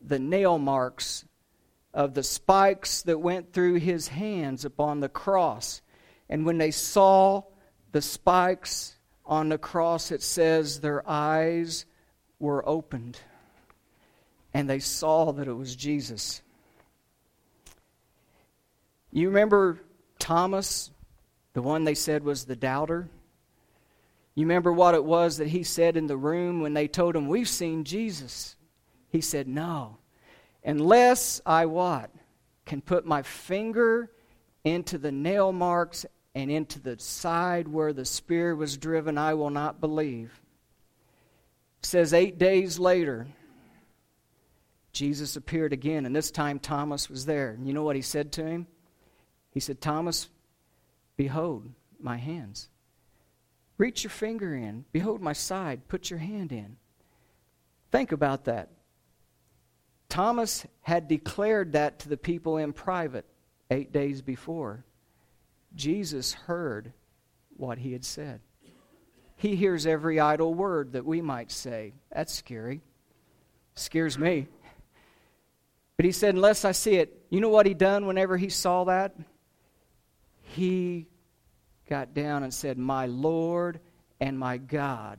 the 0.00 0.18
nail 0.18 0.58
marks 0.58 1.24
of 1.94 2.14
the 2.14 2.22
spikes 2.22 3.02
that 3.02 3.18
went 3.18 3.52
through 3.52 3.74
his 3.74 4.08
hands 4.08 4.64
upon 4.64 5.00
the 5.00 5.08
cross. 5.08 5.82
And 6.28 6.44
when 6.44 6.58
they 6.58 6.70
saw 6.70 7.42
the 7.92 8.02
spikes 8.02 8.94
on 9.24 9.48
the 9.48 9.58
cross, 9.58 10.10
it 10.10 10.22
says 10.22 10.80
their 10.80 11.08
eyes 11.08 11.86
were 12.38 12.66
opened 12.68 13.18
and 14.54 14.68
they 14.68 14.78
saw 14.78 15.32
that 15.32 15.48
it 15.48 15.52
was 15.52 15.76
Jesus. 15.76 16.42
You 19.12 19.28
remember 19.28 19.78
Thomas, 20.18 20.90
the 21.52 21.62
one 21.62 21.84
they 21.84 21.94
said 21.94 22.24
was 22.24 22.44
the 22.44 22.56
doubter? 22.56 23.08
You 24.38 24.44
remember 24.44 24.72
what 24.72 24.94
it 24.94 25.04
was 25.04 25.38
that 25.38 25.48
he 25.48 25.64
said 25.64 25.96
in 25.96 26.06
the 26.06 26.16
room 26.16 26.60
when 26.60 26.72
they 26.72 26.86
told 26.86 27.16
him, 27.16 27.26
We've 27.26 27.48
seen 27.48 27.82
Jesus? 27.82 28.54
He 29.08 29.20
said, 29.20 29.48
No. 29.48 29.98
Unless 30.64 31.40
I 31.44 31.66
what? 31.66 32.12
Can 32.64 32.80
put 32.80 33.04
my 33.04 33.22
finger 33.22 34.12
into 34.62 34.96
the 34.96 35.10
nail 35.10 35.50
marks 35.50 36.06
and 36.36 36.52
into 36.52 36.78
the 36.78 37.00
side 37.00 37.66
where 37.66 37.92
the 37.92 38.04
spear 38.04 38.54
was 38.54 38.76
driven, 38.76 39.18
I 39.18 39.34
will 39.34 39.50
not 39.50 39.80
believe. 39.80 40.40
It 41.80 41.86
says 41.86 42.14
eight 42.14 42.38
days 42.38 42.78
later, 42.78 43.26
Jesus 44.92 45.34
appeared 45.34 45.72
again, 45.72 46.06
and 46.06 46.14
this 46.14 46.30
time 46.30 46.60
Thomas 46.60 47.10
was 47.10 47.26
there. 47.26 47.50
And 47.50 47.66
you 47.66 47.74
know 47.74 47.82
what 47.82 47.96
he 47.96 48.02
said 48.02 48.30
to 48.34 48.46
him? 48.46 48.68
He 49.50 49.58
said, 49.58 49.80
Thomas, 49.80 50.28
behold 51.16 51.68
my 51.98 52.18
hands. 52.18 52.68
Reach 53.78 54.02
your 54.02 54.10
finger 54.10 54.54
in. 54.54 54.84
Behold 54.92 55.22
my 55.22 55.32
side. 55.32 55.86
Put 55.88 56.10
your 56.10 56.18
hand 56.18 56.52
in. 56.52 56.76
Think 57.90 58.12
about 58.12 58.44
that. 58.44 58.70
Thomas 60.08 60.66
had 60.82 61.06
declared 61.06 61.72
that 61.72 62.00
to 62.00 62.08
the 62.08 62.16
people 62.16 62.56
in 62.56 62.72
private 62.72 63.24
eight 63.70 63.92
days 63.92 64.20
before. 64.20 64.84
Jesus 65.74 66.32
heard 66.32 66.92
what 67.56 67.78
he 67.78 67.92
had 67.92 68.04
said. 68.04 68.40
He 69.36 69.54
hears 69.54 69.86
every 69.86 70.18
idle 70.18 70.52
word 70.52 70.94
that 70.94 71.04
we 71.04 71.20
might 71.20 71.52
say. 71.52 71.94
That's 72.10 72.34
scary. 72.34 72.80
Scares 73.74 74.18
me. 74.18 74.48
But 75.96 76.06
he 76.06 76.12
said, 76.12 76.34
Unless 76.34 76.64
I 76.64 76.72
see 76.72 76.96
it, 76.96 77.26
you 77.30 77.40
know 77.40 77.48
what 77.48 77.66
he 77.66 77.74
done 77.74 78.06
whenever 78.06 78.36
he 78.36 78.48
saw 78.48 78.84
that? 78.84 79.14
He 80.42 81.06
got 81.88 82.14
down 82.14 82.42
and 82.42 82.52
said, 82.52 82.78
My 82.78 83.06
Lord 83.06 83.80
and 84.20 84.38
my 84.38 84.58
God, 84.58 85.18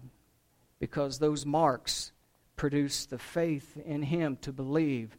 because 0.79 1.19
those 1.19 1.45
marks 1.45 2.11
produced 2.55 3.09
the 3.09 3.17
faith 3.17 3.77
in 3.85 4.03
him 4.03 4.37
to 4.41 4.51
believe 4.51 5.17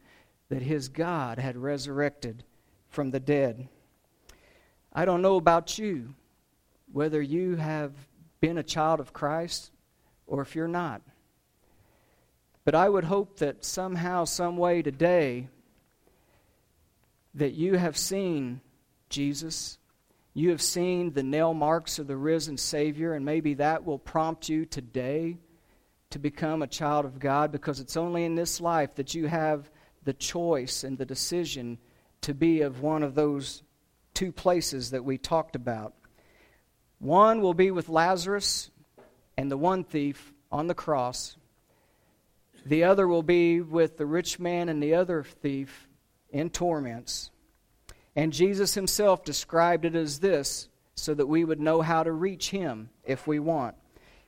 that 0.48 0.62
his 0.62 0.88
God 0.88 1.38
had 1.38 1.56
resurrected 1.56 2.44
from 2.88 3.10
the 3.10 3.20
dead. 3.20 3.68
I 4.92 5.04
don't 5.04 5.22
know 5.22 5.36
about 5.36 5.78
you, 5.78 6.14
whether 6.92 7.22
you 7.22 7.56
have 7.56 7.92
been 8.40 8.58
a 8.58 8.62
child 8.62 9.00
of 9.00 9.12
Christ 9.12 9.70
or 10.26 10.42
if 10.42 10.54
you're 10.54 10.68
not. 10.68 11.02
But 12.64 12.74
I 12.74 12.88
would 12.88 13.04
hope 13.04 13.38
that 13.38 13.64
somehow, 13.64 14.24
some 14.24 14.56
way 14.56 14.82
today, 14.82 15.48
that 17.34 17.54
you 17.54 17.76
have 17.76 17.96
seen 17.96 18.60
Jesus 19.08 19.78
you 20.40 20.48
have 20.50 20.62
seen 20.62 21.12
the 21.12 21.22
nail 21.22 21.52
marks 21.52 21.98
of 21.98 22.06
the 22.06 22.16
risen 22.16 22.56
Savior, 22.56 23.12
and 23.12 23.26
maybe 23.26 23.54
that 23.54 23.84
will 23.84 23.98
prompt 23.98 24.48
you 24.48 24.64
today 24.64 25.36
to 26.08 26.18
become 26.18 26.62
a 26.62 26.66
child 26.66 27.04
of 27.04 27.18
God 27.18 27.52
because 27.52 27.78
it's 27.78 27.96
only 27.96 28.24
in 28.24 28.36
this 28.36 28.58
life 28.58 28.94
that 28.94 29.14
you 29.14 29.26
have 29.26 29.70
the 30.04 30.14
choice 30.14 30.82
and 30.82 30.96
the 30.96 31.04
decision 31.04 31.76
to 32.22 32.32
be 32.32 32.62
of 32.62 32.80
one 32.80 33.02
of 33.02 33.14
those 33.14 33.62
two 34.14 34.32
places 34.32 34.92
that 34.92 35.04
we 35.04 35.18
talked 35.18 35.56
about. 35.56 35.92
One 37.00 37.42
will 37.42 37.54
be 37.54 37.70
with 37.70 37.90
Lazarus 37.90 38.70
and 39.36 39.50
the 39.50 39.58
one 39.58 39.84
thief 39.84 40.32
on 40.50 40.68
the 40.68 40.74
cross. 40.74 41.36
The 42.64 42.84
other 42.84 43.06
will 43.06 43.22
be 43.22 43.60
with 43.60 43.98
the 43.98 44.06
rich 44.06 44.38
man 44.38 44.70
and 44.70 44.82
the 44.82 44.94
other 44.94 45.22
thief 45.22 45.86
in 46.30 46.48
torments. 46.48 47.30
And 48.20 48.34
Jesus 48.34 48.74
himself 48.74 49.24
described 49.24 49.86
it 49.86 49.94
as 49.94 50.18
this 50.18 50.68
so 50.94 51.14
that 51.14 51.24
we 51.24 51.42
would 51.42 51.58
know 51.58 51.80
how 51.80 52.02
to 52.02 52.12
reach 52.12 52.50
him 52.50 52.90
if 53.02 53.26
we 53.26 53.38
want. 53.38 53.76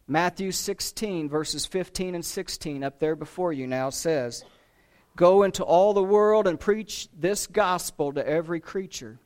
Matthew 0.09 0.51
16, 0.51 1.29
verses 1.29 1.67
15 1.67 2.15
and 2.15 2.25
16, 2.25 2.85
up 2.85 3.01
there 3.01 3.15
before 3.15 3.53
you 3.53 3.67
now, 3.67 3.91
says, 3.91 4.47
Go 5.15 5.43
into 5.43 5.63
all 5.63 5.93
the 5.93 6.03
world 6.03 6.47
and 6.47 6.59
preach 6.59 7.07
this 7.15 7.47
gospel 7.47 8.15
to 8.15 8.27
every 8.27 8.61
creature. 8.61 9.19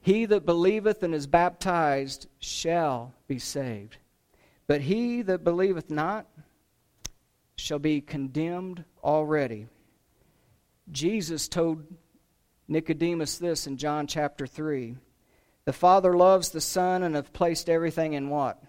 He 0.00 0.24
that 0.26 0.46
believeth 0.46 1.02
and 1.02 1.12
is 1.12 1.26
baptized 1.26 2.28
shall 2.38 3.12
be 3.26 3.40
saved, 3.40 3.96
but 4.68 4.82
he 4.82 5.20
that 5.22 5.42
believeth 5.42 5.90
not 5.90 6.28
shall 7.56 7.80
be 7.80 8.02
condemned 8.02 8.84
already. 9.02 9.66
Jesus 10.92 11.48
told 11.48 11.84
Nicodemus 12.68 13.38
this 13.38 13.66
in 13.66 13.76
John 13.76 14.06
chapter 14.06 14.46
3. 14.46 14.96
The 15.64 15.72
Father 15.72 16.16
loves 16.16 16.50
the 16.50 16.60
Son 16.60 17.02
and 17.02 17.14
have 17.14 17.32
placed 17.32 17.68
everything 17.68 18.14
in 18.14 18.28
what? 18.28 18.62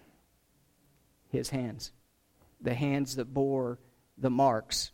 His 1.30 1.50
hands. 1.50 1.92
The 2.60 2.74
hands 2.74 3.16
that 3.16 3.34
bore 3.34 3.78
the 4.16 4.30
marks. 4.30 4.92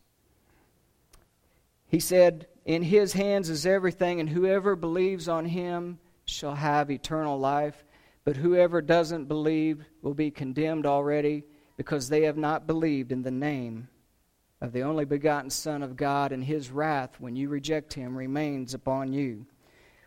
He 1.89 2.01
said, 2.01 2.47
In 2.65 2.83
his 2.83 3.13
hands 3.13 3.51
is 3.51 3.67
everything, 3.67 4.21
and 4.21 4.29
whoever 4.29 4.77
believes 4.77 5.29
on 5.29 5.45
him 5.45 5.99
shall 6.25 6.55
have 6.55 6.91
eternal 6.91 7.39
life. 7.39 7.85
But 8.25 8.37
whoever 8.37 8.81
doesn't 8.81 9.27
believe 9.27 9.85
will 10.03 10.15
be 10.15 10.31
condemned 10.31 10.87
already 10.87 11.45
because 11.77 12.09
they 12.09 12.23
have 12.23 12.37
not 12.37 12.67
believed 12.67 13.13
in 13.13 13.23
the 13.23 13.31
name 13.31 13.89
of 14.61 14.73
the 14.73 14.83
only 14.83 15.05
begotten 15.05 15.51
Son 15.51 15.83
of 15.83 15.97
God, 15.97 16.33
and 16.33 16.45
his 16.45 16.71
wrath, 16.71 17.19
when 17.19 17.35
you 17.35 17.49
reject 17.49 17.95
him, 17.95 18.17
remains 18.17 18.75
upon 18.75 19.13
you. 19.13 19.47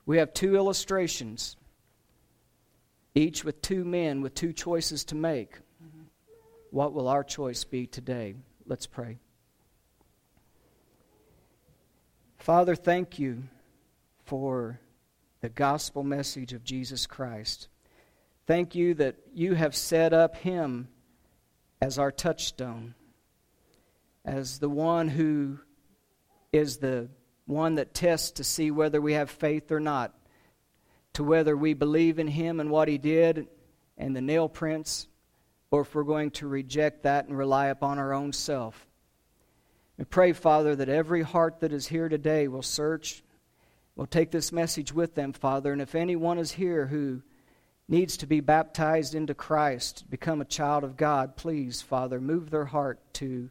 We 0.06 0.18
have 0.18 0.34
two 0.34 0.56
illustrations, 0.56 1.56
each 3.16 3.44
with 3.44 3.62
two 3.62 3.84
men 3.84 4.22
with 4.22 4.36
two 4.36 4.54
choices 4.54 5.06
to 5.06 5.16
make. 5.16 5.58
What 6.70 6.94
will 6.94 7.08
our 7.08 7.24
choice 7.24 7.64
be 7.64 7.88
today? 7.88 8.36
Let's 8.66 8.86
pray. 8.86 9.18
Father, 12.38 12.76
thank 12.76 13.20
you 13.20 13.44
for 14.26 14.80
the 15.42 15.50
gospel 15.50 16.04
message 16.04 16.54
of 16.54 16.64
Jesus 16.64 17.08
Christ. 17.08 17.68
Thank 18.46 18.76
you 18.76 18.94
that 18.96 19.16
you 19.34 19.56
have 19.56 19.76
set 19.76 20.14
up 20.14 20.36
him 20.36 20.90
as 21.82 21.98
our 21.98 22.12
touchstone 22.12 22.96
as 24.26 24.60
the 24.60 24.70
one 24.70 25.08
who 25.08 25.60
is 26.52 26.78
the 26.78 27.10
one 27.46 27.76
that 27.76 27.94
tests 27.94 28.32
to 28.32 28.44
see 28.44 28.72
whether 28.72 29.02
we 29.02 29.14
have 29.14 29.30
faith 29.30 29.72
or 29.72 29.80
not, 29.80 30.14
to 31.14 31.24
whether 31.24 31.58
we 31.58 31.74
believe 31.74 32.20
in 32.20 32.28
him 32.28 32.60
and 32.60 32.70
what 32.70 32.88
he 32.88 32.98
did 32.98 33.48
and 33.98 34.16
the 34.16 34.22
nail 34.22 34.48
prints, 34.48 35.08
or 35.72 35.82
if 35.82 35.94
we're 35.94 36.04
going 36.04 36.32
to 36.32 36.48
reject 36.48 37.04
that 37.04 37.28
and 37.28 37.38
rely 37.38 37.68
upon 37.68 38.00
our 38.00 38.14
own 38.14 38.32
self. 38.32 38.88
We 39.98 40.06
pray, 40.06 40.34
Father, 40.34 40.76
that 40.76 40.90
every 40.90 41.22
heart 41.22 41.60
that 41.60 41.74
is 41.74 41.88
here 41.88 42.10
today 42.10 42.48
will 42.48 42.64
search, 42.64 43.24
will 43.96 44.08
take 44.08 44.32
this 44.32 44.52
message 44.52 44.94
with 44.94 45.16
them, 45.16 45.34
Father, 45.34 45.72
and 45.72 45.82
if 45.82 45.96
anyone 45.96 46.40
is 46.40 46.54
here 46.54 46.88
who 46.88 47.22
needs 47.88 48.18
to 48.18 48.26
be 48.26 48.40
baptized 48.40 49.14
into 49.14 49.36
Christ, 49.36 50.06
become 50.10 50.42
a 50.42 50.46
child 50.46 50.84
of 50.84 50.98
God, 50.98 51.36
please, 51.36 51.82
Father, 51.82 52.20
move 52.20 52.50
their 52.50 52.66
heart 52.66 53.00
to 53.16 53.50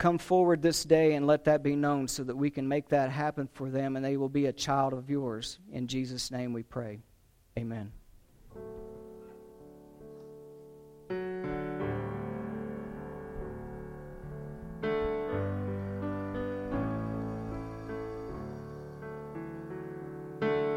come 0.00 0.16
forward 0.16 0.62
this 0.62 0.82
day 0.82 1.12
and 1.12 1.26
let 1.26 1.44
that 1.44 1.62
be 1.62 1.76
known 1.76 2.08
so 2.08 2.24
that 2.24 2.34
we 2.34 2.50
can 2.50 2.66
make 2.66 2.88
that 2.88 3.10
happen 3.10 3.46
for 3.52 3.68
them 3.68 3.96
and 3.96 4.04
they 4.04 4.16
will 4.16 4.30
be 4.30 4.46
a 4.46 4.52
child 4.52 4.94
of 4.94 5.10
yours. 5.10 5.58
In 5.70 5.86
Jesus' 5.86 6.30
name 6.30 6.54
we 6.54 6.62
pray. 6.62 7.00
Amen. 7.58 7.92